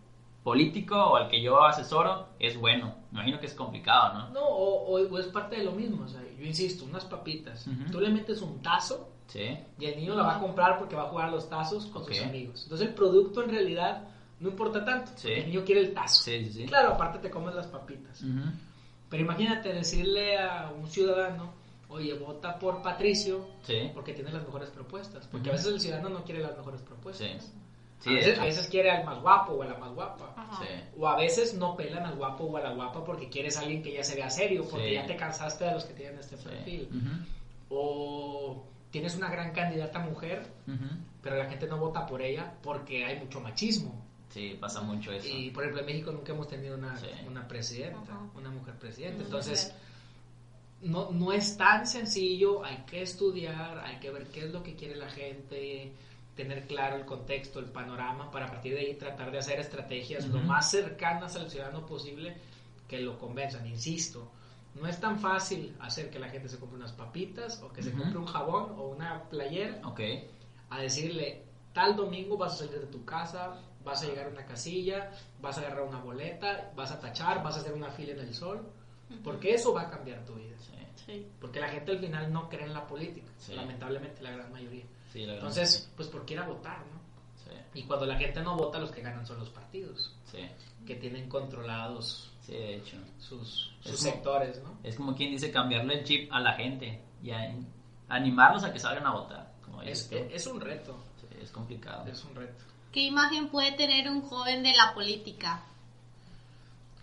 político 0.42 0.96
o 0.96 1.16
al 1.16 1.28
que 1.28 1.40
yo 1.40 1.62
asesoro 1.62 2.28
es 2.38 2.56
bueno. 2.58 2.94
Imagino 3.12 3.40
que 3.40 3.46
es 3.46 3.54
complicado, 3.54 4.14
¿no? 4.18 4.30
No, 4.30 4.40
o, 4.44 4.84
o- 4.96 5.08
o 5.08 5.18
es 5.18 5.26
parte 5.26 5.56
de 5.56 5.64
lo 5.64 5.72
mismo. 5.72 6.04
O 6.04 6.08
sea, 6.08 6.20
yo 6.38 6.44
insisto, 6.44 6.84
unas 6.84 7.04
papitas. 7.04 7.66
Ujú. 7.66 7.90
Tú 7.92 8.00
le 8.00 8.10
metes 8.10 8.42
un 8.42 8.60
tazo 8.62 9.08
Sí. 9.28 9.58
y 9.78 9.84
el 9.86 9.96
niño 9.96 10.14
la 10.14 10.22
va 10.22 10.36
a 10.36 10.40
comprar 10.40 10.78
porque 10.78 10.94
va 10.94 11.02
a 11.02 11.08
jugar 11.08 11.28
a 11.28 11.30
los 11.32 11.48
tazos 11.48 11.86
con 11.86 12.04
sus 12.04 12.20
amigos. 12.20 12.62
Entonces 12.64 12.88
el 12.88 12.94
producto 12.94 13.42
en 13.42 13.50
realidad 13.50 14.04
no 14.38 14.48
importa 14.50 14.84
tanto. 14.84 15.10
Sí. 15.16 15.32
El 15.32 15.46
niño 15.46 15.64
quiere 15.64 15.80
el 15.80 15.94
tazo. 15.94 16.22
Sí, 16.22 16.44
sí, 16.44 16.52
sí. 16.52 16.66
Claro, 16.66 16.92
aparte 16.94 17.18
te 17.18 17.30
comes 17.30 17.54
las 17.54 17.66
papitas. 17.66 18.22
Pero 19.08 19.22
imagínate 19.22 19.72
decirle 19.72 20.38
a 20.38 20.70
un 20.76 20.86
ciudadano, 20.88 21.54
oye, 21.88 22.14
vota 22.14 22.58
por 22.58 22.82
Patricio 22.82 23.46
Sí. 23.62 23.90
porque 23.94 24.12
tiene 24.12 24.30
las 24.32 24.44
mejores 24.44 24.70
propuestas. 24.70 25.26
Porque 25.28 25.50
a 25.50 25.52
veces 25.52 25.66
el 25.68 25.80
ciudadano 25.80 26.08
no 26.10 26.24
quiere 26.24 26.40
las 26.42 26.56
mejores 26.56 26.82
propuestas. 26.82 27.26
Sí. 27.42 27.52
Sí, 27.98 28.10
a, 28.10 28.12
veces, 28.12 28.32
hecho. 28.32 28.42
a 28.42 28.44
veces 28.44 28.68
quiere 28.68 28.90
al 28.90 29.04
más 29.06 29.22
guapo 29.22 29.52
o 29.54 29.62
a 29.62 29.66
la 29.66 29.78
más 29.78 29.90
guapa. 29.94 30.34
O 30.98 31.08
a 31.08 31.16
veces 31.16 31.54
no 31.54 31.74
pelan 31.76 32.04
al 32.04 32.14
guapo 32.16 32.44
o 32.44 32.56
a 32.56 32.60
la 32.60 32.72
guapa 32.74 33.02
porque 33.04 33.28
quieres 33.30 33.56
a 33.56 33.60
alguien 33.60 33.82
que 33.82 33.92
ya 33.94 34.04
se 34.04 34.14
vea 34.16 34.28
serio, 34.28 34.66
porque 34.70 34.88
Sí. 34.88 34.94
ya 34.94 35.06
te 35.06 35.16
cansaste 35.16 35.64
de 35.64 35.72
los 35.72 35.84
que 35.86 35.94
tienen 35.94 36.18
este 36.18 36.36
Sí. 36.36 36.44
perfil. 36.44 36.88
O 37.68 38.64
tienes 38.90 39.16
una 39.16 39.30
gran 39.30 39.52
candidata 39.52 39.98
mujer, 39.98 40.46
pero 41.22 41.36
la 41.36 41.46
gente 41.46 41.66
no 41.66 41.78
vota 41.78 42.06
por 42.06 42.22
ella 42.22 42.54
porque 42.62 43.04
hay 43.04 43.18
mucho 43.18 43.40
machismo. 43.40 44.04
Sí, 44.28 44.56
pasa 44.60 44.82
mucho 44.82 45.12
eso. 45.12 45.26
Y 45.28 45.50
por 45.50 45.62
ejemplo 45.64 45.80
en 45.80 45.86
México 45.86 46.12
nunca 46.12 46.32
hemos 46.32 46.48
tenido 46.48 46.76
una, 46.76 46.96
Sí. 46.96 47.06
una 47.26 47.48
presidenta, 47.48 48.18
una 48.34 48.50
mujer 48.50 48.74
presidenta. 48.78 49.22
Entonces. 49.24 49.74
No, 50.82 51.10
no 51.10 51.32
es 51.32 51.56
tan 51.56 51.86
sencillo, 51.86 52.64
hay 52.64 52.78
que 52.86 53.02
estudiar, 53.02 53.78
hay 53.84 53.96
que 53.98 54.10
ver 54.10 54.26
qué 54.28 54.44
es 54.44 54.52
lo 54.52 54.62
que 54.62 54.74
quiere 54.74 54.96
la 54.96 55.08
gente, 55.08 55.92
tener 56.34 56.66
claro 56.66 56.96
el 56.96 57.04
contexto, 57.06 57.58
el 57.58 57.66
panorama, 57.66 58.30
para 58.30 58.46
a 58.46 58.50
partir 58.50 58.74
de 58.74 58.80
ahí 58.80 58.94
tratar 58.94 59.30
de 59.30 59.38
hacer 59.38 59.58
estrategias 59.58 60.26
lo 60.28 60.40
más 60.40 60.70
cercanas 60.70 61.34
al 61.36 61.50
ciudadano 61.50 61.86
posible 61.86 62.36
que 62.86 63.00
lo 63.00 63.18
convenzan. 63.18 63.66
Insisto, 63.66 64.30
no 64.74 64.86
es 64.86 65.00
tan 65.00 65.18
fácil 65.18 65.74
hacer 65.80 66.10
que 66.10 66.18
la 66.18 66.28
gente 66.28 66.48
se 66.48 66.58
compre 66.58 66.76
unas 66.76 66.92
papitas 66.92 67.62
o 67.62 67.72
que 67.72 67.82
se 67.82 67.92
compre 67.92 68.18
un 68.18 68.26
jabón 68.26 68.72
o 68.78 68.88
una 68.88 69.22
playera 69.24 69.80
Ok. 69.84 70.00
a 70.70 70.80
decirle, 70.80 71.42
tal 71.72 71.96
domingo 71.96 72.36
vas 72.36 72.52
a 72.54 72.56
salir 72.58 72.80
de 72.80 72.86
tu 72.86 73.04
casa, 73.04 73.58
vas 73.82 74.02
a 74.02 74.06
llegar 74.06 74.26
a 74.26 74.30
una 74.30 74.44
casilla, 74.44 75.10
vas 75.40 75.56
a 75.56 75.60
agarrar 75.62 75.84
una 75.84 76.00
boleta, 76.00 76.70
vas 76.76 76.90
a 76.92 77.00
tachar, 77.00 77.42
vas 77.42 77.56
a 77.56 77.60
hacer 77.60 77.72
una 77.72 77.90
fila 77.90 78.12
en 78.12 78.20
el 78.20 78.34
sol, 78.34 78.60
porque 79.22 79.54
eso 79.54 79.72
va 79.72 79.82
a 79.82 79.90
cambiar 79.90 80.24
tu 80.24 80.34
vida. 80.34 80.56
Sí. 80.60 80.72
Sí. 81.06 81.26
Porque 81.40 81.60
la 81.60 81.68
gente 81.68 81.92
al 81.92 81.98
final 81.98 82.32
no 82.32 82.48
cree 82.48 82.64
en 82.64 82.72
la 82.74 82.86
política, 82.86 83.30
Sí. 83.38 83.54
lamentablemente 83.54 84.22
la 84.22 84.30
gran 84.32 84.50
mayoría. 84.52 84.84
Sí, 85.12 85.20
la 85.20 85.34
verdad. 85.34 85.48
Entonces, 85.48 85.90
pues 85.96 86.08
por 86.08 86.24
qué 86.26 86.34
ir 86.34 86.40
a 86.40 86.46
votar, 86.48 86.78
¿no? 86.80 87.00
Sí. 87.44 87.56
Y 87.80 87.82
cuando 87.84 88.06
la 88.06 88.16
gente 88.18 88.40
no 88.42 88.56
vota, 88.56 88.78
los 88.78 88.90
que 88.90 89.02
ganan 89.02 89.24
son 89.26 89.38
los 89.38 89.50
partidos, 89.50 90.12
Sí. 90.30 90.38
que 90.86 90.96
tienen 90.96 91.28
controlados 91.28 92.32
Sí, 92.40 92.52
de 92.52 92.76
hecho. 92.76 92.96
sus, 93.18 93.72
sus 93.80 93.96
como- 93.96 93.96
sectores, 93.98 94.62
¿no? 94.62 94.78
Es 94.82 94.96
como 94.96 95.14
quien 95.14 95.30
dice 95.30 95.50
cambiarle 95.52 96.00
el 96.00 96.04
chip 96.04 96.32
a 96.32 96.40
la 96.40 96.54
gente 96.54 97.00
y 97.22 97.30
a- 97.30 97.54
animarlos 98.08 98.64
a 98.64 98.72
que 98.72 98.78
salgan 98.78 99.06
a 99.06 99.12
votar. 99.12 99.52
Como 99.64 99.82
Es, 99.82 100.10
es 100.12 100.46
un 100.46 100.60
reto, 100.60 100.96
Sí, 101.20 101.26
es 101.42 101.50
complicado. 101.50 102.06
es 102.10 102.24
un 102.24 102.34
reto. 102.34 102.64
¿Qué 102.92 103.00
imagen 103.02 103.48
puede 103.48 103.72
tener 103.72 104.08
un 104.10 104.22
joven 104.22 104.62
de 104.62 104.72
la 104.74 104.94
política? 104.94 105.62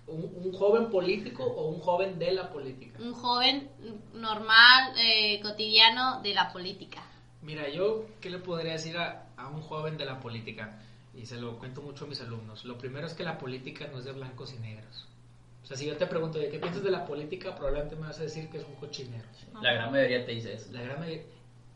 ¿Un, 0.06 0.32
un 0.36 0.52
joven 0.52 0.90
político 0.90 1.44
o 1.46 1.68
un 1.70 1.80
joven 1.80 2.20
de 2.20 2.32
la 2.34 2.50
política? 2.52 3.00
Un 3.02 3.14
joven 3.14 3.70
normal, 4.14 4.94
eh, 4.98 5.40
cotidiano 5.42 6.22
de 6.22 6.34
la 6.34 6.52
política. 6.52 7.02
Mira, 7.42 7.70
yo, 7.70 8.06
¿qué 8.22 8.30
le 8.30 8.40
podría 8.40 8.74
decir 8.74 8.98
a, 8.98 9.28
a 9.38 9.48
un 9.48 9.62
joven 9.62 9.98
de 9.98 10.06
la 10.06 10.20
política? 10.20 10.80
Y 11.16 11.26
se 11.26 11.38
lo 11.40 11.58
cuento 11.60 11.82
mucho 11.82 12.06
a 12.06 12.08
mis 12.08 12.20
alumnos. 12.22 12.66
Lo 12.66 12.78
primero 12.78 13.06
es 13.08 13.14
que 13.14 13.24
la 13.24 13.38
política 13.38 13.88
no 13.92 14.00
es 14.00 14.06
de 14.06 14.12
blancos 14.14 14.54
y 14.54 14.58
negros. 14.60 15.08
O 15.64 15.66
sea, 15.66 15.78
si 15.78 15.86
yo 15.86 15.96
te 15.96 16.06
pregunto, 16.08 16.40
¿de 16.40 16.50
qué 16.50 16.60
piensas 16.60 16.84
de 16.84 16.92
la 16.92 17.06
política? 17.06 17.56
Probablemente 17.56 17.96
me 17.96 18.08
vas 18.08 18.20
a 18.20 18.24
decir 18.24 18.50
que 18.50 18.58
es 18.58 18.66
un 18.66 18.76
cochinero. 18.76 19.24
La 19.62 19.72
gran 19.74 19.92
mayoría 19.92 20.26
te 20.26 20.32
dice 20.34 20.54
eso. 20.54 20.72
La 20.74 20.82
gran 20.82 21.00
mayoría- 21.00 21.24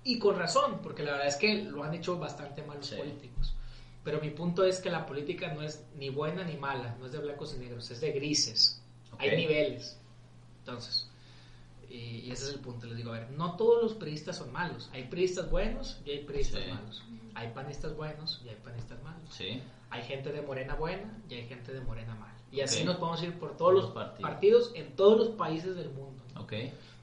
Y 0.03 0.19
con 0.19 0.37
razón, 0.37 0.79
porque 0.83 1.03
la 1.03 1.11
verdad 1.11 1.27
es 1.27 1.35
que 1.37 1.63
lo 1.63 1.83
han 1.83 1.93
hecho 1.93 2.17
bastante 2.17 2.61
mal 2.63 2.77
los 2.77 2.87
Sí. 2.87 2.95
políticos. 2.95 3.53
Pero 4.07 4.21
mi 4.21 4.29
punto 4.29 4.63
es 4.63 4.79
que 4.79 4.89
la 4.89 5.05
política 5.05 5.53
no 5.53 5.61
es 5.61 5.83
ni 5.97 6.07
buena 6.09 6.45
ni 6.45 6.55
mala, 6.55 6.95
no 6.97 7.07
es 7.07 7.11
de 7.11 7.17
blancos 7.17 7.53
y 7.53 7.59
negros, 7.59 7.91
es 7.91 7.99
de 7.99 8.13
grises. 8.13 8.81
Hay 9.17 9.35
niveles. 9.35 9.99
Entonces, 10.59 11.09
Y, 11.89 12.31
ese 12.31 12.45
es 12.45 12.53
el 12.53 12.59
punto. 12.61 12.87
Les 12.87 12.95
digo, 12.95 13.11
a 13.11 13.19
ver, 13.19 13.31
no 13.31 13.57
todos 13.57 13.83
los 13.83 13.93
periodistas 13.95 14.37
son 14.37 14.53
malos. 14.53 14.89
Hay 14.93 15.03
periodistas 15.09 15.49
buenos 15.51 15.99
y 16.05 16.11
hay 16.11 16.19
periodistas 16.23 16.63
Sí. 16.63 16.69
malos. 16.71 17.03
Hay 17.35 17.49
panistas 17.49 17.97
buenos 17.97 18.41
y 18.45 18.49
hay 18.49 18.55
panistas 18.55 19.03
malos. 19.03 19.29
Sí. 19.29 19.61
Hay 19.89 20.03
gente 20.03 20.31
de 20.31 20.41
morena 20.41 20.75
buena 20.75 21.17
y 21.29 21.33
hay 21.33 21.45
gente 21.47 21.73
de 21.73 21.81
morena 21.81 22.15
mala. 22.15 22.33
Y 22.49 22.61
así 22.61 22.85
nos 22.85 22.95
podemos 22.95 23.21
ir 23.23 23.33
por 23.37 23.57
todos 23.57 23.73
los 23.73 23.83
Los 23.85 23.93
partidos. 23.93 24.29
partidos. 24.31 24.71
en 24.75 24.95
todos 24.95 25.17
los 25.17 25.29
países 25.35 25.75
del 25.75 25.89
mundo. 25.89 26.23
¿no? 26.33 26.43
Ok. 26.43 26.53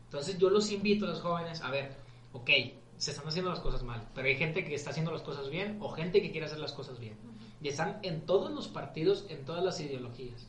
Entonces 0.07 0.39
yo 0.39 0.49
los 0.49 0.73
invito 0.73 1.05
a 1.05 1.09
los 1.11 1.21
jóvenes 1.21 1.61
a 1.61 1.71
ver, 1.71 1.95
ok, 2.33 2.51
se 2.97 3.11
están 3.11 3.27
haciendo 3.29 3.51
las 3.51 3.61
cosas 3.61 3.83
mal, 3.83 4.09
pero 4.15 4.29
hay 4.29 4.37
gente 4.37 4.65
que 4.65 4.75
está 4.75 4.91
haciendo 4.91 5.11
las 5.13 5.23
cosas 5.23 5.51
bien 5.51 5.79
o 5.81 5.91
gente 5.91 6.23
que 6.23 6.31
quiere 6.31 6.47
hacer 6.47 6.59
las 6.59 6.73
cosas 6.73 6.99
bien. 6.99 7.17
Y 7.61 7.69
están 7.69 7.99
en 8.03 8.23
todos 8.27 8.51
los 8.53 8.69
partidos, 8.69 9.25
en 9.29 9.45
todas 9.45 9.65
las 9.65 9.81
ideologías. 9.81 10.47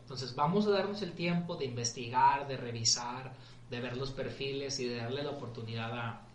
Entonces 0.00 0.34
vamos 0.34 0.66
a 0.66 0.70
darnos 0.70 1.00
el 1.02 1.12
tiempo 1.12 1.56
de 1.56 1.64
investigar, 1.66 2.46
de 2.48 2.56
revisar, 2.56 3.32
de 3.70 3.80
ver 3.80 3.96
los 3.96 4.10
perfiles 4.12 4.78
y 4.80 4.86
de 4.88 4.96
darle 4.96 5.22
la 5.22 5.30
oportunidad 5.30 5.92
a, 5.92 6.26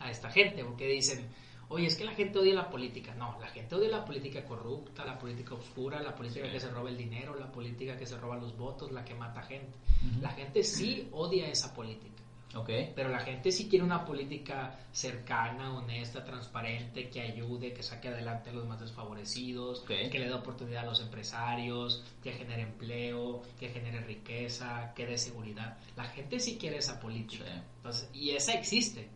a 0.00 0.10
esta 0.10 0.30
gente, 0.30 0.64
porque 0.64 0.86
dicen, 0.86 1.28
oye, 1.68 1.86
es 1.86 1.94
que 1.96 2.04
la 2.04 2.12
gente 2.14 2.38
odia 2.40 2.54
la 2.54 2.68
política. 2.68 3.14
No, 3.14 3.38
la 3.40 3.46
gente 3.48 3.74
odia 3.76 3.88
la 3.90 4.04
política 4.04 4.44
corrupta, 4.44 5.04
la 5.04 5.16
política 5.18 5.54
oscura, 5.54 6.02
la 6.02 6.14
política 6.16 6.46
Sí. 6.46 6.52
que 6.52 6.60
se 6.60 6.70
roba 6.70 6.90
el 6.90 6.96
dinero, 6.96 7.36
la 7.36 7.50
política 7.50 7.96
que 7.96 8.06
se 8.06 8.16
roba 8.18 8.36
los 8.36 8.56
votos, 8.56 8.90
la 8.90 9.04
que 9.04 9.14
mata 9.14 9.42
gente. 9.42 9.76
La 10.20 10.30
gente 10.30 10.62
sí 10.64 11.08
odia 11.12 11.46
esa 11.48 11.72
política. 11.74 12.22
Ok. 12.54 12.68
Pero 12.96 13.10
la 13.10 13.20
gente 13.20 13.52
sí 13.52 13.68
quiere 13.68 13.84
una 13.84 14.04
política 14.04 14.78
cercana, 14.92 15.72
honesta, 15.76 16.24
transparente, 16.24 17.08
que 17.08 17.20
ayude, 17.20 17.72
que 17.72 17.82
saque 17.82 18.08
adelante 18.08 18.50
a 18.50 18.52
los 18.52 18.66
más 18.66 18.80
desfavorecidos, 18.80 19.82
que 19.82 20.18
le 20.18 20.26
dé 20.26 20.32
oportunidad 20.32 20.82
a 20.82 20.86
los 20.86 21.00
empresarios, 21.00 22.04
que 22.22 22.32
genere 22.32 22.62
empleo, 22.62 23.42
que 23.58 23.68
genere 23.68 24.00
riqueza, 24.00 24.92
que 24.94 25.06
dé 25.06 25.16
seguridad. 25.16 25.78
La 25.96 26.04
gente 26.04 26.40
sí 26.40 26.58
quiere 26.58 26.78
esa 26.78 26.98
política. 26.98 27.44
Sí. 27.44 27.60
Entonces, 27.76 28.10
y 28.12 28.30
esa 28.30 28.52
existe. 28.52 29.08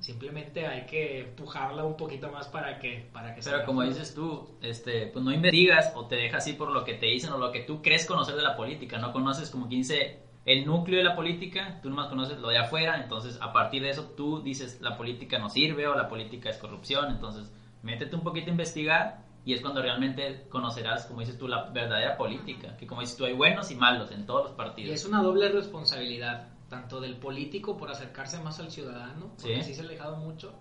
Simplemente 0.00 0.66
hay 0.66 0.86
que 0.86 1.20
empujarla 1.20 1.84
un 1.84 1.96
poquito 1.96 2.30
más 2.30 2.48
para 2.48 2.78
que, 2.78 3.08
para 3.12 3.34
que 3.34 3.42
Pero 3.42 3.64
como 3.66 3.82
dices 3.82 4.14
tú, 4.14 4.56
este, 4.62 5.08
pues 5.08 5.24
no 5.24 5.32
investigas 5.32 5.92
o 5.94 6.06
te 6.06 6.16
dejas 6.16 6.42
así 6.42 6.54
por 6.54 6.70
lo 6.70 6.84
que 6.84 6.94
te 6.94 7.06
dicen 7.06 7.30
o 7.32 7.38
lo 7.38 7.52
que 7.52 7.60
tú 7.60 7.82
crees 7.82 8.06
conocer 8.06 8.36
de 8.36 8.42
la 8.42 8.56
política. 8.56 8.98
No 8.98 9.12
conoces, 9.12 9.50
como 9.50 9.68
quien 9.68 9.80
dice, 9.80 10.25
el 10.46 10.64
núcleo 10.64 10.98
de 10.98 11.04
la 11.04 11.14
política, 11.16 11.80
tú 11.82 11.90
nomás 11.90 12.08
conoces 12.08 12.38
lo 12.38 12.48
de 12.48 12.58
afuera, 12.58 13.02
entonces 13.02 13.38
a 13.42 13.52
partir 13.52 13.82
de 13.82 13.90
eso 13.90 14.04
tú 14.16 14.40
dices 14.42 14.80
la 14.80 14.96
política 14.96 15.38
no 15.38 15.50
sirve 15.50 15.86
o 15.88 15.94
la 15.94 16.08
política 16.08 16.48
es 16.50 16.56
corrupción, 16.56 17.10
entonces 17.10 17.50
métete 17.82 18.14
un 18.16 18.22
poquito 18.22 18.46
a 18.46 18.50
investigar 18.52 19.24
y 19.44 19.52
es 19.54 19.60
cuando 19.60 19.82
realmente 19.82 20.46
conocerás, 20.48 21.06
como 21.06 21.20
dices 21.20 21.36
tú, 21.38 21.46
la 21.48 21.64
verdadera 21.70 22.16
política, 22.16 22.76
que 22.76 22.86
como 22.86 23.00
dices 23.00 23.16
tú, 23.16 23.24
hay 23.24 23.32
buenos 23.34 23.70
y 23.70 23.74
malos 23.76 24.10
en 24.12 24.24
todos 24.26 24.44
los 24.44 24.52
Y 24.52 24.56
partidos. 24.56 24.94
es 24.94 25.04
una 25.04 25.20
doble 25.22 25.48
responsabilidad, 25.50 26.48
tanto 26.68 27.00
del 27.00 27.16
político 27.16 27.76
por 27.76 27.90
acercarse 27.90 28.40
más 28.40 28.58
al 28.58 28.70
ciudadano, 28.72 29.30
porque 29.40 29.62
Sí. 29.62 29.68
sí 29.68 29.74
se 29.74 29.82
ha 29.82 29.84
alejado 29.84 30.16
mucho, 30.16 30.52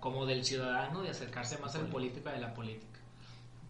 como 0.00 0.26
del 0.26 0.44
ciudadano 0.44 1.00
de 1.02 1.10
acercarse 1.10 1.58
más 1.58 1.74
al 1.76 1.86
político 1.86 2.28
de 2.30 2.38
la 2.40 2.52
política. 2.52 3.00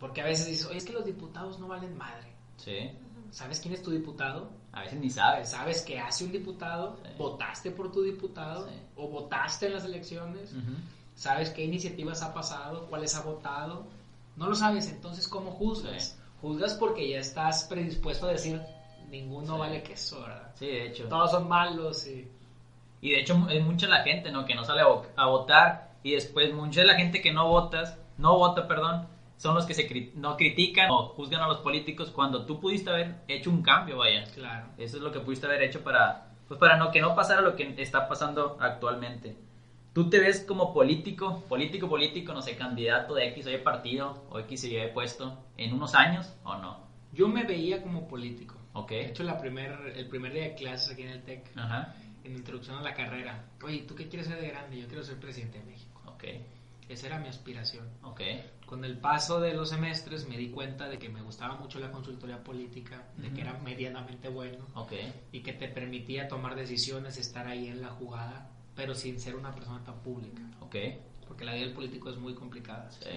Porque 0.01 0.21
a 0.21 0.25
veces 0.25 0.47
dices, 0.47 0.67
oye, 0.67 0.79
es 0.79 0.85
que 0.85 0.93
los 0.93 1.05
diputados 1.05 1.59
no 1.59 1.69
valen 1.69 1.97
madre. 1.97 2.33
Sí, 2.57 2.91
¿Sabes 3.31 3.61
quién 3.61 3.75
es 3.75 3.83
tu 3.83 3.91
diputado? 3.91 4.51
A 4.77 4.83
veces 4.83 5.01
ni 5.01 5.09
sabes. 5.09 5.49
¿Sabes 5.49 5.83
qué 5.83 5.99
hace 5.99 6.25
un 6.27 6.33
diputado? 6.33 6.99
Sí. 7.03 7.11
¿Votaste 7.17 7.71
por 7.71 7.91
tu 7.91 8.03
diputado? 8.03 8.69
Sí. 8.69 8.75
¿O 8.97 9.09
votaste 9.09 9.67
en 9.67 9.73
las 9.73 9.87
elecciones? 9.87 10.53
Ujú. 10.53 10.75
¿Sabes 11.15 11.49
qué 11.49 11.65
iniciativas 11.65 12.23
ha 12.23 12.35
pasado? 12.35 12.87
¿Cuáles 12.87 13.17
ha 13.17 13.23
votado? 13.23 13.87
No 14.37 14.49
lo 14.49 14.55
sabes, 14.55 14.91
entonces 14.91 15.27
¿cómo 15.29 15.51
juzgas? 15.51 16.11
Sí. 16.11 16.23
Juzgas 16.43 16.75
porque 16.75 17.09
ya 17.09 17.19
estás 17.21 17.65
predispuesto 17.65 18.27
a 18.27 18.33
decir, 18.33 18.61
ninguno 19.09 19.57
vale 19.57 19.83
queso, 19.83 20.21
¿verdad? 20.21 20.53
Sí, 20.57 20.67
de 20.67 20.89
hecho. 20.89 21.09
Todos 21.09 21.31
son 21.31 21.49
malos 21.49 22.07
y... 22.07 22.31
Y 23.01 23.13
de 23.13 23.21
hecho 23.21 23.49
es 23.49 23.65
mucha 23.65 23.89
la 23.89 24.03
gente, 24.03 24.31
¿no? 24.31 24.45
Que 24.45 24.55
no 24.55 24.65
sale 24.65 24.83
a, 24.83 25.23
a 25.23 25.27
votar 25.27 25.93
y 26.03 26.13
después 26.13 26.53
mucha 26.53 26.81
de 26.81 26.87
la 26.87 26.97
gente 26.97 27.23
que 27.23 27.33
no 27.33 27.49
votas, 27.49 27.97
no 28.19 28.37
vota, 28.37 28.69
perdón, 28.69 29.07
son 29.37 29.55
los 29.55 29.67
que 29.67 29.75
se 29.75 29.89
cri- 29.89 30.13
no 30.15 30.37
critican 30.37 30.91
o 30.91 31.09
juzgan 31.09 31.43
a 31.43 31.49
los 31.49 31.59
políticos 31.59 32.11
cuando 32.11 32.45
tú 32.47 32.61
pudiste 32.61 32.91
haber 32.91 33.17
hecho 33.29 33.51
un 33.51 33.63
cambio, 33.63 33.99
vaya. 33.99 34.25
Claro. 34.35 34.69
Eso 34.79 34.97
es 34.97 35.03
lo 35.03 35.13
que 35.13 35.21
pudiste 35.21 35.47
haber 35.47 35.63
hecho 35.63 35.83
para, 35.83 36.33
pues 36.49 36.59
para 36.59 36.77
no 36.77 36.91
que 36.91 37.01
no 37.01 37.15
pasara 37.15 37.41
lo 37.43 37.55
que 37.57 37.75
está 37.83 38.09
pasando 38.09 38.57
actualmente. 38.61 39.37
¿Tú 39.93 40.11
te 40.11 40.19
ves 40.19 40.45
como 40.47 40.75
político, 40.75 41.43
político, 41.49 41.89
político, 41.89 42.35
no 42.35 42.43
sé, 42.43 42.55
candidato 42.57 43.15
de 43.15 43.29
X 43.29 43.47
o 43.47 43.51
Y 43.51 43.59
partido 43.59 44.25
o 44.31 44.39
X 44.41 44.65
o 44.65 44.67
Y 44.67 44.89
puesto 44.93 45.39
en 45.57 45.73
unos 45.73 45.95
años 45.95 46.35
o 46.45 46.57
no? 46.57 46.85
Yo 47.13 47.29
me 47.29 47.45
veía 47.45 47.83
como 47.83 48.07
político. 48.07 48.57
Ok. 48.75 48.91
De 48.91 49.07
hecho, 49.07 49.23
la 49.23 49.39
primer, 49.39 49.95
el 49.97 50.07
primer 50.07 50.35
día 50.35 50.43
de 50.43 50.55
clases 50.55 50.93
aquí 50.93 51.03
en 51.03 51.09
el 51.09 51.23
TEC, 51.23 51.51
en 52.25 52.37
introducción 52.37 52.77
a 52.77 52.83
la 52.83 52.93
carrera, 52.93 53.45
oye, 53.65 53.85
¿tú 53.89 53.95
qué 53.95 54.07
quieres 54.09 54.29
ser 54.29 54.39
de 54.39 54.49
grande? 54.49 54.79
Yo 54.79 54.87
quiero 54.87 55.03
ser 55.03 55.17
presidente 55.19 55.61
de 55.61 55.65
México. 55.65 56.03
Ok. 56.07 56.25
Esa 56.89 57.07
era 57.09 57.19
mi 57.19 57.29
aspiración. 57.29 57.89
Ok. 58.03 58.21
Con 58.65 58.85
el 58.85 58.99
paso 58.99 59.41
de 59.41 59.55
los 59.55 59.71
semestres 59.71 60.29
me 60.29 60.37
di 60.37 60.51
cuenta 60.51 60.89
de 60.89 60.99
que 60.99 61.09
me 61.09 61.21
gustaba 61.23 61.57
mucho 61.57 61.79
la 61.81 61.91
consultoría 61.91 62.43
política, 62.45 63.09
de 63.17 63.33
que 63.33 63.41
era 63.41 63.55
medianamente 63.59 64.29
bueno 64.29 64.67
Ok. 64.75 64.93
y 65.33 65.41
que 65.41 65.53
te 65.53 65.69
permitía 65.69 66.29
tomar 66.29 66.55
decisiones, 66.55 67.19
estar 67.19 67.47
ahí 67.49 67.67
en 67.69 67.81
la 67.83 67.89
jugada, 67.89 68.51
pero 68.77 68.95
sin 68.95 69.19
ser 69.21 69.35
una 69.37 69.53
persona 69.55 69.83
tan 69.85 70.01
pública. 70.01 70.43
Ok. 70.61 70.77
Porque 71.27 71.45
la 71.45 71.55
vida 71.55 71.65
del 71.67 71.75
político 71.75 72.09
es 72.11 72.17
muy 72.19 72.35
complicada. 72.35 72.89
Sí. 72.93 73.09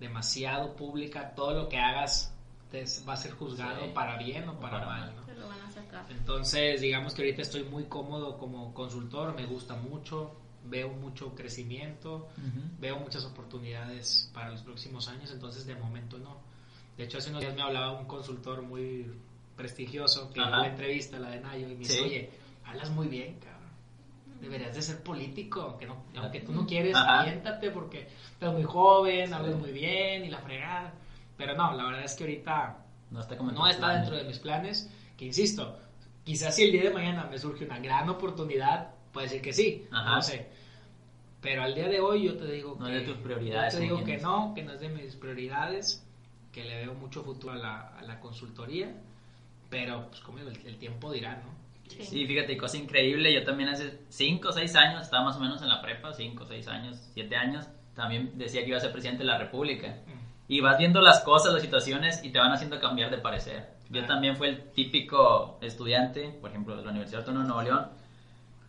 Demasiado 0.00 0.76
pública, 0.76 1.34
todo 1.34 1.54
lo 1.54 1.68
que 1.68 1.78
hagas 1.78 2.30
te 2.70 2.84
va 3.08 3.12
a 3.14 3.16
ser 3.16 3.30
juzgado 3.32 3.84
Sí. 3.86 3.90
para 3.94 4.18
bien 4.18 4.48
o 4.48 4.58
para, 4.58 4.78
para 4.80 4.86
mal. 4.86 5.00
mal. 5.00 5.16
¿no? 5.16 5.22
Te 5.22 5.34
lo 5.34 5.48
van 5.48 5.60
a 5.60 5.70
sacar. 5.70 6.04
Entonces, 6.10 6.80
digamos 6.80 7.14
que 7.14 7.22
ahorita 7.22 7.40
estoy 7.42 7.62
muy 7.64 7.84
cómodo 7.84 8.36
como 8.36 8.74
consultor, 8.74 9.34
me 9.34 9.46
gusta 9.46 9.76
mucho, 9.76 10.36
veo 10.64 10.88
mucho 10.90 11.34
crecimiento, 11.34 12.28
Ujú. 12.38 12.60
veo 12.78 12.98
muchas 12.98 13.24
oportunidades 13.24 14.30
para 14.32 14.50
los 14.50 14.62
próximos 14.62 15.08
años, 15.08 15.30
entonces 15.30 15.66
de 15.66 15.74
momento 15.76 16.18
no. 16.18 16.38
De 16.96 17.04
hecho, 17.04 17.18
hace 17.18 17.30
unos 17.30 17.42
días 17.42 17.54
me 17.54 17.62
hablaba 17.62 17.92
un 17.92 18.06
consultor 18.06 18.62
muy 18.62 19.10
prestigioso 19.56 20.32
que 20.32 20.40
Ajá. 20.40 20.58
la 20.58 20.68
entrevista, 20.68 21.18
la 21.18 21.30
de 21.30 21.40
Nayo, 21.40 21.68
y 21.68 21.72
me 21.74 21.78
dice, 21.80 21.94
Sí. 21.94 22.00
oye, 22.00 22.30
hablas 22.64 22.90
muy 22.90 23.08
bien, 23.08 23.34
cabrón. 23.40 23.54
Deberías 24.40 24.74
de 24.74 24.82
ser 24.82 25.02
político, 25.02 25.60
aunque, 25.62 25.86
no, 25.86 26.04
aunque 26.16 26.40
tú 26.40 26.52
no 26.52 26.66
quieres, 26.66 26.94
Ajá. 26.96 27.20
aviéntate 27.20 27.70
porque 27.70 28.08
estás 28.32 28.52
muy 28.52 28.62
joven, 28.64 29.28
Sí. 29.28 29.32
hablas 29.34 29.56
muy 29.56 29.72
bien 29.72 30.24
y 30.24 30.28
la 30.30 30.38
fregada. 30.40 30.92
Pero 31.36 31.54
no, 31.56 31.72
la 31.74 31.84
verdad 31.84 32.04
es 32.04 32.14
que 32.14 32.24
ahorita 32.24 32.78
No 33.10 33.20
está 33.20 33.36
como 33.36 33.50
en 33.50 33.56
no 33.56 33.66
está 33.66 33.94
dentro 33.94 34.16
de 34.16 34.24
mis 34.24 34.38
planes, 34.38 34.90
que 35.16 35.24
insisto, 35.26 35.78
quizás 36.24 36.54
si 36.56 36.64
el 36.64 36.72
día 36.72 36.82
de 36.84 36.90
mañana 36.90 37.26
me 37.30 37.38
surge 37.38 37.64
una 37.64 37.78
gran 37.78 38.08
oportunidad, 38.08 38.94
puede 39.14 39.26
decir 39.28 39.40
que 39.40 39.52
sí, 39.54 39.86
Ajá. 39.90 40.16
no 40.16 40.22
sé. 40.22 40.46
Pero 41.40 41.62
al 41.62 41.74
día 41.74 41.88
de 41.88 42.00
hoy 42.00 42.24
yo 42.24 42.36
te 42.36 42.46
digo 42.50 42.76
No 42.78 42.86
que, 42.86 42.96
es 42.98 43.06
de 43.06 43.12
tus 43.12 43.22
prioridades, 43.22 43.72
yo 43.74 43.78
te 43.78 43.84
digo 43.84 44.04
que 44.04 44.18
no, 44.18 44.52
que 44.54 44.62
no 44.62 44.72
es 44.72 44.80
de 44.80 44.88
mis 44.90 45.14
prioridades, 45.16 46.06
que 46.52 46.64
le 46.64 46.76
veo 46.82 46.94
mucho 46.94 47.22
futuro 47.22 47.52
a 47.54 47.56
la, 47.56 47.80
a 47.98 48.02
la 48.02 48.20
consultoría, 48.20 48.94
pero 49.70 50.08
pues 50.08 50.20
como 50.20 50.38
el, 50.38 50.48
el 50.66 50.76
tiempo 50.78 51.10
dirá, 51.12 51.36
¿no? 51.36 51.54
Sí, 51.88 52.26
fíjate, 52.26 52.56
cosa 52.56 52.78
increíble. 52.78 53.32
Yo 53.32 53.44
también 53.44 53.68
hace 53.68 53.98
5 54.08 54.48
o 54.48 54.52
6 54.52 54.74
años, 54.76 55.02
estaba 55.02 55.24
más 55.24 55.36
o 55.36 55.40
menos 55.40 55.60
en 55.62 55.68
la 55.68 55.82
prepa, 55.82 56.12
5 56.14 56.42
o 56.42 56.46
6 56.46 56.68
años, 56.68 57.10
7 57.14 57.36
años, 57.36 57.66
también 57.94 58.32
decía 58.38 58.62
que 58.62 58.68
iba 58.68 58.78
a 58.78 58.80
ser 58.80 58.92
presidente 58.92 59.22
de 59.22 59.26
la 59.26 59.38
República. 59.38 59.88
Mm. 60.06 60.24
Y 60.52 60.60
vas 60.60 60.78
viendo 60.78 61.00
las 61.02 61.20
cosas, 61.20 61.52
las 61.52 61.62
situaciones 61.62 62.24
y 62.24 62.30
te 62.30 62.38
van 62.38 62.52
haciendo 62.52 62.80
cambiar 62.80 63.10
de 63.10 63.18
parecer. 63.18 63.68
Yo 63.90 64.00
Claro. 64.00 64.06
también 64.08 64.36
fui 64.36 64.48
el 64.48 64.70
típico 64.72 65.58
estudiante, 65.60 66.30
por 66.40 66.50
ejemplo, 66.50 66.74
de 66.76 66.84
la 66.84 66.90
Universidad 66.90 67.20
Autónoma 67.20 67.44
de 67.44 67.48
Nuevo 67.52 67.62
León, 67.62 67.88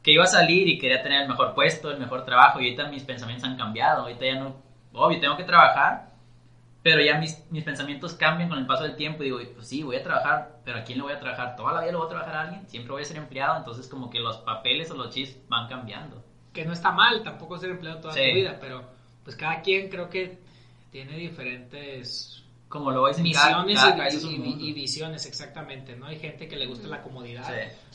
que 0.06 0.12
iba 0.12 0.24
a 0.24 0.28
salir 0.28 0.68
y 0.68 0.78
quería 0.78 1.02
tener 1.02 1.24
el 1.24 1.28
mejor 1.28 1.56
puesto, 1.56 1.90
el 1.90 1.98
mejor 1.98 2.26
trabajo. 2.26 2.62
Y 2.62 2.66
ahorita 2.66 2.90
mis 2.90 3.02
pensamientos 3.02 3.50
han 3.50 3.58
cambiado. 3.58 4.04
Ahorita 4.04 4.24
ya 4.24 4.36
no, 4.36 4.56
obvio, 4.94 5.20
tengo 5.20 5.36
que 5.36 5.44
trabajar, 5.46 6.12
pero 6.84 7.02
ya 7.02 7.18
mis, 7.18 7.44
mis 7.50 7.64
pensamientos 7.64 8.14
cambian 8.14 8.48
con 8.48 8.60
el 8.60 8.68
paso 8.68 8.84
del 8.84 8.96
tiempo 8.98 9.24
y 9.24 9.26
digo, 9.26 9.40
pues 9.56 9.68
sí, 9.68 9.82
voy 9.82 9.96
a 9.96 10.04
trabajar, 10.04 10.60
pero 10.64 10.78
¿a 10.78 10.84
quién 10.84 11.00
le 11.00 11.06
voy 11.06 11.14
a 11.14 11.20
trabajar? 11.20 11.56
¿Toda 11.56 11.74
la 11.74 11.82
vida 11.82 11.94
lo 11.94 11.98
voy 11.98 12.06
a 12.06 12.10
trabajar 12.10 12.36
a 12.36 12.42
alguien? 12.42 12.70
¿Siempre 12.70 12.92
voy 12.92 13.02
a 13.02 13.06
ser 13.06 13.18
empleado? 13.18 13.58
Entonces 13.58 13.88
como 13.88 14.12
que 14.12 14.20
los 14.20 14.38
papeles 14.38 14.92
o 14.92 14.96
los 14.96 15.10
chis 15.10 15.40
van 15.50 15.68
cambiando. 15.68 16.24
Que 16.54 16.66
no 16.66 16.74
está 16.74 16.92
mal 16.92 17.24
tampoco 17.24 17.58
ser 17.58 17.72
empleado 17.72 18.00
toda 18.00 18.14
Sí. 18.14 18.20
tu 18.30 18.36
vida, 18.36 18.58
pero 18.62 18.84
pues 19.24 19.36
cada 19.36 19.64
quien 19.64 19.90
creo 19.90 20.12
que 20.12 20.38
tiene 20.92 21.18
diferentes 21.18 22.45
Como 22.70 22.92
lo 22.92 23.02
voy 23.02 23.12
a 23.12 23.16
decir, 23.16 23.34
cada- 23.34 23.64
misiones 23.64 23.80
cada 23.80 24.12
y- 24.12 24.16
es 24.16 24.24
y, 24.24 24.68
y- 24.70 24.74
visiones, 24.74 25.26
exactamente, 25.26 25.96
¿no? 25.96 26.08
Hay 26.08 26.20
gente 26.20 26.48
que 26.48 26.56
le 26.56 26.66
gusta 26.66 26.88
la 26.88 27.02
comodidad 27.04 27.48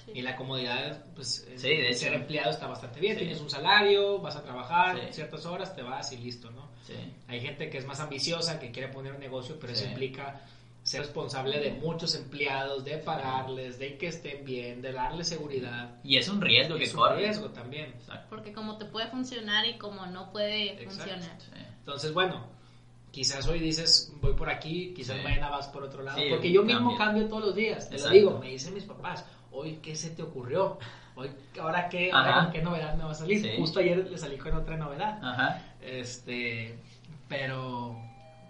Sí. 0.06 0.12
y 0.14 0.22
la 0.22 0.36
comodidad, 0.36 1.04
pues, 1.14 1.46
Sí, 1.56 1.68
de 1.76 1.92
ser 1.92 2.12
hecho. 2.12 2.20
empleado 2.22 2.50
está 2.50 2.66
bastante 2.68 3.00
bien, 3.00 3.14
Sí. 3.14 3.20
tienes 3.24 3.40
un 3.40 3.50
salario, 3.50 4.18
vas 4.20 4.36
a 4.36 4.42
trabajar 4.42 4.96
Sí. 4.98 5.06
ciertas 5.12 5.44
horas, 5.46 5.74
te 5.74 5.82
vas 5.82 6.12
y 6.12 6.18
listo, 6.18 6.50
¿no? 6.52 6.68
Sí. 6.86 6.94
Hay 7.28 7.40
gente 7.40 7.68
que 7.68 7.78
es 7.78 7.84
más 7.86 8.00
ambiciosa, 8.00 8.58
que 8.60 8.70
quiere 8.70 8.88
poner 8.88 9.12
un 9.12 9.20
negocio, 9.20 9.58
pero 9.60 9.72
eso 9.72 9.84
implica 9.86 10.40
ser 10.82 11.00
responsable 11.02 11.58
de 11.60 11.72
muchos 11.72 12.14
empleados, 12.14 12.84
de 12.84 12.96
pagarles, 12.96 13.78
de 13.78 13.98
que 13.98 14.06
estén 14.06 14.44
bien, 14.46 14.80
de 14.80 14.92
darles 14.92 15.28
seguridad. 15.28 15.96
Y 16.02 16.16
es 16.16 16.28
un 16.28 16.40
riesgo 16.40 16.76
que 16.78 16.84
es 16.84 16.94
un 16.94 17.00
corre. 17.00 17.16
riesgo 17.18 17.50
también. 17.50 17.86
Exacto. 17.90 18.26
Porque 18.30 18.52
como 18.52 18.78
te 18.78 18.86
puede 18.86 19.08
funcionar 19.08 19.66
y 19.66 19.76
como 19.76 20.06
no 20.06 20.32
puede 20.32 20.72
Exacto. 20.82 20.90
funcionar. 20.94 21.38
Sí. 21.40 21.50
Entonces, 21.80 22.14
bueno, 22.14 22.46
quizás 23.10 23.46
hoy 23.48 23.58
dices 23.58 24.12
voy 24.20 24.34
por 24.34 24.48
aquí, 24.50 24.92
quizás 24.94 25.16
Sí. 25.18 25.22
mañana 25.24 25.48
vas 25.50 25.68
por 25.68 25.82
otro 25.82 26.02
lado, 26.02 26.18
Sí, 26.18 26.26
porque 26.30 26.52
yo 26.52 26.62
mismo 26.62 26.96
cambio 26.96 27.26
todos 27.28 27.46
los 27.46 27.54
días, 27.54 27.88
te 27.88 27.96
Exacto. 27.96 28.14
lo 28.14 28.20
digo, 28.20 28.38
me 28.38 28.48
dicen 28.50 28.74
mis 28.74 28.84
papás, 28.84 29.24
hoy, 29.52 29.78
¿qué 29.82 29.94
se 29.96 30.10
te 30.10 30.22
ocurrió? 30.22 30.78
hoy, 31.16 31.28
ahora 31.60 31.88
qué, 31.88 32.10
ahora 32.12 32.44
con 32.44 32.52
qué 32.52 32.62
novedad 32.62 32.94
me 32.94 33.04
va 33.04 33.10
a 33.10 33.14
salir. 33.14 33.42
Sí. 33.42 33.50
Justo 33.58 33.80
ayer 33.80 34.08
le 34.10 34.16
salí 34.16 34.38
con 34.38 34.54
otra 34.54 34.76
novedad. 34.76 35.18
Ajá. 35.22 35.62
Este, 35.82 36.78
pero, 37.28 37.98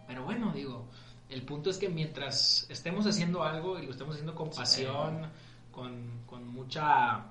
pero 0.06 0.24
bueno, 0.24 0.52
digo, 0.54 0.86
el 1.30 1.42
punto 1.42 1.70
es 1.70 1.78
que 1.78 1.88
mientras 1.88 2.66
estemos 2.70 3.06
haciendo 3.06 3.42
algo 3.42 3.78
y 3.78 3.86
lo 3.86 3.90
estemos 3.92 4.14
haciendo 4.14 4.34
con 4.34 4.50
pasión, 4.50 5.26
con, 5.72 6.20
con 6.26 6.46
mucha 6.48 7.24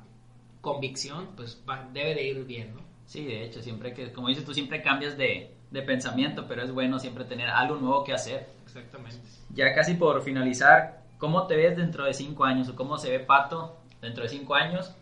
convicción, 0.62 1.30
pues 1.36 1.62
va- 1.70 1.88
debe 1.94 2.16
de 2.16 2.24
ir 2.28 2.44
bien, 2.46 2.74
¿no? 2.76 2.82
Sí, 3.06 3.24
de 3.26 3.46
hecho, 3.46 3.62
siempre 3.62 3.94
que, 3.94 4.12
como 4.12 4.28
dices 4.28 4.44
tú, 4.44 4.54
siempre 4.54 4.82
cambias 4.82 5.18
de, 5.18 5.56
de 5.72 5.82
pensamiento, 5.82 6.46
pero 6.48 6.64
es 6.64 6.72
bueno 6.74 7.00
siempre 7.00 7.26
tener 7.26 7.50
algo 7.50 7.76
nuevo 7.76 8.04
que 8.04 8.14
hacer. 8.14 8.48
Exactamente. 8.66 9.20
Ya 9.54 9.74
casi 9.74 9.94
por 9.96 10.22
finalizar, 10.24 11.02
¿cómo 11.18 11.48
te 11.48 11.56
ves 11.56 11.78
dentro 11.78 12.06
de 12.06 12.14
cinco 12.14 12.46
años 12.46 12.70
o 12.70 12.76
cómo 12.76 12.98
se 12.98 13.10
ve 13.10 13.20
Pato 13.20 13.78
dentro 14.02 14.24
de 14.24 14.30
cinco 14.30 14.56
años? 14.56 14.94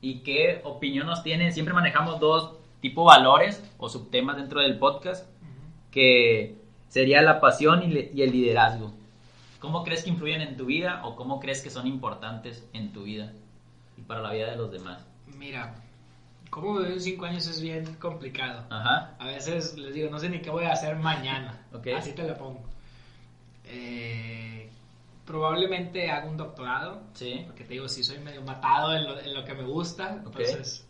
¿Y 0.00 0.20
qué 0.20 0.60
opinión 0.64 1.06
nos 1.06 1.22
tiene? 1.22 1.52
Siempre 1.52 1.74
manejamos 1.74 2.20
dos 2.20 2.52
tipo 2.80 3.04
valores 3.04 3.62
o 3.78 3.88
subtemas 3.88 4.36
dentro 4.36 4.60
del 4.60 4.78
podcast, 4.78 5.26
que 5.90 6.56
sería 6.88 7.22
la 7.22 7.40
pasión 7.40 7.82
y, 7.82 7.86
le- 7.88 8.10
y 8.14 8.22
el 8.22 8.30
liderazgo. 8.32 8.92
¿Cómo 9.60 9.82
crees 9.82 10.04
que 10.04 10.10
influyen 10.10 10.42
en 10.42 10.56
tu 10.56 10.66
vida 10.66 11.00
o 11.04 11.16
cómo 11.16 11.40
crees 11.40 11.62
que 11.62 11.70
son 11.70 11.86
importantes 11.86 12.68
en 12.74 12.92
tu 12.92 13.04
vida 13.04 13.32
y 13.96 14.02
para 14.02 14.20
la 14.20 14.32
vida 14.32 14.50
de 14.50 14.56
los 14.56 14.70
demás? 14.70 15.04
Mira, 15.38 15.74
cómo 16.56 16.80
en 16.80 16.98
cinco 16.98 17.26
años 17.26 17.46
es 17.46 17.60
bien 17.60 17.84
complicado. 17.96 18.64
Ajá, 18.70 19.14
A 19.18 19.26
veces 19.26 19.76
les 19.76 19.92
digo, 19.92 20.08
no 20.10 20.18
sé 20.18 20.30
ni 20.30 20.40
qué 20.40 20.48
voy 20.48 20.64
a 20.64 20.72
hacer 20.72 20.96
mañana. 20.96 21.62
Ok. 21.74 21.88
Así 21.94 22.12
te 22.12 22.26
lo 22.26 22.34
pongo. 22.38 22.64
Eh, 23.64 24.70
probablemente 25.26 26.10
haga 26.10 26.30
un 26.30 26.38
doctorado. 26.38 27.02
sí, 27.12 27.42
Porque 27.44 27.64
te 27.64 27.74
digo, 27.74 27.86
sí 27.90 28.02
soy 28.02 28.18
medio 28.20 28.40
matado 28.40 28.94
en 28.96 29.04
lo, 29.04 29.20
en 29.20 29.34
lo 29.34 29.44
que 29.44 29.52
me 29.52 29.64
gusta. 29.64 30.22
Ok. 30.24 30.40
Entonces, 30.40 30.86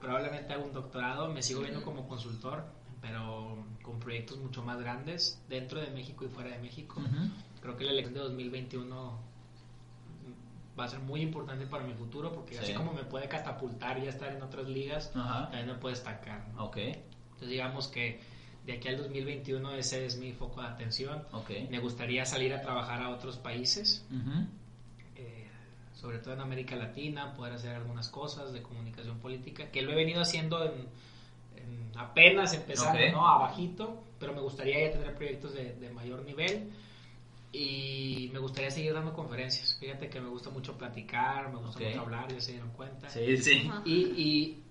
probablemente 0.00 0.52
haga 0.52 0.64
un 0.64 0.72
doctorado. 0.72 1.28
Me 1.28 1.44
sigo 1.44 1.60
viendo 1.60 1.80
como 1.82 2.08
consultor, 2.08 2.64
pero 3.00 3.64
con 3.82 4.00
proyectos 4.00 4.38
mucho 4.38 4.64
más 4.64 4.80
grandes 4.80 5.40
dentro 5.48 5.80
de 5.80 5.90
México 5.90 6.24
y 6.24 6.28
fuera 6.28 6.50
de 6.50 6.58
México. 6.58 6.98
Ujú. 7.00 7.30
Creo 7.62 7.76
que 7.76 7.84
la 7.84 7.92
elección 7.92 8.14
de 8.14 8.20
2021 8.20 9.27
va 10.78 10.84
a 10.84 10.88
ser 10.88 11.00
muy 11.00 11.20
importante 11.22 11.66
para 11.66 11.84
mi 11.84 11.94
futuro 11.94 12.32
porque 12.32 12.54
Sí. 12.54 12.60
así 12.62 12.74
como 12.74 12.92
me 12.92 13.04
puede 13.04 13.28
catapultar 13.28 13.98
y 13.98 14.06
estar 14.06 14.30
en 14.32 14.42
otras 14.42 14.66
ligas, 14.68 15.10
Ajá, 15.14 15.44
también 15.50 15.66
me 15.66 15.74
puede 15.74 15.94
destacar. 15.96 16.46
¿no? 16.54 16.64
ok, 16.66 16.76
Entonces 16.76 17.48
digamos 17.48 17.88
que 17.88 18.20
de 18.66 18.74
aquí 18.74 18.88
al 18.88 18.98
2021 18.98 19.72
ese 19.72 20.04
es 20.06 20.18
mi 20.18 20.32
foco 20.32 20.60
de 20.60 20.68
atención. 20.68 21.22
ok. 21.32 21.50
Me 21.70 21.78
gustaría 21.78 22.24
salir 22.26 22.52
a 22.54 22.60
trabajar 22.60 23.02
a 23.02 23.10
otros 23.10 23.36
países, 23.38 24.04
Ujú. 24.10 24.46
eh, 25.16 25.48
sobre 25.94 26.18
todo 26.18 26.34
en 26.34 26.40
América 26.40 26.76
Latina, 26.76 27.34
poder 27.34 27.54
hacer 27.54 27.74
algunas 27.74 28.08
cosas 28.08 28.52
de 28.52 28.62
comunicación 28.62 29.18
política, 29.18 29.70
que 29.70 29.82
lo 29.82 29.92
he 29.92 29.94
venido 29.96 30.20
haciendo 30.20 30.64
en, 30.64 30.72
en 31.56 31.92
apenas 31.98 32.52
empezando, 32.54 32.98
Ok. 33.04 33.12
¿no? 33.12 33.26
Abajito, 33.26 34.04
pero 34.20 34.32
me 34.34 34.40
gustaría 34.40 34.86
ya 34.86 34.92
tener 34.92 35.14
proyectos 35.16 35.54
de, 35.54 35.74
de 35.74 35.90
mayor 35.90 36.24
nivel 36.24 36.70
y 37.52 38.30
me 38.32 38.38
gustaría 38.38 38.70
seguir 38.70 38.92
dando 38.94 39.12
conferencias. 39.14 39.76
Fíjate 39.80 40.08
que 40.10 40.20
me 40.20 40.28
gusta 40.28 40.50
mucho 40.50 40.76
platicar, 40.76 41.50
me 41.52 41.58
gusta 41.58 41.78
mucho 41.80 42.00
hablar, 42.02 42.32
ya 42.32 42.40
se 42.40 42.52
dieron 42.52 42.70
cuenta. 42.70 43.08
Sí, 43.08 43.36
sí. 43.38 43.70
Y, 43.84 43.92
y, 43.94 44.62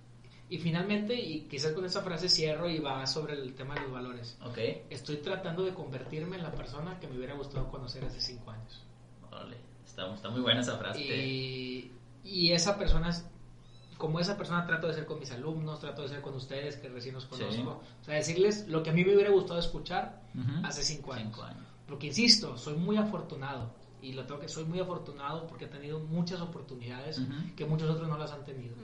y 0.50 0.58
finalmente, 0.60 1.16
y 1.16 1.42
quizás 1.50 1.72
con 1.74 1.86
esa 1.86 2.02
frase 2.02 2.30
cierro 2.30 2.70
y 2.70 2.80
va 2.80 3.06
sobre 3.08 3.34
el 3.34 3.54
tema 3.56 3.74
de 3.76 3.82
los 3.82 3.92
valores. 3.92 4.38
Ok, 4.46 4.58
Estoy 4.90 5.18
tratando 5.18 5.64
de 5.66 5.74
convertirme 5.74 6.38
en 6.38 6.44
la 6.44 6.52
persona 6.52 7.00
que 7.00 7.08
me 7.08 7.18
hubiera 7.18 7.34
gustado 7.34 7.70
conocer 7.70 8.06
hace 8.06 8.22
cinco 8.22 8.52
años. 8.52 8.84
órale. 9.32 9.58
Está, 9.86 10.14
está 10.14 10.30
muy 10.30 10.42
buena 10.42 10.62
esa 10.62 10.78
frase. 10.78 11.02
Y, 11.02 11.92
y 12.24 12.52
esa 12.52 12.78
persona, 12.78 13.10
es- 13.10 13.26
como 13.98 14.20
esa 14.20 14.38
persona 14.38 14.68
trato 14.68 14.88
de 14.88 14.94
ser 14.94 15.06
con 15.08 15.20
mis 15.20 15.32
alumnos, 15.32 15.80
trato 15.80 16.04
de 16.04 16.10
ser 16.10 16.22
con 16.22 16.36
ustedes 16.36 16.76
que 16.76 16.88
recién 16.90 17.16
los 17.16 17.26
conozco. 17.26 17.82
O 18.02 18.04
sea, 18.06 18.14
decirles 18.14 18.68
lo 18.68 18.84
que 18.84 18.92
a 18.92 18.94
mí 18.94 19.04
me 19.04 19.16
hubiera 19.16 19.32
gustado 19.32 19.60
escuchar 19.60 20.22
hace 20.64 20.84
cinco 20.84 21.14
años. 21.14 21.30
Cinco 21.34 21.44
años. 21.44 21.64
Porque 21.88 22.08
insisto, 22.08 22.58
soy 22.58 22.76
muy 22.76 22.98
afortunado. 22.98 23.72
Y 24.02 24.14
lo 24.14 24.26
tengo 24.26 24.40
que 24.40 24.48
soy 24.48 24.64
muy 24.66 24.80
afortunado 24.80 25.48
porque 25.48 25.66
he 25.66 25.68
tenido 25.68 26.00
muchas 26.00 26.40
oportunidades 26.42 27.20
que 27.56 27.66
muchos 27.66 27.90
otros 27.90 28.08
no 28.08 28.18
las 28.18 28.32
han 28.32 28.46
tenido. 28.46 28.76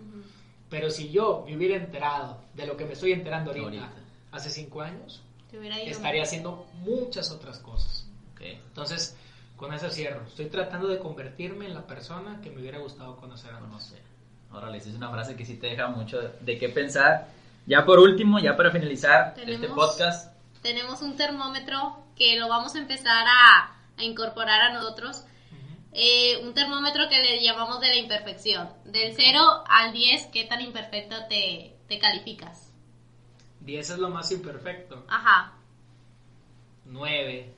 Pero 0.69 0.89
si 0.89 1.09
yo 1.11 1.43
me 1.45 1.55
hubiera 1.55 1.75
enterado 1.75 2.39
de 2.55 2.65
lo 2.65 2.75
que 2.75 2.85
me 2.85 2.93
estoy 2.93 3.11
enterando 3.11 3.51
ahorita, 3.51 3.67
Ahorita. 3.67 3.91
hace 4.31 4.49
cinco 4.49 4.81
años, 4.81 5.21
estaría 5.51 6.21
mal. 6.21 6.21
haciendo 6.21 6.65
muchas 6.79 7.31
otras 7.31 7.59
cosas. 7.59 8.07
Entonces, 8.39 9.15
con 9.55 9.73
eso 9.73 9.89
cierro. 9.89 10.25
Estoy 10.27 10.47
tratando 10.47 10.87
de 10.87 10.99
convertirme 10.99 11.67
en 11.67 11.73
la 11.73 11.85
persona 11.85 12.41
que 12.41 12.49
me 12.49 12.59
hubiera 12.59 12.79
gustado 12.79 13.15
conocer 13.17 13.51
antes. 13.51 13.67
conocer. 13.67 14.01
Órale, 14.51 14.77
esa 14.77 14.89
es 14.89 14.95
una 14.95 15.09
frase 15.09 15.35
que 15.35 15.45
sí 15.45 15.57
te 15.57 15.67
deja 15.67 15.87
mucho 15.87 16.19
de 16.41 16.57
qué 16.57 16.69
pensar. 16.69 17.29
Ya 17.65 17.85
por 17.85 17.99
último, 17.99 18.39
ya 18.39 18.57
para 18.57 18.71
finalizar 18.71 19.33
este 19.37 19.69
podcast. 19.69 20.33
Tenemos 20.61 21.01
un 21.01 21.15
termómetro 21.15 22.02
que 22.15 22.37
lo 22.37 22.47
vamos 22.49 22.75
a 22.75 22.79
empezar 22.79 23.25
a, 23.27 23.75
a 23.97 24.03
incorporar 24.03 24.61
a 24.61 24.73
nosotros. 24.73 25.25
Eh, 25.95 26.39
un 26.43 26.55
termómetro 26.55 27.07
que 27.07 27.21
le 27.21 27.43
llamamos 27.43 27.79
de 27.79 27.87
la 27.89 27.97
imperfección. 27.97 28.67
Del 28.85 29.13
0 29.15 29.63
al 29.69 29.93
10, 29.93 30.27
¿qué 30.33 30.45
tan 30.45 30.61
imperfecto 30.61 31.15
te, 31.29 31.75
te 31.87 31.99
calificas? 31.99 32.71
10 33.59 33.89
es 33.91 33.97
lo 33.99 34.09
más 34.09 34.31
imperfecto. 34.31 35.05
Ajá. 35.07 35.53
9. 36.85 37.53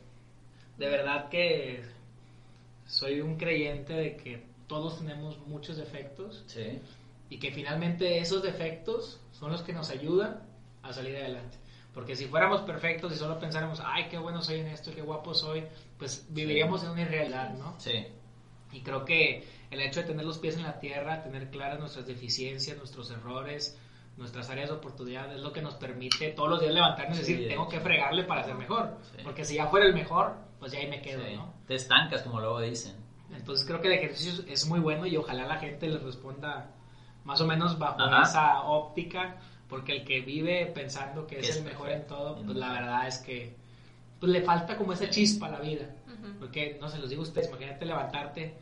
De 0.78 0.89
verdad 0.89 1.30
que 1.30 1.84
soy 2.86 3.22
un 3.22 3.38
creyente 3.38 3.93
de 3.93 4.18
que 4.18 4.45
todos 4.68 4.99
tenemos 4.99 5.38
muchos 5.47 5.78
defectos 5.78 6.43
Sí. 6.47 6.80
y 7.30 7.39
que 7.39 7.51
finalmente 7.51 8.20
esos 8.20 8.43
defectos 8.43 9.20
son 9.32 9.51
los 9.51 9.62
que 9.62 9.74
nos 9.74 9.89
ayudan 9.89 10.41
a 10.84 10.91
salir 10.93 11.16
adelante. 11.16 11.58
Porque 11.95 12.15
si 12.15 12.25
fuéramos 12.25 12.61
perfectos 12.61 13.13
y 13.13 13.15
solo 13.15 13.39
pensáramos, 13.39 13.81
ay, 13.83 14.07
qué 14.09 14.17
bueno 14.17 14.41
soy 14.41 14.59
en 14.59 14.67
esto, 14.67 14.91
qué 14.93 15.01
guapo 15.01 15.33
soy, 15.33 15.63
pues 15.97 16.27
viviríamos 16.29 16.83
en 16.83 16.89
una 16.89 17.01
irrealidad, 17.03 17.53
¿no? 17.53 17.73
Sí. 17.79 18.05
Y 18.73 18.81
creo 18.81 19.05
que 19.05 19.47
el 19.71 19.79
hecho 19.79 20.01
de 20.01 20.07
tener 20.07 20.25
los 20.25 20.37
pies 20.37 20.57
en 20.57 20.63
la 20.63 20.77
tierra, 20.79 21.23
tener 21.23 21.49
claras 21.49 21.79
nuestras 21.79 22.05
deficiencias, 22.05 22.77
nuestros 22.77 23.09
errores, 23.11 23.79
nuestras 24.17 24.49
áreas 24.49 24.69
de 24.69 24.75
oportunidad, 24.75 25.33
es 25.33 25.41
lo 25.41 25.53
que 25.53 25.61
nos 25.61 25.75
permite 25.75 26.31
todos 26.31 26.49
los 26.49 26.59
días 26.59 26.73
levantarnos 26.73 27.17
y 27.19 27.23
Sí, 27.23 27.31
decir, 27.31 27.47
de 27.47 27.53
tengo 27.53 27.69
que 27.69 27.79
fregarle 27.79 28.25
para 28.25 28.43
ser 28.43 28.55
mejor. 28.55 28.97
Sí. 29.15 29.21
Porque 29.23 29.45
si 29.45 29.55
ya 29.55 29.67
fuera 29.67 29.85
el 29.87 29.93
mejor, 29.93 30.35
pues 30.59 30.73
ya 30.73 30.79
ahí 30.79 30.87
me 30.87 31.01
quedo, 31.01 31.25
sí. 31.25 31.35
¿no? 31.35 31.53
Te 31.65 31.75
estancas, 31.75 32.21
como 32.23 32.41
luego 32.41 32.59
dicen. 32.59 32.95
Entonces 33.33 33.65
creo 33.65 33.79
que 33.79 33.87
el 33.87 33.93
ejercicio 33.93 34.43
es 34.47 34.67
muy 34.67 34.81
bueno 34.81 35.05
y 35.05 35.15
ojalá 35.15 35.45
la 35.47 35.57
gente 35.57 35.87
le 35.87 35.97
responda 35.99 36.71
más 37.23 37.39
o 37.41 37.47
menos 37.47 37.79
bajo 37.79 38.01
Ajá. 38.01 38.21
esa 38.23 38.61
óptica, 38.63 39.37
porque 39.70 39.93
el 39.97 40.03
que 40.05 40.22
vive 40.22 40.66
pensando 40.68 41.26
que 41.28 41.36
Que 41.38 41.41
es 41.41 41.49
es 41.49 41.57
el 41.57 41.63
mejor 41.63 41.88
perfecto. 41.88 42.13
en 42.16 42.20
todo, 42.20 42.43
pues 42.43 42.57
la 42.57 42.72
verdad 42.74 43.07
es 43.07 43.18
que 43.20 43.55
pues 44.20 44.32
le 44.32 44.41
falta 44.41 44.78
como 44.78 44.93
esa 44.93 45.09
chispa 45.09 45.47
a 45.47 45.51
la 45.51 45.59
vida. 45.59 45.86
Porque, 46.39 46.78
no 46.82 46.89
se 46.89 46.97
los 46.99 47.09
digo 47.09 47.22
a 47.22 47.26
ustedes, 47.26 47.49
imagínate 47.49 47.86
levantarte, 47.86 48.55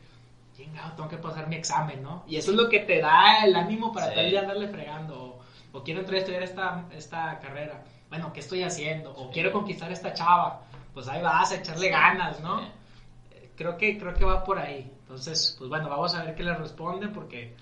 chingado, 0.56 0.92
tengo 0.94 1.08
que 1.08 1.16
pasar 1.16 1.48
mi 1.48 1.56
examen, 1.56 2.02
¿no? 2.02 2.24
Y 2.26 2.36
eso 2.36 2.50
es 2.50 2.56
lo 2.56 2.68
que 2.68 2.80
te 2.80 3.00
da 3.00 3.44
el 3.44 3.54
ánimo 3.56 3.92
para 3.92 4.08
Sí. 4.08 4.14
tal 4.16 4.30
día 4.30 4.40
andarle 4.40 4.68
fregando. 4.68 5.40
O, 5.72 5.78
o 5.78 5.82
quiero 5.82 6.00
entrar 6.00 6.16
a 6.16 6.18
estudiar 6.20 6.42
esta, 6.42 6.84
esta 6.94 7.38
carrera. 7.40 7.82
Bueno, 8.10 8.32
¿qué 8.32 8.40
estoy 8.40 8.62
haciendo? 8.62 9.12
O 9.16 9.26
Sí. 9.26 9.30
quiero 9.34 9.50
conquistar 9.52 9.90
esta 9.90 10.12
chava. 10.12 10.62
Pues 10.92 11.08
ahí 11.08 11.22
vas 11.22 11.50
a 11.52 11.56
echarle 11.56 11.88
ganas, 11.88 12.40
¿no? 12.40 12.60
Sí. 12.60 12.66
Creo 13.56 13.76
que, 13.76 13.98
creo 13.98 14.14
que 14.14 14.24
va 14.24 14.44
por 14.44 14.58
ahí. 14.58 14.90
Entonces, 15.00 15.54
pues 15.58 15.68
bueno, 15.70 15.88
vamos 15.88 16.14
a 16.14 16.24
ver 16.24 16.34
qué 16.34 16.42
le 16.42 16.54
responde 16.54 17.08
porque 17.08 17.54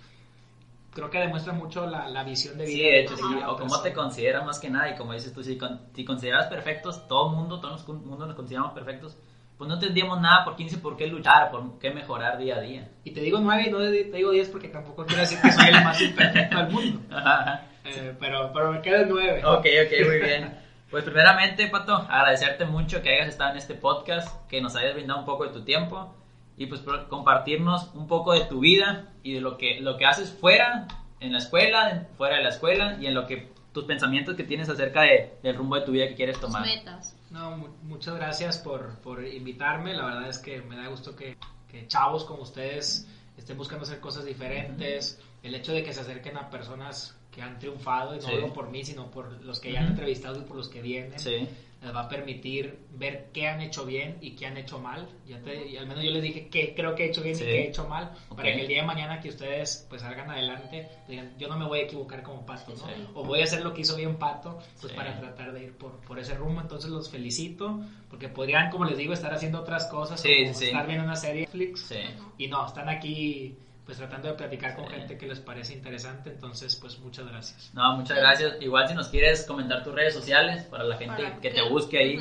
creo 0.95 1.11
que 1.11 1.19
demuestra 1.19 1.53
mucho 1.53 1.87
la, 1.87 2.09
la 2.09 2.25
visión 2.25 2.57
de 2.59 2.65
vida. 2.67 2.77
Sí, 2.77 2.83
de 2.83 3.01
hecho, 3.01 3.17
sí. 3.17 3.23
O 3.47 3.57
cómo 3.57 3.81
te 3.81 3.93
consideras 3.93 4.45
más 4.45 4.59
que 4.59 4.71
nada. 4.71 4.91
Y 4.91 4.97
como 4.97 5.13
dices 5.13 5.33
tú, 5.33 5.43
si, 5.43 5.57
con- 5.59 5.81
si 5.95 6.05
consideras 6.05 6.47
perfectos, 6.47 7.07
todo 7.09 7.31
el 7.31 7.37
mundo, 7.37 7.61
todo 7.61 7.77
el 7.77 7.99
mundo 8.01 8.27
nos 8.27 8.37
consideramos 8.37 8.73
perfectos, 8.73 9.17
pues 9.59 9.69
no 9.69 9.79
tendríamos 9.79 10.21
nada 10.21 10.45
por 10.45 10.57
15 10.57 10.79
por 10.79 10.97
qué 10.97 11.07
luchar, 11.07 11.51
por 11.51 11.79
qué 11.79 11.91
mejorar 11.91 12.39
día 12.39 12.57
a 12.57 12.61
día. 12.61 12.91
Y 13.05 13.13
te 13.13 13.21
digo 13.21 13.39
nueve 13.41 13.65
y 13.67 13.71
no 13.71 13.79
te 13.79 13.91
digo 13.91 14.31
diez 14.33 14.49
porque 14.49 14.69
tampoco 14.69 15.07
quiero 15.07 15.21
decir 15.23 15.41
que 15.41 15.53
soy 15.53 15.67
el 15.69 15.85
más 15.85 16.01
imperfecto 16.01 16.57
del 16.59 16.71
mundo. 16.71 17.01
Ajá, 17.15 17.41
ajá. 17.41 17.67
Eh, 17.85 18.15
pero, 18.19 18.53
pero 18.53 18.73
me 18.73 18.79
en 18.79 19.09
nueve. 19.09 19.45
Ok, 19.45 19.67
ok, 19.87 20.07
muy 20.07 20.19
bien. 20.21 20.59
Pues 20.91 21.05
primeramente, 21.05 21.69
Pato, 21.69 21.95
agradecerte 21.95 22.65
mucho 22.67 23.03
que 23.03 23.15
hayas 23.15 23.29
estado 23.29 23.53
en 23.53 23.57
este 23.57 23.75
podcast, 23.75 24.47
que 24.49 24.61
nos 24.61 24.77
hayas 24.77 24.95
brindado 24.95 25.21
un 25.21 25.27
poco 25.27 25.45
de 25.45 25.51
tu 25.53 25.65
tiempo 25.65 26.15
y 26.57 26.67
pues 26.67 26.83
compartirnos 27.09 27.91
un 27.95 28.07
poco 28.07 28.33
de 28.33 28.45
tu 28.45 28.61
vida 28.61 29.13
y 29.23 29.35
de 29.35 29.41
lo 29.41 29.57
que, 29.59 29.81
lo 29.81 29.97
que 29.97 30.07
haces 30.07 30.31
fuera, 30.31 30.87
en 31.21 31.33
la 31.33 31.39
escuela, 31.39 32.09
fuera 32.17 32.37
de 32.37 32.43
la 32.43 32.49
escuela 32.49 32.99
y 33.01 33.07
en 33.07 33.15
lo 33.15 33.27
que 33.27 33.53
tus 33.73 33.85
pensamientos 33.85 34.35
que 34.37 34.45
tienes 34.45 34.69
acerca 34.69 35.03
de- 35.03 35.35
del 35.43 35.57
rumbo 35.57 35.77
de 35.77 35.83
tu 35.83 35.93
vida 35.93 36.09
que 36.09 36.15
quieres 36.15 36.39
tomar. 36.41 36.63
metas. 36.65 37.17
No, 37.31 37.57
mu- 37.57 37.69
muchas 37.85 38.17
gracias 38.17 38.59
por, 38.59 38.99
por 39.01 39.25
invitarme. 39.25 39.95
La 39.95 40.05
verdad 40.05 40.29
es 40.29 40.39
que 40.39 40.61
me 40.63 40.77
da 40.77 40.89
gusto 40.89 41.17
que, 41.17 41.37
que 41.71 41.87
chavos 41.87 42.25
como 42.25 42.43
ustedes 42.43 43.09
estén 43.39 43.57
buscando 43.57 43.85
hacer 43.85 44.01
cosas 44.01 44.25
diferentes. 44.27 45.19
El 45.43 45.55
hecho 45.55 45.73
de 45.73 45.83
que 45.83 45.93
se 45.93 46.01
acerquen 46.03 46.37
a 46.37 46.51
personas 46.51 47.17
que 47.31 47.41
han 47.41 47.59
triunfado, 47.59 48.15
y 48.15 48.19
no 48.19 48.23
Sí. 48.27 48.31
solo 48.33 48.53
por 48.53 48.69
mí, 48.71 48.85
sino 48.85 49.11
por 49.11 49.43
los 49.43 49.59
que 49.59 49.73
ya 49.73 49.81
han 49.81 49.87
entrevistado 49.87 50.39
y 50.39 50.43
por 50.43 50.57
los 50.57 50.69
que 50.69 50.83
vienen. 50.83 51.19
Sí. 51.19 51.49
Les 51.83 51.93
va 51.95 52.03
a 52.03 52.09
permitir 52.09 52.79
ver 52.93 53.31
qué 53.33 53.49
han 53.49 53.61
hecho 53.61 53.85
bien 53.85 54.17
y 54.21 54.37
qué 54.37 54.47
han 54.47 54.57
hecho 54.57 54.79
mal. 54.79 55.09
Ya 55.27 55.41
te, 55.41 55.67
y 55.67 55.77
al 55.77 55.87
menos 55.87 56.05
yo 56.05 56.13
les 56.13 56.23
dije 56.23 56.47
qué 56.49 56.75
creo 56.77 56.95
que 56.95 57.07
he 57.07 57.09
hecho 57.09 57.23
bien 57.23 57.35
Sí. 57.35 57.43
y 57.43 57.47
qué 57.47 57.59
he 57.65 57.69
hecho 57.69 57.89
mal, 57.89 58.13
para 58.31 58.43
que 58.53 58.61
el 58.61 58.69
día 58.69 58.83
de 58.83 58.87
mañana 58.87 59.21
que 59.21 59.29
ustedes 59.31 59.85
pues 59.91 60.03
salgan 60.03 60.31
adelante, 60.31 60.89
digan, 61.09 61.37
yo 61.39 61.49
no 61.49 61.59
me 61.59 61.65
voy 61.67 61.81
a 61.81 61.83
equivocar 61.83 62.23
como 62.23 62.47
Pato, 62.47 62.71
¿no? 62.71 62.77
Sí. 62.87 62.93
O 63.15 63.25
voy 63.25 63.41
a 63.41 63.45
hacer 63.45 63.63
lo 63.63 63.75
que 63.75 63.81
hizo 63.81 63.97
bien 63.97 64.15
Pato, 64.17 64.59
pues 64.81 64.93
Sí. 64.93 64.97
para 64.97 65.19
tratar 65.19 65.53
de 65.53 65.65
ir 65.65 65.73
por, 65.77 65.97
por 66.03 66.21
ese 66.21 66.35
rumbo. 66.35 66.61
Entonces 66.61 66.89
los 66.91 67.11
felicito, 67.11 67.81
porque 68.09 68.29
podrían, 68.29 68.71
como 68.71 68.85
les 68.85 68.97
digo, 68.97 69.13
estar 69.13 69.35
haciendo 69.35 69.59
otras 69.61 69.87
cosas, 69.87 70.21
Sí, 70.21 70.43
como 70.45 70.55
sí. 70.55 70.67
estar 70.67 70.87
viendo 70.87 71.05
una 71.05 71.17
serie 71.17 71.43
Netflix. 71.43 71.81
Sí. 71.89 71.97
Y 72.39 72.47
no, 72.47 72.65
están 72.65 72.89
aquí 72.89 73.57
pues 73.85 73.99
tratando 73.99 74.29
de 74.29 74.35
platicar 74.35 74.77
con 74.77 74.87
Sí. 74.89 74.95
gente 74.95 75.19
que 75.19 75.27
les 75.27 75.41
parece 75.41 75.73
interesante, 75.75 76.31
entonces 76.31 76.77
pues 76.77 76.99
muchas 77.01 77.27
gracias. 77.27 77.71
No, 77.75 77.97
muchas 77.97 78.17
gracias. 78.19 78.57
Igual 78.61 78.89
si 78.89 78.95
nos 78.95 79.09
quieres 79.09 79.45
comentar 79.45 79.83
tus 79.83 79.95
redes 79.95 80.15
sociales 80.15 80.65
para 80.65 80.85
la 80.85 80.97
gente 80.97 81.23
Para 81.23 81.41
que 81.41 81.51
te 81.51 81.57
que- 81.57 81.69
busque 81.69 81.99
ahí. 81.99 82.21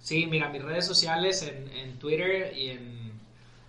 Sí, 0.00 0.26
mira, 0.26 0.48
mis 0.48 0.62
redes 0.62 0.86
sociales 0.86 1.42
en, 1.42 1.68
en 1.72 1.98
Twitter 1.98 2.56
y 2.56 2.70
en, 2.70 3.12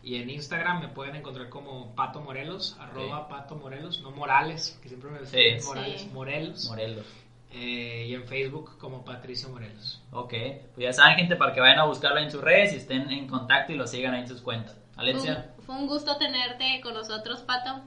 y 0.04 0.16
en 0.16 0.30
Instagram 0.30 0.80
me 0.82 0.88
pueden 0.90 1.16
encontrar 1.16 1.50
como 1.50 1.94
Pato 1.96 2.22
Morelos, 2.22 2.76
arroba 2.80 3.28
Pato 3.28 3.56
Morelos, 3.56 4.02
no 4.02 4.12
Morales, 4.12 4.78
que 4.82 4.90
siempre 4.90 5.10
me 5.10 5.20
decían 5.20 5.60
Sí. 5.60 5.68
Morales, 5.68 6.02
Sí. 6.02 6.10
Morelos. 6.14 6.66
Morelos. 6.70 7.06
Eh, 7.52 8.06
y 8.10 8.14
en 8.14 8.28
Facebook 8.28 8.78
como 8.78 9.04
Patricio 9.04 9.50
Morelos. 9.50 10.00
Ok, 10.12 10.34
pues 10.76 10.84
ya 10.86 10.94
saben 10.94 11.16
gente 11.18 11.36
para 11.36 11.52
que 11.52 11.60
vayan 11.62 11.80
a 11.80 11.86
buscarlo 11.86 12.20
en 12.20 12.30
sus 12.30 12.42
redes 12.42 12.74
y 12.74 12.76
estén 12.76 13.10
en 13.10 13.26
contacto 13.28 13.72
y 13.74 13.76
lo 13.76 13.88
sigan 13.88 14.14
ahí 14.14 14.22
en 14.22 14.28
sus 14.28 14.42
cuentas. 14.42 14.76
Alencia, 15.00 15.52
Fue 15.56 15.58
un, 15.58 15.66
fue 15.66 15.76
un 15.76 15.88
gusto 15.88 16.18
tenerte 16.18 16.82
con 16.82 16.94
nosotros, 16.94 17.42
Pato, 17.42 17.82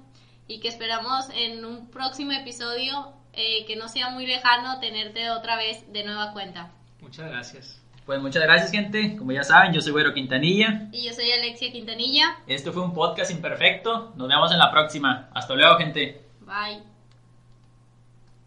y 0.48 0.60
que 0.60 0.68
esperamos 0.68 1.28
en 1.34 1.64
un 1.64 1.88
próximo 1.90 2.32
episodio 2.32 3.12
eh, 3.32 3.64
que 3.66 3.76
no 3.76 3.88
sea 3.88 4.10
muy 4.10 4.26
lejano 4.26 4.78
tenerte 4.80 5.30
otra 5.30 5.56
vez 5.56 5.90
de 5.92 6.04
nueva 6.04 6.32
cuenta. 6.32 6.70
Muchas 7.00 7.30
gracias. 7.30 7.80
pues 8.04 8.20
muchas 8.20 8.42
gracias 8.42 8.70
gente. 8.70 9.16
Como 9.16 9.32
ya 9.32 9.42
saben, 9.42 9.72
yo 9.72 9.80
soy 9.80 9.92
Güero 9.92 10.12
Quintanilla. 10.14 10.88
Y 10.92 11.06
yo 11.06 11.12
soy 11.12 11.30
Alexia 11.32 11.70
Quintanilla. 11.72 12.36
Este 12.46 12.70
fue 12.72 12.82
un 12.82 12.92
podcast 12.92 13.30
imperfecto. 13.30 14.12
Nos 14.16 14.28
vemos 14.28 14.52
en 14.52 14.58
la 14.58 14.70
próxima. 14.70 15.28
Hasta 15.34 15.54
luego 15.54 15.76
gente. 15.76 16.22
Bye. 16.40 16.91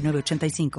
906985. 0.00 0.70